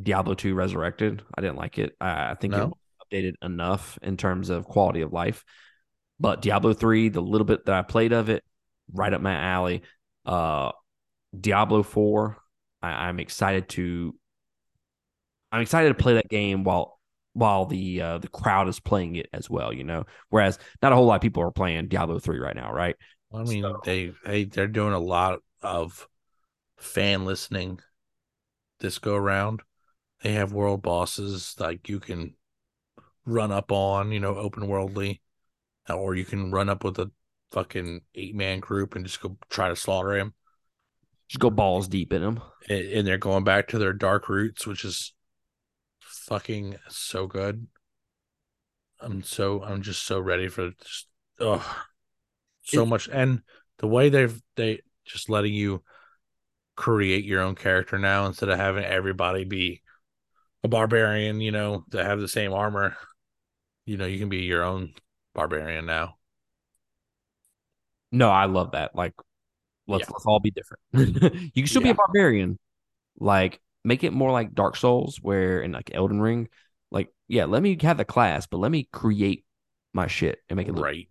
Diablo 0.00 0.34
2 0.34 0.54
Resurrected. 0.54 1.22
I 1.34 1.40
didn't 1.40 1.56
like 1.56 1.78
it. 1.78 1.96
I, 2.00 2.32
I 2.32 2.34
think 2.34 2.52
no. 2.52 2.74
it 3.10 3.24
updated 3.24 3.34
enough 3.44 3.98
in 4.02 4.16
terms 4.16 4.50
of 4.50 4.66
quality 4.66 5.00
of 5.00 5.12
life. 5.12 5.44
But 6.20 6.42
Diablo 6.42 6.74
3, 6.74 7.08
the 7.08 7.22
little 7.22 7.46
bit 7.46 7.64
that 7.66 7.74
I 7.74 7.82
played 7.82 8.12
of 8.12 8.28
it, 8.28 8.44
right 8.92 9.12
up 9.12 9.22
my 9.22 9.34
alley. 9.34 9.82
Uh 10.26 10.72
Diablo 11.38 11.82
4, 11.82 12.36
I, 12.82 13.08
I'm 13.08 13.20
excited 13.20 13.68
to 13.70 14.14
I'm 15.52 15.62
excited 15.62 15.88
to 15.88 15.94
play 15.94 16.14
that 16.14 16.28
game 16.28 16.64
while 16.64 16.98
while 17.32 17.66
the 17.66 18.00
uh, 18.00 18.18
the 18.18 18.28
crowd 18.28 18.68
is 18.68 18.80
playing 18.80 19.16
it 19.16 19.28
as 19.32 19.48
well, 19.48 19.72
you 19.72 19.84
know. 19.84 20.04
Whereas 20.28 20.58
not 20.82 20.92
a 20.92 20.94
whole 20.94 21.06
lot 21.06 21.16
of 21.16 21.22
people 21.22 21.42
are 21.42 21.50
playing 21.50 21.88
Diablo 21.88 22.18
3 22.18 22.38
right 22.38 22.56
now, 22.56 22.72
right? 22.72 22.96
I 23.32 23.42
mean, 23.44 23.62
so, 23.62 23.80
they 23.84 24.12
they 24.24 24.44
they're 24.44 24.66
doing 24.66 24.92
a 24.92 24.98
lot 24.98 25.40
of 25.62 26.08
fan 26.78 27.24
listening 27.24 27.80
this 28.80 28.98
go 28.98 29.14
around. 29.14 29.62
They 30.22 30.32
have 30.32 30.52
world 30.52 30.82
bosses 30.82 31.54
like 31.58 31.88
you 31.88 32.00
can 32.00 32.34
run 33.24 33.52
up 33.52 33.70
on, 33.72 34.12
you 34.12 34.20
know, 34.20 34.34
open 34.34 34.66
worldly, 34.66 35.22
or 35.88 36.14
you 36.14 36.24
can 36.24 36.50
run 36.50 36.68
up 36.68 36.84
with 36.84 36.98
a 36.98 37.10
fucking 37.52 38.02
eight 38.14 38.34
man 38.34 38.60
group 38.60 38.96
and 38.96 39.04
just 39.04 39.20
go 39.20 39.36
try 39.48 39.68
to 39.68 39.76
slaughter 39.76 40.16
him. 40.16 40.34
Just 41.30 41.38
go 41.38 41.48
balls 41.48 41.86
deep 41.86 42.12
in 42.12 42.22
them. 42.22 42.42
And, 42.68 42.86
and 42.86 43.06
they're 43.06 43.16
going 43.16 43.44
back 43.44 43.68
to 43.68 43.78
their 43.78 43.92
dark 43.92 44.28
roots, 44.28 44.66
which 44.66 44.84
is 44.84 45.14
fucking 46.00 46.76
so 46.88 47.28
good. 47.28 47.68
I'm 49.00 49.22
so 49.22 49.62
I'm 49.62 49.80
just 49.80 50.04
so 50.04 50.18
ready 50.18 50.48
for 50.48 50.72
just 50.82 51.06
oh 51.38 51.84
so 52.64 52.82
it, 52.82 52.86
much 52.86 53.08
and 53.10 53.42
the 53.78 53.86
way 53.86 54.10
they've 54.10 54.42
they 54.56 54.80
just 55.06 55.30
letting 55.30 55.54
you 55.54 55.82
create 56.76 57.24
your 57.24 57.42
own 57.42 57.54
character 57.54 57.98
now 57.98 58.26
instead 58.26 58.48
of 58.48 58.58
having 58.58 58.84
everybody 58.84 59.44
be 59.44 59.82
a 60.64 60.68
barbarian, 60.68 61.40
you 61.40 61.52
know, 61.52 61.84
to 61.90 62.04
have 62.04 62.20
the 62.20 62.28
same 62.28 62.52
armor. 62.52 62.96
You 63.86 63.96
know, 63.96 64.06
you 64.06 64.18
can 64.18 64.28
be 64.28 64.38
your 64.38 64.64
own 64.64 64.94
barbarian 65.34 65.86
now. 65.86 66.16
No, 68.12 68.30
I 68.30 68.46
love 68.46 68.72
that. 68.72 68.94
Like, 68.94 69.14
let's 69.90 70.08
yeah. 70.08 70.12
let's 70.12 70.26
all 70.26 70.40
be 70.40 70.50
different. 70.50 70.80
you 71.54 71.62
can 71.62 71.66
still 71.66 71.82
yeah. 71.82 71.88
be 71.88 71.90
a 71.90 71.94
barbarian. 71.94 72.58
Like, 73.18 73.60
make 73.84 74.04
it 74.04 74.12
more 74.12 74.32
like 74.32 74.54
Dark 74.54 74.76
Souls, 74.76 75.18
where 75.20 75.60
in 75.60 75.72
like 75.72 75.90
Elden 75.92 76.20
Ring, 76.20 76.48
like, 76.90 77.08
yeah, 77.28 77.44
let 77.44 77.62
me 77.62 77.76
have 77.82 77.98
the 77.98 78.04
class, 78.04 78.46
but 78.46 78.58
let 78.58 78.70
me 78.70 78.88
create 78.92 79.44
my 79.92 80.06
shit 80.06 80.38
and 80.48 80.56
make 80.56 80.68
it 80.68 80.74
look 80.74 80.84
right. 80.84 81.08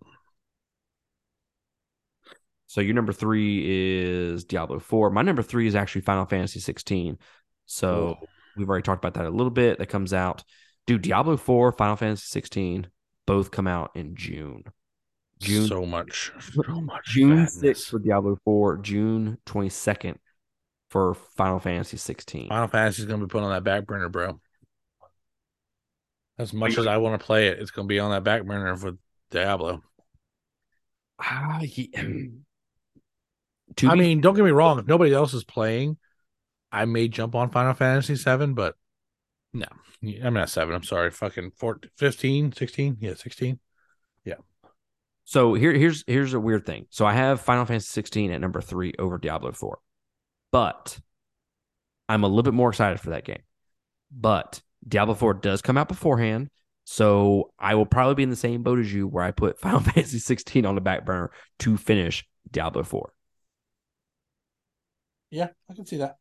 So 2.68 2.82
your 2.82 2.94
number 2.94 3.14
three 3.14 3.64
is 3.68 4.44
Diablo 4.46 4.80
four. 4.80 5.10
My 5.10 5.22
number 5.24 5.42
three 5.42 5.68
is 5.68 5.76
actually 5.76 6.02
Final 6.02 6.26
Fantasy 6.26 6.60
sixteen. 6.60 7.18
So 7.66 8.18
Whoa. 8.20 8.28
We've 8.60 8.70
already 8.70 8.84
talked 8.84 9.04
about 9.04 9.14
that 9.16 9.28
a 9.28 9.36
little 9.36 9.52
bit. 9.52 9.80
That 9.80 9.88
comes 9.88 10.14
out. 10.14 10.44
Dude, 10.86 11.02
Diablo 11.02 11.38
4, 11.38 11.72
Final 11.72 11.96
Fantasy 11.96 12.26
16, 12.28 12.88
both 13.26 13.52
come 13.52 13.68
out 13.68 13.92
in 13.96 14.16
June. 14.16 14.64
June 15.42 15.68
so 15.68 15.86
much, 15.86 16.32
so 16.54 16.82
much. 16.82 17.06
June 17.06 17.46
6th 17.46 17.86
for 17.86 18.00
Diablo 18.00 18.38
4, 18.44 18.78
June 18.78 19.38
22nd 19.46 20.16
for 20.90 21.14
Final 21.14 21.60
Fantasy 21.60 21.98
16. 21.98 22.50
Final 22.50 22.68
Fantasy 22.68 23.04
is 23.04 23.08
gonna 23.08 23.26
be 23.26 23.30
put 23.30 23.44
on 23.44 23.52
that 23.52 23.64
back 23.64 23.86
burner, 23.86 24.10
bro. 24.10 24.40
As 26.40 26.54
much 26.54 26.78
as 26.78 26.88
I 26.88 26.98
want 26.98 27.20
to 27.20 27.26
play 27.26 27.50
it, 27.50 27.60
it's 27.60 27.70
going 27.70 27.86
to 27.86 27.92
be 27.92 28.00
on 28.00 28.12
that 28.12 28.24
back 28.24 28.46
burner 28.46 28.74
with 28.74 28.98
Diablo. 29.30 29.84
Ah, 31.20 31.60
he, 31.62 31.92
I 33.84 33.96
mean, 33.96 34.22
don't 34.22 34.36
get 34.36 34.46
me 34.46 34.52
wrong. 34.52 34.80
If 34.80 34.88
nobody 34.88 35.14
else 35.14 35.34
is 35.34 35.44
playing, 35.44 35.98
I 36.72 36.86
may 36.86 37.10
jump 37.10 37.36
on 37.36 37.52
Final 37.52 37.74
Fantasy 37.74 38.16
7, 38.16 38.54
but 38.54 38.76
no. 39.54 39.66
I'm 40.24 40.34
not 40.34 40.50
7. 40.50 40.74
I'm 40.74 40.84
sorry. 40.84 41.12
Fucking 41.12 41.52
14, 41.58 41.92
15, 41.98 42.54
16. 42.54 42.98
Yeah, 43.02 43.16
16. 43.16 43.60
So 45.30 45.54
here, 45.54 45.72
here's 45.74 46.04
here's 46.08 46.34
a 46.34 46.40
weird 46.40 46.66
thing. 46.66 46.88
So 46.90 47.06
I 47.06 47.14
have 47.14 47.40
Final 47.42 47.64
Fantasy 47.64 47.86
16 47.86 48.32
at 48.32 48.42
number 48.42 48.62
three 48.62 48.96
over 48.98 49.20
Diablo 49.20 49.52
4, 49.52 49.78
but 50.52 51.00
I'm 52.08 52.24
a 52.24 52.28
little 52.28 52.42
bit 52.42 52.56
more 52.56 52.70
excited 52.70 53.00
for 53.00 53.12
that 53.12 53.26
game. 53.26 53.44
But 54.12 54.60
Diablo 54.88 55.14
4 55.14 55.36
does 55.36 55.62
come 55.62 55.78
out 55.78 55.88
beforehand, 55.88 56.50
so 56.84 57.54
I 57.60 57.76
will 57.76 57.86
probably 57.86 58.16
be 58.16 58.24
in 58.24 58.32
the 58.32 58.36
same 58.36 58.64
boat 58.64 58.80
as 58.80 58.92
you, 58.92 59.08
where 59.08 59.24
I 59.24 59.30
put 59.30 59.60
Final 59.62 59.82
Fantasy 59.82 60.18
16 60.18 60.66
on 60.66 60.74
the 60.74 60.82
back 60.82 61.06
burner 61.06 61.30
to 61.60 61.78
finish 61.78 62.26
Diablo 62.50 62.82
4. 62.82 63.14
Yeah, 65.30 65.50
I 65.70 65.76
can 65.76 65.86
see 65.86 65.98
that. 65.98 66.18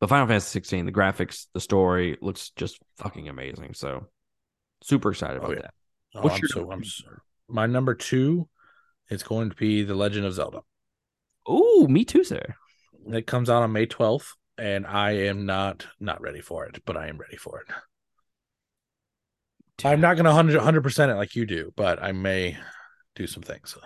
But 0.00 0.08
Final 0.08 0.26
Fantasy 0.26 0.50
16, 0.50 0.86
the 0.86 0.90
graphics, 0.92 1.46
the 1.54 1.60
story 1.60 2.18
looks 2.20 2.50
just 2.56 2.80
fucking 2.98 3.28
amazing. 3.28 3.74
So 3.74 4.08
super 4.82 5.12
excited 5.12 5.36
oh, 5.36 5.44
about 5.44 5.50
Oh, 5.50 5.54
yeah. 5.54 5.60
that. 5.60 5.74
Oh, 6.16 6.20
What's 6.22 6.34
I'm 6.34 6.40
your 6.40 6.48
so 6.48 6.72
I'm 6.72 6.82
so, 6.82 7.04
sir? 7.04 7.22
My 7.50 7.66
number 7.66 7.94
two 7.94 8.48
is 9.10 9.22
going 9.22 9.50
to 9.50 9.56
be 9.56 9.82
The 9.82 9.94
Legend 9.94 10.26
of 10.26 10.34
Zelda. 10.34 10.60
Oh, 11.46 11.86
me 11.88 12.04
too, 12.04 12.24
sir. 12.24 12.54
It 13.06 13.26
comes 13.26 13.50
out 13.50 13.62
on 13.62 13.72
May 13.72 13.86
12th, 13.86 14.32
and 14.58 14.86
I 14.86 15.12
am 15.12 15.46
not 15.46 15.86
not 15.98 16.20
ready 16.20 16.40
for 16.40 16.66
it, 16.66 16.82
but 16.84 16.96
I 16.96 17.08
am 17.08 17.18
ready 17.18 17.36
for 17.36 17.60
it. 17.60 17.66
I'm 19.84 20.00
not 20.00 20.14
going 20.14 20.26
to 20.26 20.56
100 20.58 20.82
percent 20.82 21.10
it 21.10 21.16
like 21.16 21.34
you 21.34 21.46
do, 21.46 21.72
but 21.74 22.02
I 22.02 22.12
may 22.12 22.58
do 23.14 23.26
some 23.26 23.42
things. 23.42 23.76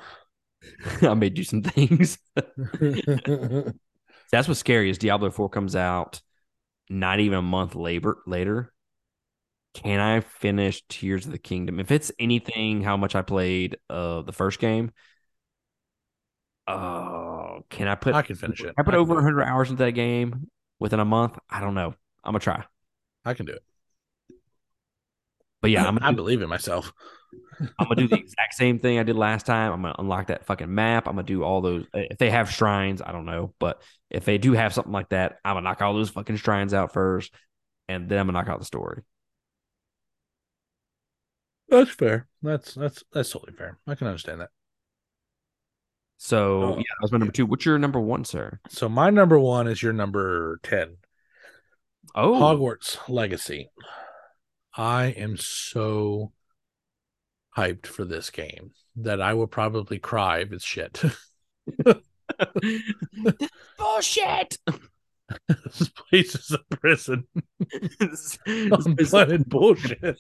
I 1.03 1.15
may 1.15 1.31
do 1.31 1.45
some 1.45 1.63
things. 1.63 2.19
That's 4.33 4.49
what's 4.49 4.61
scary 4.61 4.91
is 4.91 4.99
Diablo 4.99 5.31
4 5.31 5.49
comes 5.49 5.77
out 5.77 6.21
not 6.91 7.21
even 7.21 7.39
a 7.39 7.43
month 7.43 7.75
later 7.75 8.19
later. 8.27 8.74
Can 9.75 10.01
I 10.01 10.21
finish 10.21 10.83
Tears 10.89 11.27
of 11.27 11.33
the 11.33 11.39
Kingdom? 11.39 11.81
If 11.81 11.91
it's 11.91 12.13
anything 12.19 12.83
how 12.83 12.97
much 12.97 13.15
I 13.15 13.23
played 13.23 13.77
uh 13.91 14.23
the 14.23 14.33
first 14.33 14.59
game, 14.61 14.93
uh 16.67 17.61
can 17.69 17.89
I 17.89 17.95
put 17.95 18.15
I 18.15 18.23
can 18.23 18.37
finish 18.37 18.63
it. 18.63 18.75
I 18.79 18.83
put 18.83 18.95
I 18.95 18.99
over 18.99 19.11
do 19.11 19.17
100 19.17 19.43
hours 19.45 19.71
into 19.71 19.85
that 19.85 19.93
game 19.93 20.51
within 20.79 21.01
a 21.01 21.05
month? 21.05 21.39
I 21.51 21.61
don't 21.61 21.75
know. 21.75 21.95
I'm 22.23 22.33
gonna 22.33 22.41
try. 22.41 22.65
I 23.25 23.35
can 23.35 23.47
do 23.47 23.53
it. 23.53 23.63
But 25.61 25.71
yeah, 25.71 25.87
I'm 25.87 25.99
I 26.03 26.11
do, 26.11 26.17
believe 26.17 26.43
in 26.43 26.49
myself. 26.49 26.93
I'm 27.61 27.89
gonna 27.89 27.97
do 27.97 28.09
the 28.09 28.17
exact 28.21 28.55
same 28.55 28.79
thing 28.79 28.99
I 28.99 29.03
did 29.03 29.17
last 29.17 29.47
time. 29.47 29.73
I'm 29.73 29.83
gonna 29.83 29.97
unlock 29.99 30.29
that 30.29 30.47
fucking 30.47 30.73
map. 30.73 31.07
I'm 31.07 31.15
gonna 31.15 31.27
do 31.27 31.43
all 31.43 31.61
those. 31.61 31.87
If 31.95 32.19
they 32.19 32.31
have 32.31 32.51
shrines, 32.51 33.03
I 33.03 33.13
don't 33.13 33.25
know, 33.27 33.55
but 33.59 33.83
if 34.11 34.25
they 34.25 34.39
do 34.39 34.53
have 34.53 34.75
something 34.75 34.93
like 34.93 35.11
that, 35.11 35.39
I'm 35.45 35.57
gonna 35.57 35.65
knock 35.65 35.83
all 35.83 35.95
those 35.95 36.11
fucking 36.11 36.37
shrines 36.37 36.75
out 36.75 36.93
first, 36.93 37.35
and 37.89 38.09
then 38.09 38.19
I'm 38.19 38.27
gonna 38.27 38.39
knock 38.39 38.49
out 38.49 38.59
the 38.59 38.65
story. 38.65 39.03
That's 41.69 41.91
fair. 41.91 42.29
That's 42.43 42.75
that's 42.75 43.03
that's 43.13 43.31
totally 43.31 43.53
fair. 43.57 43.79
I 43.87 43.95
can 43.95 44.07
understand 44.07 44.41
that. 44.41 44.51
So 46.19 46.63
Oh, 46.63 46.69
yeah, 46.77 46.83
that 46.83 47.03
was 47.03 47.13
my 47.13 47.19
number 47.19 47.33
two. 47.33 47.47
What's 47.47 47.65
your 47.67 47.79
number 47.79 48.01
one, 48.01 48.25
sir? 48.25 48.61
So 48.69 48.89
my 48.89 49.11
number 49.11 49.39
one 49.39 49.67
is 49.67 49.83
your 49.83 49.93
number 49.93 50.61
ten. 50.63 50.97
Oh, 52.15 52.35
Hogwarts 52.35 52.99
Legacy. 53.09 53.71
I 54.77 55.07
am 55.07 55.37
so 55.37 56.33
hyped 57.57 57.87
for 57.87 58.05
this 58.05 58.31
game 58.31 58.73
that 58.97 59.21
I 59.21 59.35
will 59.35 59.47
probably 59.47 59.99
cry 59.99 60.39
if 60.41 60.53
it's 60.53 60.65
shit. 60.65 61.03
bullshit. 63.79 64.59
this 65.49 65.89
place 65.89 66.35
is 66.35 66.53
a 66.53 66.77
prison. 66.77 67.27
This- 67.99 68.39
I'm 68.47 68.95
this- 68.95 69.45
bullshit. 69.47 70.19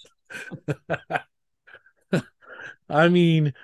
I 2.88 3.08
mean, 3.08 3.54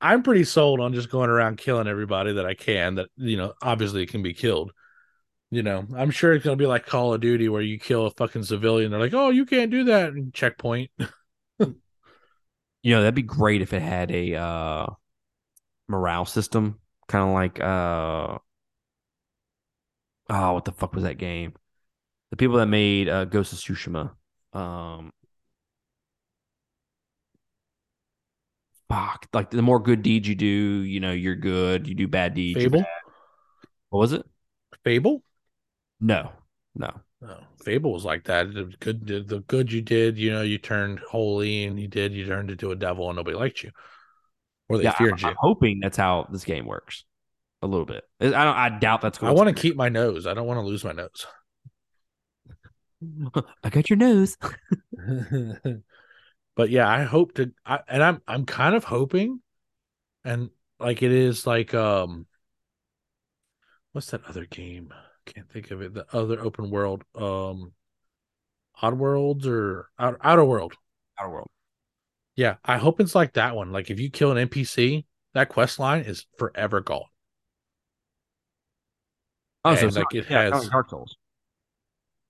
I'm 0.00 0.22
pretty 0.22 0.44
sold 0.44 0.80
on 0.80 0.94
just 0.94 1.10
going 1.10 1.30
around 1.30 1.58
killing 1.58 1.88
everybody 1.88 2.34
that 2.34 2.46
I 2.46 2.54
can. 2.54 2.96
That 2.96 3.08
you 3.16 3.36
know, 3.36 3.54
obviously 3.62 4.02
it 4.02 4.10
can 4.10 4.22
be 4.22 4.34
killed. 4.34 4.72
You 5.50 5.62
know, 5.62 5.86
I'm 5.96 6.10
sure 6.10 6.32
it's 6.34 6.44
gonna 6.44 6.56
be 6.56 6.66
like 6.66 6.86
Call 6.86 7.14
of 7.14 7.20
Duty 7.20 7.48
where 7.48 7.62
you 7.62 7.78
kill 7.78 8.06
a 8.06 8.10
fucking 8.10 8.44
civilian. 8.44 8.90
They're 8.90 9.00
like, 9.00 9.14
"Oh, 9.14 9.30
you 9.30 9.46
can't 9.46 9.70
do 9.70 9.84
that." 9.84 10.12
And 10.12 10.34
checkpoint. 10.34 10.90
you 11.58 11.74
know, 12.84 13.00
that'd 13.00 13.14
be 13.14 13.22
great 13.22 13.62
if 13.62 13.72
it 13.72 13.82
had 13.82 14.10
a 14.10 14.34
uh 14.34 14.86
morale 15.88 16.26
system, 16.26 16.80
kind 17.08 17.28
of 17.28 17.34
like 17.34 17.60
uh 17.60 18.38
oh, 20.30 20.52
what 20.52 20.64
the 20.64 20.72
fuck 20.72 20.94
was 20.94 21.04
that 21.04 21.18
game? 21.18 21.54
The 22.30 22.36
people 22.36 22.56
that 22.56 22.66
made 22.66 23.08
uh, 23.08 23.24
Ghost 23.24 23.52
of 23.52 23.58
Tsushima. 23.58 24.12
Um, 24.52 25.12
fuck, 28.88 29.26
like 29.32 29.50
the 29.50 29.62
more 29.62 29.80
good 29.80 30.02
deeds 30.02 30.28
you 30.28 30.34
do, 30.34 30.46
you 30.46 31.00
know, 31.00 31.12
you're 31.12 31.36
good. 31.36 31.86
You 31.86 31.94
do 31.94 32.08
bad 32.08 32.34
deeds. 32.34 32.60
Fable, 32.60 32.80
bad. 32.80 32.88
What 33.90 34.00
was 34.00 34.12
it? 34.12 34.26
Fable. 34.84 35.22
No, 36.00 36.32
no. 36.74 37.00
No, 37.22 37.38
Fable 37.64 37.92
was 37.92 38.04
like 38.04 38.24
that. 38.24 38.52
The 38.52 38.72
good, 38.78 39.06
the, 39.06 39.42
good 39.46 39.72
you 39.72 39.80
did, 39.80 40.18
you 40.18 40.30
know, 40.30 40.42
you 40.42 40.58
turned 40.58 40.98
holy, 41.00 41.64
and 41.64 41.80
you 41.80 41.88
did, 41.88 42.12
you 42.12 42.26
turned 42.26 42.50
into 42.50 42.72
a 42.72 42.76
devil, 42.76 43.08
and 43.08 43.16
nobody 43.16 43.36
liked 43.36 43.62
you, 43.62 43.70
or 44.68 44.76
they 44.76 44.84
Yeah, 44.84 44.90
I'm, 44.90 44.96
feared 44.96 45.22
you. 45.22 45.28
I'm 45.28 45.36
hoping 45.38 45.80
that's 45.80 45.96
how 45.96 46.28
this 46.30 46.44
game 46.44 46.66
works. 46.66 47.04
A 47.62 47.66
little 47.66 47.86
bit. 47.86 48.04
I 48.20 48.26
don't. 48.26 48.36
I 48.36 48.68
doubt 48.78 49.00
that's. 49.00 49.16
going. 49.16 49.30
I 49.30 49.34
want 49.34 49.48
to 49.48 49.60
keep 49.60 49.76
my 49.76 49.88
nose. 49.88 50.26
I 50.26 50.34
don't 50.34 50.46
want 50.46 50.60
to 50.60 50.66
lose 50.66 50.84
my 50.84 50.92
nose. 50.92 51.26
I 53.64 53.70
got 53.70 53.88
your 53.88 53.96
nose. 53.96 54.36
but 56.56 56.70
yeah, 56.70 56.88
I 56.88 57.04
hope 57.04 57.34
to, 57.34 57.52
I, 57.66 57.80
and 57.88 58.02
I'm 58.02 58.22
I'm 58.26 58.46
kind 58.46 58.74
of 58.74 58.84
hoping, 58.84 59.40
and 60.24 60.50
like 60.80 61.02
it 61.02 61.12
is 61.12 61.46
like 61.46 61.74
um, 61.74 62.26
what's 63.92 64.10
that 64.10 64.24
other 64.26 64.44
game? 64.46 64.92
Can't 65.26 65.50
think 65.50 65.70
of 65.70 65.82
it. 65.82 65.94
The 65.94 66.06
other 66.14 66.40
open 66.40 66.70
world, 66.70 67.04
um, 67.14 67.72
Odd 68.80 68.94
Worlds 68.94 69.46
or 69.46 69.90
Out, 69.98 70.18
Outer 70.22 70.44
World. 70.44 70.74
Outer 71.18 71.30
World. 71.30 71.48
Yeah, 72.36 72.56
I 72.64 72.78
hope 72.78 73.00
it's 73.00 73.14
like 73.14 73.32
that 73.34 73.56
one. 73.56 73.72
Like 73.72 73.90
if 73.90 73.98
you 73.98 74.10
kill 74.10 74.30
an 74.30 74.38
NPC, 74.38 75.04
that 75.34 75.48
quest 75.48 75.78
line 75.78 76.02
is 76.02 76.26
forever 76.38 76.80
gone. 76.80 77.06
Oh, 79.64 79.74
so 79.74 79.86
like, 79.86 79.94
like 79.96 80.14
it 80.14 80.30
yeah, 80.30 80.42
has- 80.42 80.50
kind 80.52 80.54
of 80.54 80.62
like 80.64 80.72
Dark 80.72 80.90
Souls. 80.90 81.16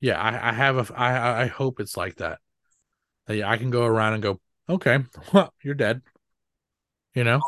Yeah, 0.01 0.21
I, 0.21 0.51
I 0.51 0.53
have 0.53 0.91
a 0.91 0.95
I- 0.95 1.43
I 1.43 1.47
hope 1.47 1.81
it's 1.81 1.97
like 1.97 2.17
that. 2.17 2.41
That 3.27 3.43
I 3.45 3.57
can 3.57 3.71
go 3.71 3.85
around 3.85 4.15
and 4.15 4.23
go, 4.23 4.41
okay, 4.69 4.99
well, 5.33 5.53
you're 5.63 5.75
dead. 5.75 6.03
You 7.15 7.25
know, 7.25 7.41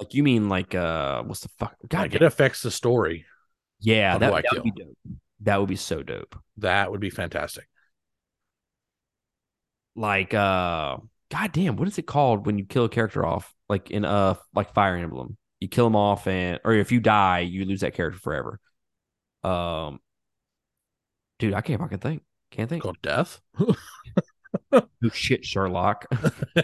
Like 0.00 0.14
you 0.14 0.22
mean 0.22 0.48
like 0.48 0.74
uh, 0.74 1.22
what's 1.24 1.40
the 1.40 1.48
fuck? 1.58 1.76
God, 1.88 2.00
like 2.02 2.14
it 2.14 2.22
affects 2.22 2.62
the 2.62 2.70
story. 2.70 3.26
yeah, 3.80 4.18
that, 4.18 4.30
that 4.42 4.52
would 4.52 4.62
be 4.62 4.70
dope. 4.72 4.96
That 5.40 5.60
would 5.60 5.68
be 5.68 5.76
so 5.76 6.02
dope. 6.02 6.36
That 6.58 6.90
would 6.90 7.00
be 7.00 7.10
fantastic. 7.10 7.68
Like 9.96 10.34
uh, 10.34 10.96
god 11.30 11.52
damn, 11.52 11.76
what 11.76 11.88
is 11.88 11.98
it 11.98 12.06
called 12.06 12.46
when 12.46 12.58
you 12.58 12.64
kill 12.64 12.84
a 12.84 12.88
character 12.88 13.24
off? 13.24 13.54
Like 13.68 13.90
in 13.90 14.04
uh, 14.04 14.34
like 14.54 14.74
Fire 14.74 14.96
Emblem, 14.96 15.36
you 15.60 15.68
kill 15.68 15.86
them 15.86 15.96
off, 15.96 16.26
and 16.26 16.60
or 16.64 16.72
if 16.74 16.90
you 16.92 17.00
die, 17.00 17.40
you 17.40 17.64
lose 17.64 17.80
that 17.80 17.94
character 17.94 18.18
forever. 18.18 18.60
Um, 19.44 20.00
dude, 21.38 21.54
I 21.54 21.60
can't 21.60 21.80
fucking 21.80 21.98
think. 21.98 22.22
Can't 22.50 22.68
think. 22.68 22.82
Called 22.82 22.98
death. 23.02 23.40
Oh 24.74 25.08
shit, 25.12 25.44
Sherlock. 25.44 26.06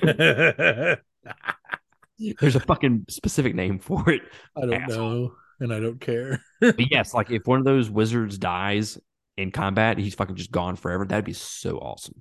There's 2.40 2.56
a 2.56 2.61
fucking 2.61 3.06
specific 3.08 3.54
name 3.54 3.78
for 3.78 4.11
it. 4.11 4.22
I 4.56 4.61
don't 4.62 4.72
Asshole. 4.74 5.11
know, 5.11 5.34
and 5.61 5.72
I 5.72 5.80
don't 5.80 6.00
care. 6.00 6.42
But 6.61 6.90
yes, 6.90 7.14
like 7.14 7.30
if 7.30 7.46
one 7.46 7.58
of 7.58 7.64
those 7.64 7.88
wizards 7.88 8.36
dies 8.38 8.98
in 9.36 9.50
combat, 9.50 9.96
he's 9.98 10.14
fucking 10.14 10.36
just 10.36 10.50
gone 10.50 10.76
forever. 10.76 11.04
That'd 11.06 11.24
be 11.24 11.32
so 11.32 11.78
awesome. 11.78 12.20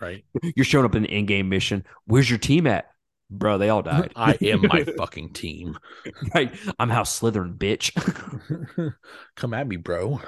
right? 0.00 0.24
You're 0.56 0.64
showing 0.64 0.84
up 0.84 0.94
in 0.96 1.04
an 1.04 1.10
in-game 1.10 1.48
mission. 1.48 1.84
Where's 2.06 2.28
your 2.28 2.38
team 2.40 2.66
at? 2.66 2.86
Bro, 3.30 3.58
they 3.58 3.68
all 3.70 3.82
died. 3.82 4.12
I 4.16 4.36
am 4.42 4.62
my 4.62 4.84
fucking 4.98 5.32
team. 5.32 5.78
right. 6.34 6.54
I'm 6.78 6.90
House 6.90 7.18
Slytherin, 7.20 7.56
bitch. 7.56 7.94
Come 9.36 9.54
at 9.54 9.66
me, 9.68 9.76
bro. 9.76 10.20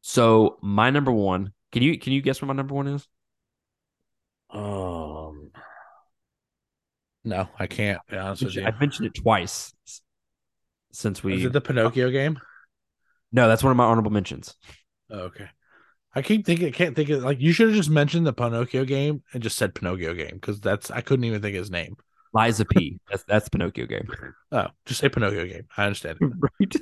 so 0.00 0.58
my 0.62 0.90
number 0.90 1.12
one. 1.12 1.52
Can 1.72 1.82
you 1.82 1.98
can 1.98 2.12
you 2.12 2.22
guess 2.22 2.40
what 2.40 2.48
my 2.48 2.54
number 2.54 2.74
one 2.74 2.88
is? 2.88 3.06
Um, 4.50 5.50
no, 7.24 7.48
I 7.58 7.66
can't. 7.66 8.00
Be 8.10 8.16
honest 8.16 8.44
with 8.44 8.54
you. 8.54 8.64
I've 8.64 8.80
mentioned 8.80 9.06
it 9.06 9.14
twice 9.14 9.72
since 10.92 11.22
we. 11.22 11.34
Is 11.34 11.44
it 11.44 11.52
the 11.52 11.60
Pinocchio 11.60 12.10
game? 12.10 12.38
no, 13.32 13.48
that's 13.48 13.62
one 13.62 13.70
of 13.70 13.76
my 13.76 13.84
honorable 13.84 14.10
mentions. 14.10 14.54
Oh, 15.10 15.20
okay. 15.20 15.48
I 16.14 16.22
keep 16.22 16.46
thinking, 16.46 16.68
I 16.68 16.70
can't 16.70 16.96
think 16.96 17.10
of 17.10 17.22
like 17.22 17.40
you 17.40 17.52
should 17.52 17.68
have 17.68 17.76
just 17.76 17.90
mentioned 17.90 18.26
the 18.26 18.32
Pinocchio 18.32 18.84
game 18.84 19.22
and 19.32 19.42
just 19.42 19.58
said 19.58 19.74
Pinocchio 19.74 20.14
game 20.14 20.34
because 20.34 20.60
that's 20.60 20.90
I 20.90 21.02
couldn't 21.02 21.24
even 21.24 21.42
think 21.42 21.54
of 21.54 21.60
his 21.60 21.70
name. 21.70 21.96
Lies 22.34 22.60
of 22.60 22.68
P. 22.68 23.00
That's 23.10 23.24
that's 23.24 23.48
Pinocchio 23.48 23.86
game. 23.86 24.08
Oh, 24.52 24.66
just 24.86 25.00
say 25.00 25.08
Pinocchio 25.08 25.46
game. 25.46 25.66
I 25.76 25.84
understand. 25.84 26.18
It. 26.20 26.32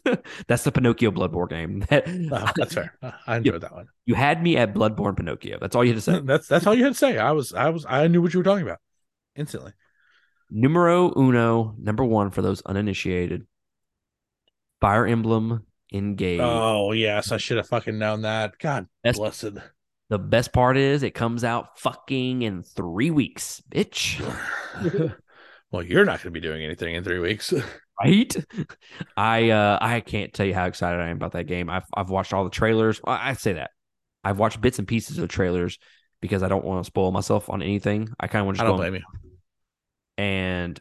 right. 0.05 0.20
that's 0.49 0.64
the 0.64 0.72
Pinocchio 0.72 1.11
Bloodborne 1.11 1.51
game. 1.51 1.80
That, 1.90 2.09
Oh, 2.09 2.51
that's 2.57 2.74
fair. 2.74 2.94
Uh, 3.03 3.12
I 3.26 3.36
enjoyed 3.36 3.61
that 3.61 3.72
one. 3.72 3.86
You 4.07 4.14
had 4.14 4.42
me 4.42 4.57
at 4.57 4.74
Bloodborne 4.74 5.16
Pinocchio. 5.16 5.59
That's 5.61 5.76
all 5.76 5.84
you 5.84 5.92
had 5.92 6.03
to 6.03 6.12
say. 6.12 6.20
That's 6.20 6.49
that's 6.49 6.66
all 6.66 6.74
you 6.74 6.84
had 6.84 6.94
to 6.94 6.99
say. 6.99 7.18
I 7.18 7.32
was 7.32 7.53
I 7.55 7.70
was 7.70 7.86
I 7.88 8.09
knew 8.09 8.20
what 8.22 8.34
you 8.34 8.40
were 8.40 8.44
talking 8.44 8.66
about 8.66 8.78
instantly. 9.36 9.72
Numero 10.51 11.12
uno, 11.16 11.74
number 11.78 12.05
one 12.05 12.30
for 12.30 12.42
those 12.42 12.62
uninitiated. 12.62 13.47
Fire 14.80 15.07
Emblem 15.07 15.64
Engage. 15.92 16.40
Oh 16.42 16.92
yes, 16.92 17.30
I 17.32 17.36
should 17.36 17.57
have 17.57 17.68
fucking 17.68 17.99
known 17.99 18.22
that. 18.22 18.59
God 18.59 18.88
That's- 19.05 19.18
blessed. 19.18 19.59
The 20.09 20.18
best 20.20 20.53
part 20.53 20.76
is 20.76 21.03
it 21.03 21.14
comes 21.16 21.42
out 21.42 21.80
fucking 21.80 22.42
in 22.42 22.62
three 22.62 23.11
weeks, 23.11 23.61
bitch. 23.68 24.20
Well, 25.70 25.82
you're 25.82 26.04
not 26.04 26.22
going 26.22 26.32
to 26.32 26.40
be 26.40 26.40
doing 26.40 26.64
anything 26.64 26.94
in 26.94 27.04
three 27.04 27.18
weeks. 27.18 27.52
Right? 28.04 28.36
I 29.16 29.48
uh 29.48 29.78
I 29.80 30.00
can't 30.00 30.30
tell 30.34 30.44
you 30.44 30.52
how 30.52 30.66
excited 30.66 31.00
I 31.00 31.08
am 31.08 31.16
about 31.16 31.32
that 31.32 31.46
game. 31.46 31.70
I've 31.70 31.86
I've 31.94 32.10
watched 32.10 32.34
all 32.34 32.44
the 32.44 32.50
trailers. 32.50 33.00
Well, 33.02 33.16
I 33.18 33.32
say 33.32 33.54
that. 33.54 33.70
I've 34.22 34.38
watched 34.38 34.60
bits 34.60 34.78
and 34.78 34.86
pieces 34.86 35.16
of 35.16 35.22
the 35.22 35.28
trailers 35.28 35.78
because 36.20 36.42
I 36.42 36.48
don't 36.48 36.64
want 36.64 36.84
to 36.84 36.86
spoil 36.86 37.10
myself 37.10 37.48
on 37.48 37.62
anything. 37.62 38.10
I 38.20 38.26
kind 38.26 38.40
of 38.40 38.46
want 38.46 38.58
to 38.58 38.60
I 38.60 38.64
just 38.64 38.66
don't 38.66 38.76
go 38.76 38.82
blame 38.82 38.94
you. 38.96 39.02
and 40.18 40.80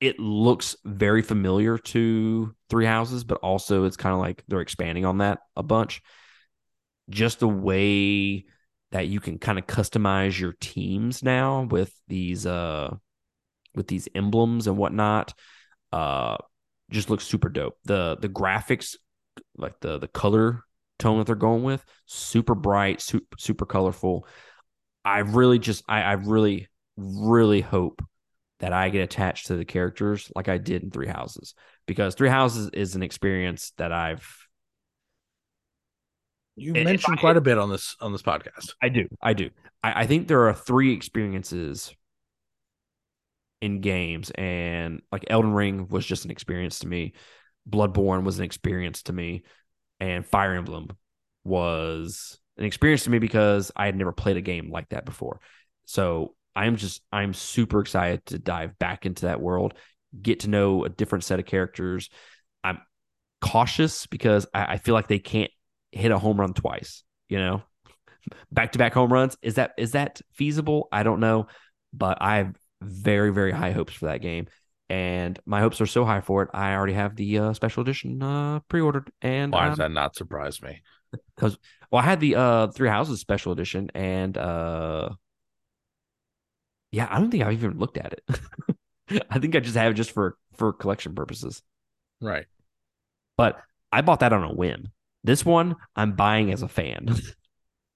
it 0.00 0.18
looks 0.18 0.76
very 0.84 1.22
familiar 1.22 1.78
to 1.78 2.54
Three 2.68 2.84
Houses, 2.86 3.24
but 3.24 3.38
also 3.38 3.84
it's 3.84 3.96
kind 3.96 4.14
of 4.14 4.20
like 4.20 4.42
they're 4.48 4.60
expanding 4.60 5.04
on 5.04 5.18
that 5.18 5.40
a 5.56 5.62
bunch. 5.62 6.02
Just 7.08 7.40
the 7.40 7.48
way 7.48 8.44
that 8.92 9.06
you 9.08 9.20
can 9.20 9.38
kind 9.38 9.58
of 9.58 9.66
customize 9.66 10.38
your 10.38 10.54
teams 10.60 11.22
now 11.22 11.62
with 11.62 11.92
these 12.08 12.46
uh 12.46 12.94
with 13.76 13.86
these 13.86 14.08
emblems 14.14 14.66
and 14.66 14.76
whatnot, 14.76 15.32
uh, 15.92 16.36
just 16.90 17.10
looks 17.10 17.24
super 17.24 17.48
dope. 17.48 17.76
The 17.84 18.16
the 18.20 18.28
graphics, 18.28 18.96
like 19.56 19.78
the 19.80 19.98
the 19.98 20.08
color 20.08 20.62
tone 20.98 21.18
that 21.18 21.26
they're 21.26 21.36
going 21.36 21.62
with, 21.62 21.84
super 22.06 22.54
bright, 22.54 23.00
super 23.00 23.36
super 23.38 23.66
colorful. 23.66 24.26
I 25.04 25.18
really 25.20 25.58
just 25.60 25.84
I, 25.88 26.02
I 26.02 26.12
really 26.14 26.68
really 26.96 27.60
hope 27.60 28.02
that 28.58 28.72
I 28.72 28.88
get 28.88 29.02
attached 29.02 29.48
to 29.48 29.56
the 29.56 29.64
characters 29.66 30.32
like 30.34 30.48
I 30.48 30.56
did 30.58 30.82
in 30.82 30.90
Three 30.90 31.06
Houses 31.06 31.54
because 31.86 32.14
Three 32.14 32.30
Houses 32.30 32.70
is 32.72 32.96
an 32.96 33.02
experience 33.02 33.72
that 33.76 33.92
I've 33.92 34.26
You 36.56 36.72
mentioned 36.72 37.18
I- 37.18 37.20
quite 37.20 37.36
a 37.36 37.40
bit 37.42 37.58
on 37.58 37.70
this 37.70 37.96
on 38.00 38.12
this 38.12 38.22
podcast. 38.22 38.72
I 38.82 38.88
do 38.88 39.08
I 39.22 39.34
do 39.34 39.50
I, 39.82 40.02
I 40.02 40.06
think 40.06 40.26
there 40.26 40.48
are 40.48 40.54
three 40.54 40.92
experiences 40.94 41.94
in 43.60 43.80
games 43.80 44.30
and 44.30 45.00
like 45.10 45.24
Elden 45.28 45.52
Ring 45.52 45.88
was 45.88 46.04
just 46.04 46.24
an 46.24 46.30
experience 46.30 46.80
to 46.80 46.88
me 46.88 47.14
Bloodborne 47.68 48.22
was 48.22 48.38
an 48.38 48.44
experience 48.44 49.02
to 49.04 49.12
me 49.12 49.42
and 49.98 50.26
Fire 50.26 50.54
Emblem 50.54 50.88
was 51.44 52.38
an 52.58 52.64
experience 52.64 53.04
to 53.04 53.10
me 53.10 53.18
because 53.18 53.72
I 53.74 53.86
had 53.86 53.96
never 53.96 54.12
played 54.12 54.36
a 54.36 54.42
game 54.42 54.70
like 54.70 54.90
that 54.90 55.04
before 55.04 55.40
so 55.86 56.34
I'm 56.56 56.76
just 56.76 57.02
I'm 57.12 57.34
super 57.34 57.80
excited 57.80 58.24
to 58.26 58.38
dive 58.38 58.78
back 58.78 59.04
into 59.04 59.26
that 59.26 59.40
world, 59.40 59.74
get 60.20 60.40
to 60.40 60.48
know 60.48 60.84
a 60.84 60.88
different 60.88 61.24
set 61.24 61.38
of 61.38 61.44
characters. 61.44 62.08
I'm 62.64 62.78
cautious 63.42 64.06
because 64.06 64.46
I, 64.54 64.64
I 64.64 64.76
feel 64.78 64.94
like 64.94 65.06
they 65.06 65.18
can't 65.18 65.50
hit 65.92 66.10
a 66.10 66.18
home 66.18 66.40
run 66.40 66.54
twice. 66.54 67.04
You 67.28 67.38
know, 67.38 67.62
back 68.50 68.72
to 68.72 68.78
back 68.78 68.94
home 68.94 69.12
runs 69.12 69.36
is 69.42 69.56
that 69.56 69.72
is 69.76 69.92
that 69.92 70.22
feasible? 70.32 70.88
I 70.90 71.02
don't 71.02 71.20
know, 71.20 71.48
but 71.92 72.18
I 72.22 72.38
have 72.38 72.54
very 72.80 73.32
very 73.32 73.52
high 73.52 73.72
hopes 73.72 73.94
for 73.94 74.06
that 74.06 74.20
game, 74.20 74.46
and 74.88 75.38
my 75.46 75.60
hopes 75.60 75.80
are 75.80 75.86
so 75.86 76.04
high 76.04 76.20
for 76.20 76.42
it. 76.42 76.50
I 76.54 76.74
already 76.74 76.94
have 76.94 77.16
the 77.16 77.38
uh, 77.38 77.52
special 77.52 77.82
edition 77.82 78.22
uh, 78.22 78.60
pre 78.68 78.80
ordered, 78.80 79.10
and 79.22 79.52
Why 79.52 79.64
um, 79.64 79.70
does 79.70 79.78
that 79.78 79.90
not 79.90 80.16
surprise 80.16 80.62
me? 80.62 80.82
Because, 81.34 81.58
well, 81.90 82.02
I 82.02 82.04
had 82.04 82.20
the 82.20 82.36
uh 82.36 82.66
Three 82.68 82.88
Houses 82.88 83.20
special 83.20 83.52
edition, 83.52 83.90
and 83.94 84.36
uh, 84.36 85.10
yeah, 86.92 87.08
I 87.10 87.18
don't 87.18 87.30
think 87.30 87.42
I've 87.42 87.52
even 87.52 87.78
looked 87.78 87.98
at 87.98 88.12
it. 88.12 88.40
I 89.30 89.38
think 89.38 89.54
I 89.54 89.60
just 89.60 89.76
have 89.76 89.92
it 89.92 89.94
just 89.94 90.12
for 90.12 90.36
for 90.56 90.72
collection 90.72 91.14
purposes. 91.14 91.62
Right. 92.20 92.46
But 93.36 93.60
I 93.92 94.00
bought 94.00 94.20
that 94.20 94.32
on 94.32 94.42
a 94.42 94.52
whim. 94.52 94.88
This 95.22 95.44
one 95.44 95.76
I'm 95.94 96.12
buying 96.12 96.52
as 96.52 96.62
a 96.62 96.68
fan. 96.68 97.14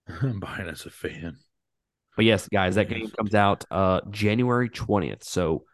I'm 0.23 0.41
buying 0.41 0.69
as 0.69 0.87
a 0.87 0.91
fan. 0.91 1.37
But 2.17 2.25
yes, 2.25 2.49
guys, 2.49 2.75
that 2.75 2.89
game 2.89 3.11
comes 3.11 3.35
out 3.35 3.65
uh 3.71 4.01
January 4.11 4.69
20th. 4.69 5.25
So 5.25 5.65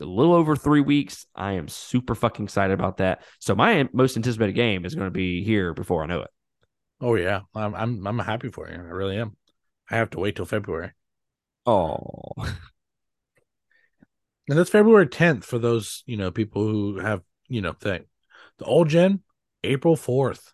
a 0.00 0.04
little 0.04 0.34
over 0.34 0.56
three 0.56 0.80
weeks. 0.80 1.26
I 1.34 1.52
am 1.52 1.68
super 1.68 2.14
fucking 2.14 2.44
excited 2.44 2.74
about 2.74 2.98
that. 2.98 3.22
So 3.40 3.54
my 3.54 3.88
most 3.92 4.16
anticipated 4.16 4.52
game 4.52 4.84
is 4.84 4.94
going 4.94 5.06
to 5.06 5.12
be 5.12 5.42
here 5.42 5.74
before 5.74 6.02
I 6.02 6.06
know 6.06 6.22
it. 6.22 6.30
Oh 7.00 7.14
yeah, 7.14 7.42
I'm 7.54 7.74
I'm 7.74 8.06
I'm 8.06 8.18
happy 8.18 8.50
for 8.50 8.68
you. 8.68 8.74
I 8.74 8.78
really 8.78 9.18
am. 9.18 9.36
I 9.90 9.96
have 9.96 10.10
to 10.10 10.18
wait 10.20 10.36
till 10.36 10.44
February, 10.44 10.92
Oh, 11.64 12.32
and 12.38 12.58
that's 14.48 14.70
February 14.70 15.06
10th 15.06 15.44
for 15.44 15.58
those 15.58 16.02
you 16.06 16.16
know 16.16 16.30
people 16.30 16.62
who 16.62 16.98
have 16.98 17.22
you 17.48 17.60
know 17.60 17.72
thing. 17.72 18.04
The 18.58 18.64
old 18.64 18.88
gen, 18.88 19.22
April 19.62 19.96
4th. 19.96 20.52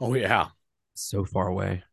Oh 0.00 0.14
yeah, 0.14 0.48
so 0.94 1.24
far 1.24 1.48
away. 1.48 1.84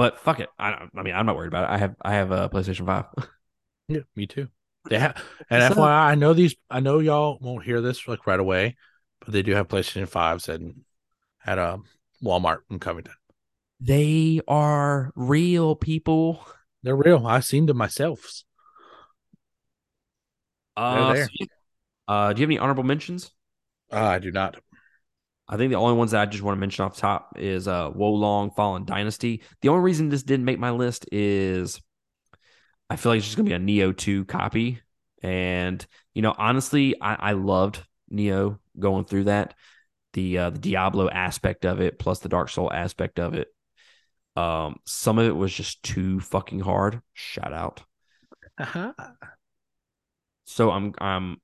But 0.00 0.18
fuck 0.18 0.40
it. 0.40 0.48
I 0.58 0.70
don't, 0.70 0.90
I 0.96 1.02
mean, 1.02 1.14
I'm 1.14 1.26
not 1.26 1.36
worried 1.36 1.48
about 1.48 1.64
it. 1.64 1.74
I 1.74 1.76
have 1.76 1.94
I 2.00 2.14
have 2.14 2.30
a 2.30 2.48
PlayStation 2.48 2.86
5. 2.86 3.04
yeah, 3.88 4.00
me 4.16 4.26
too. 4.26 4.48
Yeah, 4.90 5.12
and 5.50 5.62
What's 5.62 5.72
up? 5.72 5.76
FYI, 5.76 5.90
I 5.90 6.14
know 6.14 6.32
these. 6.32 6.54
I 6.70 6.80
know 6.80 7.00
y'all 7.00 7.36
won't 7.38 7.66
hear 7.66 7.82
this 7.82 8.08
like 8.08 8.26
right 8.26 8.40
away, 8.40 8.78
but 9.22 9.34
they 9.34 9.42
do 9.42 9.54
have 9.54 9.68
PlayStation 9.68 10.08
fives 10.08 10.48
and 10.48 10.84
at 11.44 11.58
um 11.58 11.84
Walmart 12.24 12.60
in 12.70 12.78
Covington. 12.78 13.12
They 13.78 14.40
are 14.48 15.12
real 15.14 15.74
people. 15.74 16.46
They're 16.82 16.96
real. 16.96 17.26
I've 17.26 17.44
seen 17.44 17.66
them 17.66 17.76
myself. 17.76 18.42
Uh, 20.78 21.14
so 21.14 21.26
uh, 22.08 22.32
do 22.32 22.40
you 22.40 22.44
have 22.44 22.48
any 22.48 22.58
honorable 22.58 22.84
mentions? 22.84 23.32
Uh, 23.92 24.00
I 24.00 24.18
do 24.18 24.32
not. 24.32 24.56
I 25.50 25.56
think 25.56 25.70
the 25.70 25.76
only 25.78 25.96
ones 25.96 26.12
that 26.12 26.20
I 26.20 26.26
just 26.26 26.44
want 26.44 26.56
to 26.56 26.60
mention 26.60 26.84
off 26.84 26.96
top 26.96 27.34
is 27.36 27.66
uh 27.66 27.90
Wo 27.92 28.12
Long 28.12 28.52
Fallen 28.52 28.84
Dynasty. 28.84 29.42
The 29.62 29.68
only 29.68 29.82
reason 29.82 30.08
this 30.08 30.22
didn't 30.22 30.44
make 30.44 30.60
my 30.60 30.70
list 30.70 31.06
is 31.10 31.80
I 32.88 32.94
feel 32.96 33.10
like 33.10 33.18
it's 33.18 33.26
just 33.26 33.36
gonna 33.36 33.48
be 33.48 33.54
a 33.54 33.58
Nioh 33.58 33.96
2 33.96 34.24
copy. 34.26 34.80
And 35.22 35.84
you 36.14 36.22
know, 36.22 36.34
honestly, 36.38 36.94
I, 37.00 37.14
I 37.14 37.32
loved 37.32 37.82
Nioh 38.12 38.58
going 38.78 39.04
through 39.04 39.24
that. 39.24 39.54
The 40.12 40.38
uh 40.38 40.50
the 40.50 40.58
Diablo 40.60 41.10
aspect 41.10 41.66
of 41.66 41.80
it, 41.80 41.98
plus 41.98 42.20
the 42.20 42.28
Dark 42.28 42.48
Soul 42.48 42.72
aspect 42.72 43.18
of 43.18 43.34
it. 43.34 43.48
Um, 44.36 44.76
some 44.86 45.18
of 45.18 45.26
it 45.26 45.36
was 45.36 45.52
just 45.52 45.82
too 45.82 46.20
fucking 46.20 46.60
hard. 46.60 47.02
Shout 47.12 47.52
out. 47.52 47.82
Uh-huh. 48.56 48.92
So 50.44 50.70
I'm 50.70 50.94
I'm 50.98 51.40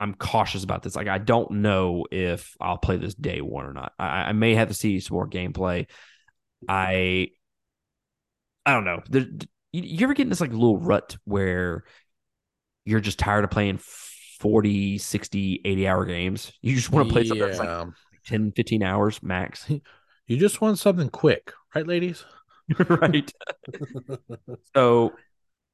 I'm 0.00 0.14
cautious 0.14 0.64
about 0.64 0.82
this. 0.82 0.96
Like 0.96 1.08
I 1.08 1.18
don't 1.18 1.50
know 1.50 2.06
if 2.10 2.56
I'll 2.60 2.78
play 2.78 2.96
this 2.96 3.14
day 3.14 3.40
one 3.40 3.66
or 3.66 3.72
not. 3.72 3.92
I, 3.98 4.06
I 4.24 4.32
may 4.32 4.54
have 4.54 4.68
to 4.68 4.74
see 4.74 5.00
some 5.00 5.14
more 5.14 5.28
gameplay. 5.28 5.86
I 6.68 7.30
I 8.64 8.72
don't 8.72 8.84
know. 8.84 9.02
There, 9.08 9.26
you, 9.72 9.82
you 9.82 10.06
ever 10.06 10.14
get 10.14 10.24
in 10.24 10.28
this 10.28 10.40
like 10.40 10.52
little 10.52 10.78
rut 10.78 11.16
where 11.24 11.84
you're 12.84 13.00
just 13.00 13.18
tired 13.18 13.44
of 13.44 13.50
playing 13.50 13.78
40, 13.78 14.98
60, 14.98 15.62
80 15.64 15.88
hour 15.88 16.04
games? 16.04 16.52
You 16.62 16.74
just 16.74 16.90
want 16.90 17.08
to 17.08 17.12
play 17.12 17.24
something 17.24 17.46
that's 17.46 17.58
like 17.58 17.88
10, 18.26 18.52
15 18.52 18.82
hours 18.82 19.22
max. 19.22 19.70
You 20.30 20.36
just 20.36 20.60
want 20.60 20.78
something 20.78 21.08
quick, 21.08 21.54
right, 21.74 21.86
ladies? 21.86 22.22
right. 22.90 23.32
So 24.74 25.14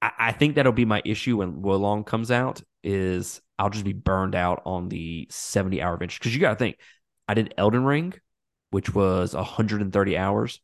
I, 0.01 0.13
I 0.17 0.33
think 0.33 0.55
that'll 0.55 0.71
be 0.71 0.85
my 0.85 1.03
issue 1.05 1.39
when 1.39 1.61
Wo 1.61 1.77
Long 1.77 2.05
comes 2.05 2.31
out 2.31 2.63
is 2.85 3.41
I'll 3.59 3.71
just 3.71 3.85
be 3.85 3.93
burned 3.93 4.35
out 4.35 4.63
on 4.65 4.89
the 4.89 5.27
70 5.31 5.81
hour 5.83 5.95
adventure. 5.95 6.19
Because 6.21 6.35
you 6.35 6.41
gotta 6.41 6.57
think, 6.57 6.79
I 7.29 7.35
did 7.35 7.55
Elden 7.57 7.85
Ring, 7.85 8.15
which 8.71 8.95
was 8.95 9.35
130 9.35 10.17
hours. 10.19 10.61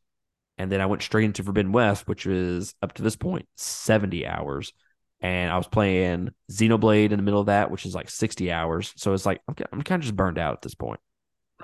And 0.59 0.71
then 0.71 0.81
I 0.81 0.87
went 0.87 1.03
straight 1.03 1.25
into 1.25 1.43
Forbidden 1.43 1.73
West, 1.73 2.07
which 2.07 2.27
was 2.27 2.75
up 2.83 2.93
to 2.95 3.03
this 3.03 3.17
point 3.17 3.47
70 3.57 4.27
hours. 4.27 4.73
And 5.21 5.51
I 5.51 5.57
was 5.57 5.69
playing 5.69 6.31
Xenoblade 6.51 7.13
in 7.13 7.19
the 7.19 7.23
middle 7.23 7.41
of 7.41 7.47
that, 7.47 7.71
which 7.71 7.87
is 7.87 7.95
like 7.95 8.11
60 8.11 8.51
hours. 8.51 8.93
So 8.97 9.13
it's 9.13 9.27
like 9.27 9.41
I'm, 9.49 9.55
I'm 9.73 9.83
kind 9.83 10.01
of 10.01 10.05
just 10.05 10.17
burned 10.17 10.39
out 10.39 10.55
at 10.55 10.63
this 10.63 10.75
point. 10.75 11.01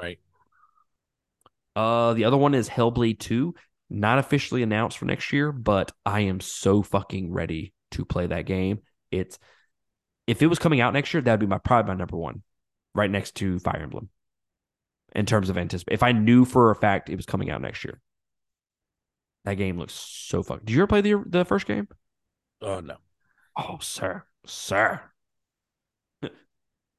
Right. 0.00 0.18
Uh, 1.74 2.14
the 2.14 2.24
other 2.24 2.36
one 2.36 2.54
is 2.54 2.68
Hellblade 2.68 3.18
2, 3.18 3.54
not 3.90 4.18
officially 4.18 4.62
announced 4.62 4.98
for 4.98 5.04
next 5.04 5.32
year, 5.32 5.52
but 5.52 5.92
I 6.04 6.20
am 6.20 6.40
so 6.40 6.82
fucking 6.82 7.32
ready 7.32 7.74
to 7.92 8.04
play 8.04 8.26
that 8.26 8.46
game. 8.46 8.80
It's 9.10 9.38
if 10.26 10.42
it 10.42 10.46
was 10.48 10.58
coming 10.58 10.80
out 10.80 10.92
next 10.92 11.12
year, 11.14 11.20
that'd 11.22 11.40
be 11.40 11.46
my 11.46 11.58
probably 11.58 11.92
my 11.94 11.98
number 11.98 12.16
one, 12.16 12.42
right 12.94 13.10
next 13.10 13.36
to 13.36 13.58
Fire 13.60 13.82
Emblem. 13.82 14.10
In 15.16 15.26
terms 15.26 15.50
of 15.50 15.58
anticipate, 15.58 15.94
if 15.94 16.02
I 16.04 16.12
knew 16.12 16.44
for 16.44 16.70
a 16.70 16.76
fact 16.76 17.10
it 17.10 17.16
was 17.16 17.26
coming 17.26 17.50
out 17.50 17.60
next 17.60 17.84
year, 17.84 18.00
That 19.44 19.54
game 19.54 19.78
looks 19.78 19.94
so 19.94 20.42
fuck. 20.42 20.60
Did 20.60 20.70
you 20.70 20.80
ever 20.82 20.86
play 20.88 21.00
the 21.00 21.22
the 21.26 21.44
first 21.44 21.66
game? 21.66 21.88
Oh 22.60 22.80
no. 22.80 22.98
Oh, 23.56 23.78
sir, 23.80 24.24
sir. 24.46 25.12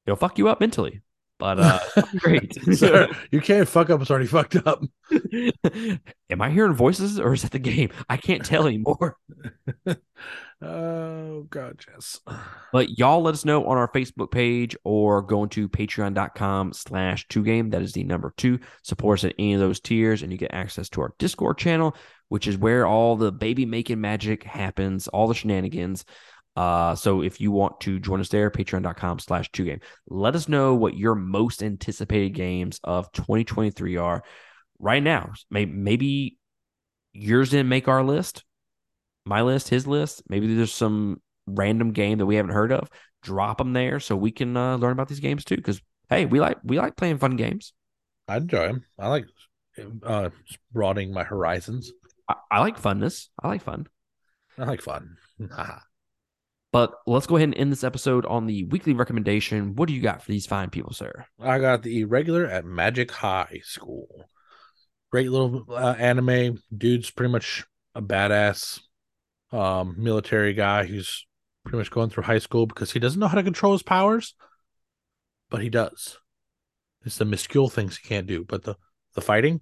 It'll 0.06 0.16
fuck 0.16 0.38
you 0.38 0.48
up 0.48 0.60
mentally, 0.60 1.02
but 1.38 1.58
uh, 1.60 1.80
great. 2.18 2.56
Sir, 2.72 3.08
you 3.30 3.40
can't 3.40 3.68
fuck 3.68 3.90
up. 3.90 4.00
It's 4.00 4.10
already 4.10 4.26
fucked 4.26 4.56
up. 4.66 4.82
Am 6.30 6.40
I 6.40 6.50
hearing 6.50 6.74
voices 6.74 7.18
or 7.18 7.32
is 7.32 7.44
it 7.44 7.50
the 7.52 7.58
game? 7.58 7.90
I 8.08 8.16
can't 8.16 8.44
tell 8.44 8.66
anymore. 8.66 9.16
Oh 10.60 11.46
god, 11.50 11.80
yes. 11.88 12.20
But 12.72 12.98
y'all 12.98 13.22
let 13.22 13.32
us 13.32 13.46
know 13.46 13.64
on 13.64 13.78
our 13.78 13.90
Facebook 13.90 14.30
page 14.30 14.76
or 14.84 15.22
going 15.22 15.48
to 15.50 15.70
patreon.com 15.70 16.74
slash 16.74 17.26
two 17.28 17.42
game. 17.42 17.70
That 17.70 17.80
is 17.80 17.92
the 17.92 18.04
number 18.04 18.34
two. 18.36 18.58
Support 18.82 19.20
us 19.20 19.24
at 19.24 19.34
any 19.38 19.54
of 19.54 19.60
those 19.60 19.80
tiers, 19.80 20.22
and 20.22 20.30
you 20.30 20.36
get 20.36 20.52
access 20.52 20.90
to 20.90 21.00
our 21.00 21.14
Discord 21.18 21.56
channel, 21.56 21.96
which 22.28 22.46
is 22.46 22.58
where 22.58 22.86
all 22.86 23.16
the 23.16 23.32
baby 23.32 23.64
making 23.64 24.02
magic 24.02 24.42
happens, 24.42 25.08
all 25.08 25.28
the 25.28 25.34
shenanigans. 25.34 26.04
Uh, 26.56 26.94
so 26.94 27.22
if 27.22 27.40
you 27.40 27.52
want 27.52 27.80
to 27.80 28.00
join 28.00 28.20
us 28.20 28.28
there, 28.28 28.50
patreon.com 28.50 29.20
slash 29.20 29.50
two 29.52 29.64
game. 29.64 29.80
Let 30.08 30.34
us 30.34 30.48
know 30.48 30.74
what 30.74 30.96
your 30.96 31.14
most 31.14 31.62
anticipated 31.62 32.34
games 32.34 32.80
of 32.82 33.10
2023 33.12 33.96
are 33.96 34.24
right 34.78 35.02
now. 35.02 35.32
Maybe, 35.50 35.72
maybe 35.72 36.38
yours 37.12 37.50
didn't 37.50 37.68
make 37.68 37.88
our 37.88 38.02
list 38.02 38.44
my 39.28 39.42
list, 39.42 39.68
his 39.68 39.86
list. 39.86 40.22
Maybe 40.28 40.54
there's 40.54 40.72
some 40.72 41.20
random 41.46 41.92
game 41.92 42.18
that 42.18 42.26
we 42.26 42.36
haven't 42.36 42.52
heard 42.52 42.72
of. 42.72 42.88
Drop 43.22 43.58
them 43.58 43.72
there 43.72 44.00
so 44.00 44.16
we 44.16 44.30
can 44.30 44.56
uh, 44.56 44.76
learn 44.76 44.92
about 44.92 45.08
these 45.08 45.20
games 45.20 45.44
too. 45.44 45.56
Because 45.56 45.80
hey, 46.08 46.26
we 46.26 46.40
like 46.40 46.58
we 46.64 46.78
like 46.78 46.96
playing 46.96 47.18
fun 47.18 47.36
games. 47.36 47.72
I 48.26 48.38
enjoy 48.38 48.66
them. 48.66 48.84
I 48.98 49.08
like 49.08 49.26
uh, 50.02 50.30
broadening 50.72 51.12
my 51.12 51.24
horizons. 51.24 51.92
I, 52.28 52.34
I 52.50 52.60
like 52.60 52.80
funness. 52.80 53.28
I 53.42 53.48
like 53.48 53.62
fun. 53.62 53.86
I 54.58 54.64
like 54.64 54.82
fun. 54.82 55.16
but 56.72 56.94
let's 57.06 57.26
go 57.26 57.36
ahead 57.36 57.48
and 57.48 57.58
end 57.58 57.72
this 57.72 57.84
episode 57.84 58.26
on 58.26 58.46
the 58.46 58.64
weekly 58.64 58.92
recommendation. 58.92 59.76
What 59.76 59.88
do 59.88 59.94
you 59.94 60.02
got 60.02 60.22
for 60.22 60.30
these 60.30 60.46
fine 60.46 60.70
people, 60.70 60.92
sir? 60.92 61.26
I 61.40 61.58
got 61.58 61.82
the 61.82 62.00
irregular 62.00 62.46
at 62.46 62.64
Magic 62.64 63.10
High 63.10 63.60
School. 63.64 64.28
Great 65.10 65.30
little 65.30 65.64
uh, 65.70 65.94
anime. 65.98 66.60
Dude's 66.76 67.10
pretty 67.10 67.32
much 67.32 67.64
a 67.94 68.02
badass 68.02 68.80
um, 69.52 69.94
military 69.98 70.52
guy 70.54 70.84
who's 70.84 71.26
pretty 71.64 71.78
much 71.78 71.90
going 71.90 72.10
through 72.10 72.24
high 72.24 72.38
school 72.38 72.66
because 72.66 72.92
he 72.92 72.98
doesn't 72.98 73.20
know 73.20 73.28
how 73.28 73.36
to 73.36 73.42
control 73.42 73.72
his 73.72 73.82
powers, 73.82 74.34
but 75.50 75.62
he 75.62 75.68
does. 75.68 76.18
It's 77.04 77.18
the 77.18 77.24
muscule 77.24 77.68
things 77.68 77.96
he 77.96 78.08
can't 78.08 78.26
do, 78.26 78.44
but 78.44 78.64
the 78.64 78.76
the 79.14 79.20
fighting, 79.20 79.60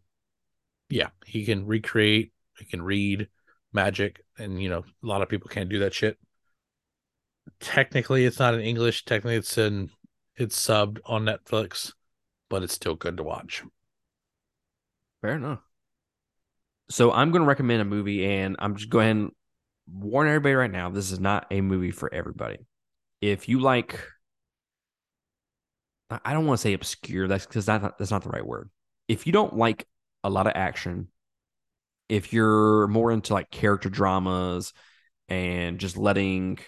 yeah, 0.89 1.09
he 1.25 1.45
can 1.45 1.67
recreate. 1.67 2.33
He 2.59 2.65
can 2.65 2.83
read 2.83 3.29
magic, 3.73 4.23
and 4.39 4.61
you 4.61 4.69
know 4.69 4.85
a 5.03 5.07
lot 5.07 5.23
of 5.23 5.29
people 5.29 5.49
can't 5.49 5.69
do 5.69 5.81
that 5.81 5.95
shit. 5.95 6.19
Technically, 7.61 8.25
it's 8.25 8.39
not 8.39 8.55
in 8.55 8.61
English. 8.61 9.05
Technically, 9.05 9.37
it's 9.37 9.57
in 9.59 9.91
it's 10.35 10.59
subbed 10.59 10.99
on 11.07 11.25
Netflix, 11.25 11.93
but 12.49 12.63
it's 12.63 12.75
still 12.75 12.95
good 12.95 13.17
to 13.19 13.23
watch. 13.23 13.63
Fair 15.23 15.35
enough. 15.35 15.61
So 16.89 17.13
I'm 17.13 17.31
going 17.31 17.43
to 17.43 17.49
recommend 17.49 17.83
a 17.83 17.85
movie, 17.85 18.25
and 18.25 18.57
I'm 18.59 18.77
just 18.77 18.91
going 18.91 19.33
warn 19.91 20.29
everybody 20.29 20.55
right 20.55 20.71
now 20.71 20.91
this 20.91 21.13
is 21.13 21.21
not 21.21 21.47
a 21.51 21.61
movie 21.61 21.91
for 21.91 22.13
everybody. 22.13 22.59
If 23.21 23.49
you 23.49 23.61
like, 23.61 24.01
I 26.11 26.33
don't 26.33 26.47
want 26.47 26.59
to 26.59 26.63
say 26.63 26.75
obscure, 26.75 27.29
that's 27.29 27.47
because 27.47 27.67
that, 27.67 27.99
that's 27.99 28.11
not 28.11 28.23
the 28.23 28.31
right 28.31 28.47
word. 28.47 28.71
If 29.09 29.27
you 29.27 29.33
don't 29.33 29.57
like 29.57 29.87
a 30.23 30.31
lot 30.31 30.47
of 30.47 30.53
action, 30.55 31.09
if 32.09 32.33
you're 32.33 32.87
more 32.89 33.11
into 33.11 33.35
like 33.35 33.51
character 33.51 33.89
dramas 33.89 34.73
and 35.29 35.79
just 35.79 35.97
letting 35.97 36.59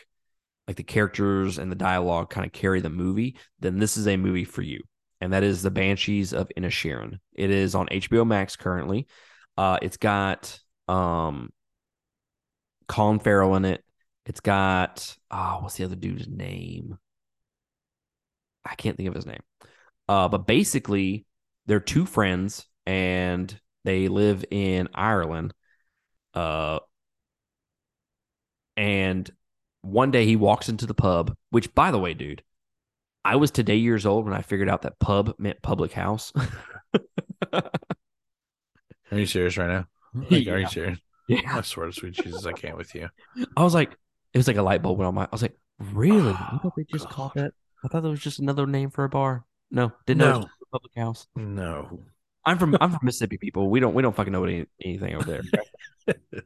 like 0.67 0.77
the 0.77 0.83
characters 0.83 1.59
and 1.59 1.71
the 1.71 1.77
dialogue 1.77 2.31
kind 2.31 2.47
of 2.47 2.53
carry 2.53 2.81
the 2.81 2.91
movie, 2.91 3.37
then 3.61 3.79
this 3.79 3.97
is 3.97 4.07
a 4.07 4.17
movie 4.17 4.45
for 4.45 4.63
you. 4.63 4.81
And 5.21 5.33
that 5.33 5.43
is 5.43 5.63
The 5.63 5.71
Banshees 5.71 6.33
of 6.33 6.51
Inisherin. 6.57 7.19
It 7.35 7.51
is 7.51 7.75
on 7.75 7.89
HBO 7.89 8.27
Max 8.27 8.55
currently. 8.55 9.09
Uh, 9.57 9.79
it's 9.83 9.97
got 9.97 10.59
um, 10.87 11.51
Colin 12.89 13.19
Farrell 13.19 13.55
in 13.57 13.65
it. 13.65 13.85
It's 14.27 14.41
got 14.41 15.17
oh, 15.31 15.59
what's 15.61 15.77
the 15.77 15.85
other 15.85 15.97
dude's 15.97 16.29
name? 16.29 16.99
I 18.65 18.75
can't 18.75 18.97
think 18.97 19.09
of 19.09 19.15
his 19.15 19.27
name. 19.27 19.41
Uh, 20.09 20.29
but 20.29 20.47
basically, 20.47 21.25
they're 21.67 21.81
two 21.81 22.07
friends 22.07 22.67
and 22.87 23.59
they 23.85 24.09
live 24.09 24.45
in 24.51 24.89
Ireland. 24.95 25.55
Uh, 26.35 26.81
and 28.77 29.31
one 29.83 30.11
day 30.11 30.25
he 30.25 30.37
walks 30.37 30.69
into 30.69 30.87
the 30.87 30.95
pub, 30.95 31.35
which, 31.51 31.75
by 31.75 31.91
the 31.91 31.99
way, 31.99 32.15
dude, 32.15 32.43
I 33.25 33.37
was 33.37 33.51
today 33.51 33.77
years 33.77 34.07
old 34.07 34.25
when 34.25 34.35
I 34.35 34.43
figured 34.43 34.69
out 34.69 34.83
that 34.83 34.99
pub 34.99 35.35
meant 35.39 35.63
public 35.63 35.93
house. 35.93 36.33
are 37.53 37.71
you 39.13 39.27
serious 39.27 39.57
right 39.57 39.69
now? 39.69 39.87
Like, 40.15 40.47
Yeah. 40.47 40.53
Are 40.53 40.59
you 40.59 40.69
serious? 40.69 40.99
Yeah. 41.29 41.57
I 41.59 41.61
swear 41.63 41.87
to 41.87 41.93
sweet 41.93 42.15
Jesus, 42.15 42.47
I 42.47 42.53
can't 42.53 42.77
with 42.77 42.95
you. 42.95 43.09
I 43.57 43.63
was 43.63 43.75
like, 43.75 43.93
it 44.33 44.39
was 44.39 44.49
like 44.49 44.57
a 44.57 44.63
light 44.63 44.83
bulb 44.83 44.99
went 44.99 45.09
on 45.09 45.15
my. 45.15 45.25
I 45.25 45.29
was 45.33 45.43
like, 45.43 45.57
really? 45.79 46.33
Oh, 46.33 46.49
I 46.53 46.59
thought 46.63 46.75
they 46.77 46.85
just 46.85 47.07
Oh, 47.07 47.11
called 47.11 47.33
God. 47.35 47.45
that. 47.45 47.53
I 47.85 47.89
thought 47.89 48.03
that 48.03 48.09
was 48.09 48.21
just 48.21 48.39
another 48.41 48.67
name 48.67 48.91
for 48.91 49.05
a 49.05 49.09
bar. 49.09 49.45
No, 49.71 49.93
didn't 50.07 50.19
know 50.19 50.31
it 50.31 50.37
was 50.39 50.45
No. 50.47 50.51
a 50.63 50.67
public 50.79 50.93
house. 50.97 51.27
No. 51.37 52.01
I'm 52.45 52.59
from 52.59 52.77
I'm 52.81 52.91
from 52.91 53.01
Mississippi, 53.03 53.37
people. 53.39 53.69
We 53.71 53.79
don't 53.81 53.95
we 53.95 54.03
don't 54.03 54.17
fucking 54.17 54.33
know 54.33 54.45
any, 54.45 54.67
anything 54.83 55.15
over 55.15 55.25
there. 55.25 55.43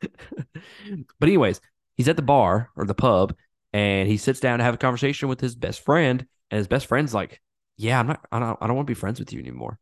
but 0.00 1.28
anyways, 1.28 1.60
he's 1.96 2.08
at 2.08 2.16
the 2.16 2.22
bar 2.22 2.70
or 2.76 2.86
the 2.86 2.94
pub, 2.94 3.34
and 3.72 4.08
he 4.08 4.16
sits 4.16 4.40
down 4.40 4.58
to 4.58 4.64
have 4.64 4.74
a 4.74 4.78
conversation 4.78 5.28
with 5.28 5.40
his 5.40 5.54
best 5.54 5.84
friend, 5.84 6.26
and 6.50 6.58
his 6.58 6.66
best 6.68 6.86
friend's 6.86 7.12
like, 7.14 7.40
"Yeah, 7.76 8.00
I'm 8.00 8.06
not. 8.06 8.20
I 8.32 8.38
don't. 8.38 8.58
I 8.60 8.66
don't 8.66 8.76
want 8.76 8.86
to 8.86 8.90
be 8.90 8.98
friends 8.98 9.20
with 9.20 9.32
you 9.32 9.40
anymore." 9.40 9.78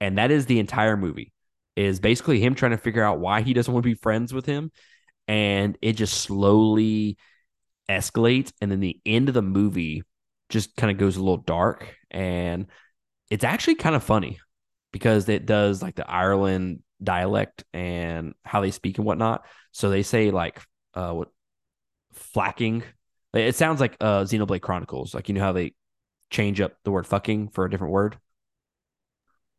And 0.00 0.16
that 0.18 0.30
is 0.30 0.46
the 0.46 0.58
entire 0.58 0.96
movie. 0.96 1.32
Is 1.76 2.00
basically 2.00 2.40
him 2.40 2.54
trying 2.54 2.72
to 2.72 2.76
figure 2.78 3.02
out 3.04 3.20
why 3.20 3.42
he 3.42 3.54
doesn't 3.54 3.72
want 3.72 3.84
to 3.84 3.90
be 3.90 3.94
friends 3.94 4.34
with 4.34 4.44
him, 4.46 4.70
and 5.28 5.78
it 5.80 5.94
just 5.94 6.20
slowly 6.20 7.16
escalates, 7.88 8.52
and 8.60 8.70
then 8.70 8.80
the 8.80 9.00
end 9.06 9.28
of 9.28 9.34
the 9.34 9.42
movie 9.42 10.02
just 10.48 10.76
kind 10.76 10.90
of 10.90 10.98
goes 10.98 11.16
a 11.16 11.20
little 11.20 11.36
dark, 11.38 11.96
and 12.10 12.66
it's 13.30 13.44
actually 13.44 13.76
kind 13.76 13.94
of 13.94 14.02
funny 14.02 14.40
because 14.92 15.28
it 15.28 15.46
does 15.46 15.82
like 15.82 15.94
the 15.94 16.08
Ireland 16.10 16.82
dialect 17.02 17.64
and 17.72 18.34
how 18.44 18.60
they 18.60 18.70
speak 18.70 18.98
and 18.98 19.06
whatnot. 19.06 19.44
So 19.72 19.88
they 19.90 20.02
say 20.02 20.30
like 20.30 20.60
uh 20.94 21.12
what 21.12 21.28
flacking. 22.34 22.82
It 23.32 23.54
sounds 23.54 23.80
like 23.80 23.96
uh 24.00 24.22
Xenoblade 24.24 24.60
Chronicles. 24.60 25.14
Like 25.14 25.28
you 25.28 25.34
know 25.34 25.42
how 25.42 25.52
they 25.52 25.74
change 26.30 26.60
up 26.60 26.72
the 26.84 26.90
word 26.90 27.06
fucking 27.06 27.48
for 27.48 27.64
a 27.64 27.70
different 27.70 27.92
word. 27.92 28.18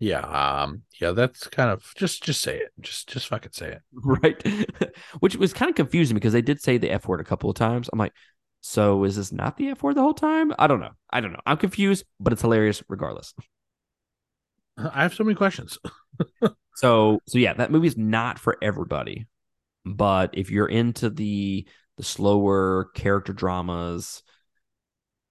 Yeah. 0.01 0.21
Um. 0.21 0.81
Yeah. 0.99 1.11
That's 1.11 1.47
kind 1.47 1.69
of 1.69 1.83
just 1.95 2.23
just 2.23 2.41
say 2.41 2.57
it. 2.57 2.71
Just 2.81 3.07
just 3.07 3.27
fucking 3.27 3.51
say 3.51 3.73
it. 3.73 3.81
right? 3.93 4.91
Which 5.19 5.35
was 5.35 5.53
kind 5.53 5.69
of 5.69 5.75
confusing 5.75 6.15
because 6.15 6.33
they 6.33 6.41
did 6.41 6.59
say 6.59 6.77
the 6.77 6.89
F 6.89 7.07
word 7.07 7.21
a 7.21 7.23
couple 7.23 7.51
of 7.51 7.55
times. 7.55 7.87
I'm 7.93 7.99
like, 7.99 8.13
so 8.61 9.03
is 9.03 9.15
this 9.15 9.31
not 9.31 9.57
the 9.57 9.69
F 9.69 9.83
word 9.83 9.95
the 9.95 10.01
whole 10.01 10.15
time? 10.15 10.53
I 10.57 10.65
don't 10.65 10.79
know. 10.79 10.91
I 11.11 11.21
don't 11.21 11.31
know. 11.31 11.41
I'm 11.45 11.57
confused, 11.57 12.03
but 12.19 12.33
it's 12.33 12.41
hilarious 12.41 12.81
regardless. 12.89 13.35
I 14.77 15.03
have 15.03 15.13
so 15.13 15.23
many 15.23 15.35
questions. 15.35 15.77
So 16.75 17.19
so 17.27 17.37
yeah, 17.37 17.53
that 17.53 17.71
movie 17.71 17.87
is 17.87 17.97
not 17.97 18.39
for 18.39 18.57
everybody. 18.61 19.27
But 19.85 20.31
if 20.33 20.49
you're 20.49 20.67
into 20.67 21.11
the 21.11 21.67
the 21.97 22.03
slower 22.03 22.89
character 22.95 23.33
dramas 23.33 24.23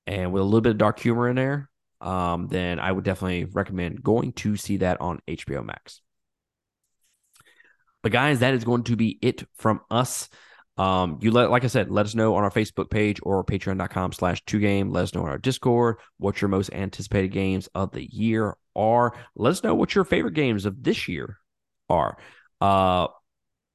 and 0.06 0.32
with 0.32 0.42
a 0.42 0.44
little 0.44 0.60
bit 0.60 0.70
of 0.70 0.78
dark 0.78 1.00
humor 1.00 1.28
in 1.28 1.34
there, 1.34 1.69
um, 2.00 2.48
then 2.48 2.78
I 2.78 2.90
would 2.90 3.04
definitely 3.04 3.44
recommend 3.44 4.02
going 4.02 4.32
to 4.34 4.56
see 4.56 4.78
that 4.78 5.00
on 5.00 5.20
HBO 5.28 5.64
Max. 5.64 6.00
But 8.02 8.12
guys, 8.12 8.40
that 8.40 8.54
is 8.54 8.64
going 8.64 8.84
to 8.84 8.96
be 8.96 9.18
it 9.20 9.44
from 9.56 9.80
us. 9.90 10.28
Um, 10.78 11.18
you 11.20 11.30
let 11.30 11.50
like 11.50 11.64
I 11.64 11.66
said, 11.66 11.90
let 11.90 12.06
us 12.06 12.14
know 12.14 12.36
on 12.36 12.44
our 12.44 12.50
Facebook 12.50 12.88
page 12.88 13.20
or 13.22 13.44
patreon.com 13.44 14.12
slash 14.12 14.42
two 14.46 14.60
game. 14.60 14.90
Let 14.90 15.02
us 15.02 15.14
know 15.14 15.22
on 15.22 15.28
our 15.28 15.38
Discord 15.38 15.96
what 16.16 16.40
your 16.40 16.48
most 16.48 16.72
anticipated 16.72 17.32
games 17.32 17.68
of 17.74 17.92
the 17.92 18.04
year 18.04 18.56
are. 18.74 19.14
Let 19.36 19.50
us 19.50 19.62
know 19.62 19.74
what 19.74 19.94
your 19.94 20.04
favorite 20.04 20.34
games 20.34 20.64
of 20.64 20.82
this 20.82 21.06
year 21.06 21.36
are. 21.90 22.16
Uh 22.60 23.08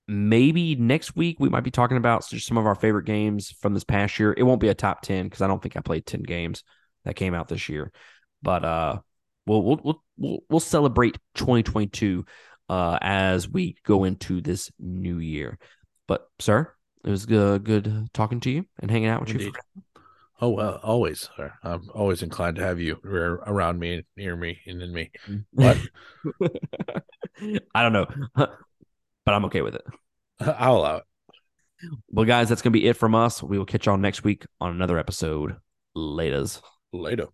maybe 0.08 0.76
next 0.76 1.16
week 1.16 1.40
we 1.40 1.50
might 1.50 1.64
be 1.64 1.72
talking 1.72 1.98
about 1.98 2.24
some 2.24 2.58
of 2.58 2.66
our 2.66 2.76
favorite 2.76 3.06
games 3.06 3.52
from 3.60 3.74
this 3.74 3.84
past 3.84 4.20
year. 4.20 4.34
It 4.38 4.44
won't 4.44 4.62
be 4.62 4.70
a 4.70 4.76
top 4.76 5.02
10 5.02 5.26
because 5.26 5.42
I 5.42 5.48
don't 5.48 5.62
think 5.62 5.76
I 5.76 5.82
played 5.82 6.06
10 6.06 6.24
games 6.24 6.64
that 7.06 7.16
came 7.16 7.34
out 7.34 7.48
this 7.48 7.70
year. 7.70 7.92
But 8.46 8.64
uh 8.64 9.00
we'll 9.46 9.62
we'll 9.64 10.02
we'll 10.18 10.44
we'll, 10.50 10.60
celebrate 10.62 11.18
2022 11.34 12.26
uh 12.70 12.98
as 13.02 13.50
we 13.50 13.76
go 13.84 14.06
into 14.06 14.40
this 14.40 14.72
new 14.80 15.18
year. 15.18 15.58
But 16.08 16.30
sir, 16.40 16.72
it 17.04 17.10
was 17.10 17.26
good, 17.26 17.64
good 17.64 18.08
talking 18.14 18.40
to 18.42 18.52
you 18.52 18.66
and 18.80 18.90
hanging 18.90 19.10
out 19.10 19.22
with 19.22 19.32
Indeed. 19.32 19.54
Oh 20.42 20.50
well, 20.50 20.80
always. 20.84 21.30
sir. 21.36 21.54
I'm 21.64 21.90
always 21.94 22.22
inclined 22.22 22.58
to 22.58 22.64
have 22.64 22.80
you 22.80 23.00
around 23.04 23.80
me, 23.80 24.04
near 24.16 24.36
me, 24.36 24.60
and 24.68 24.82
in 24.82 24.94
me. 24.94 25.12
you. 25.28 25.44
What? 25.52 25.78
I 27.74 27.82
don't 27.82 27.94
know. 27.94 28.08
but 28.36 29.34
I'm 29.34 29.46
okay 29.46 29.62
with 29.62 29.76
it. 29.76 29.86
I'll 30.40 30.78
allow 30.78 30.98
it. 30.98 31.04
Well, 32.10 32.26
guys, 32.26 32.50
that's 32.50 32.62
going 32.62 32.74
to 32.74 32.80
be 32.80 32.88
it 32.88 32.98
from 32.98 33.16
us. 33.16 33.42
We 33.42 33.58
will 33.58 33.66
catch 33.66 33.86
y'all 33.86 33.98
next 33.98 34.24
week 34.24 34.46
on 34.60 34.72
another 34.72 35.00
episode. 35.00 35.56
Laters. 35.96 36.62
Later. 36.92 37.28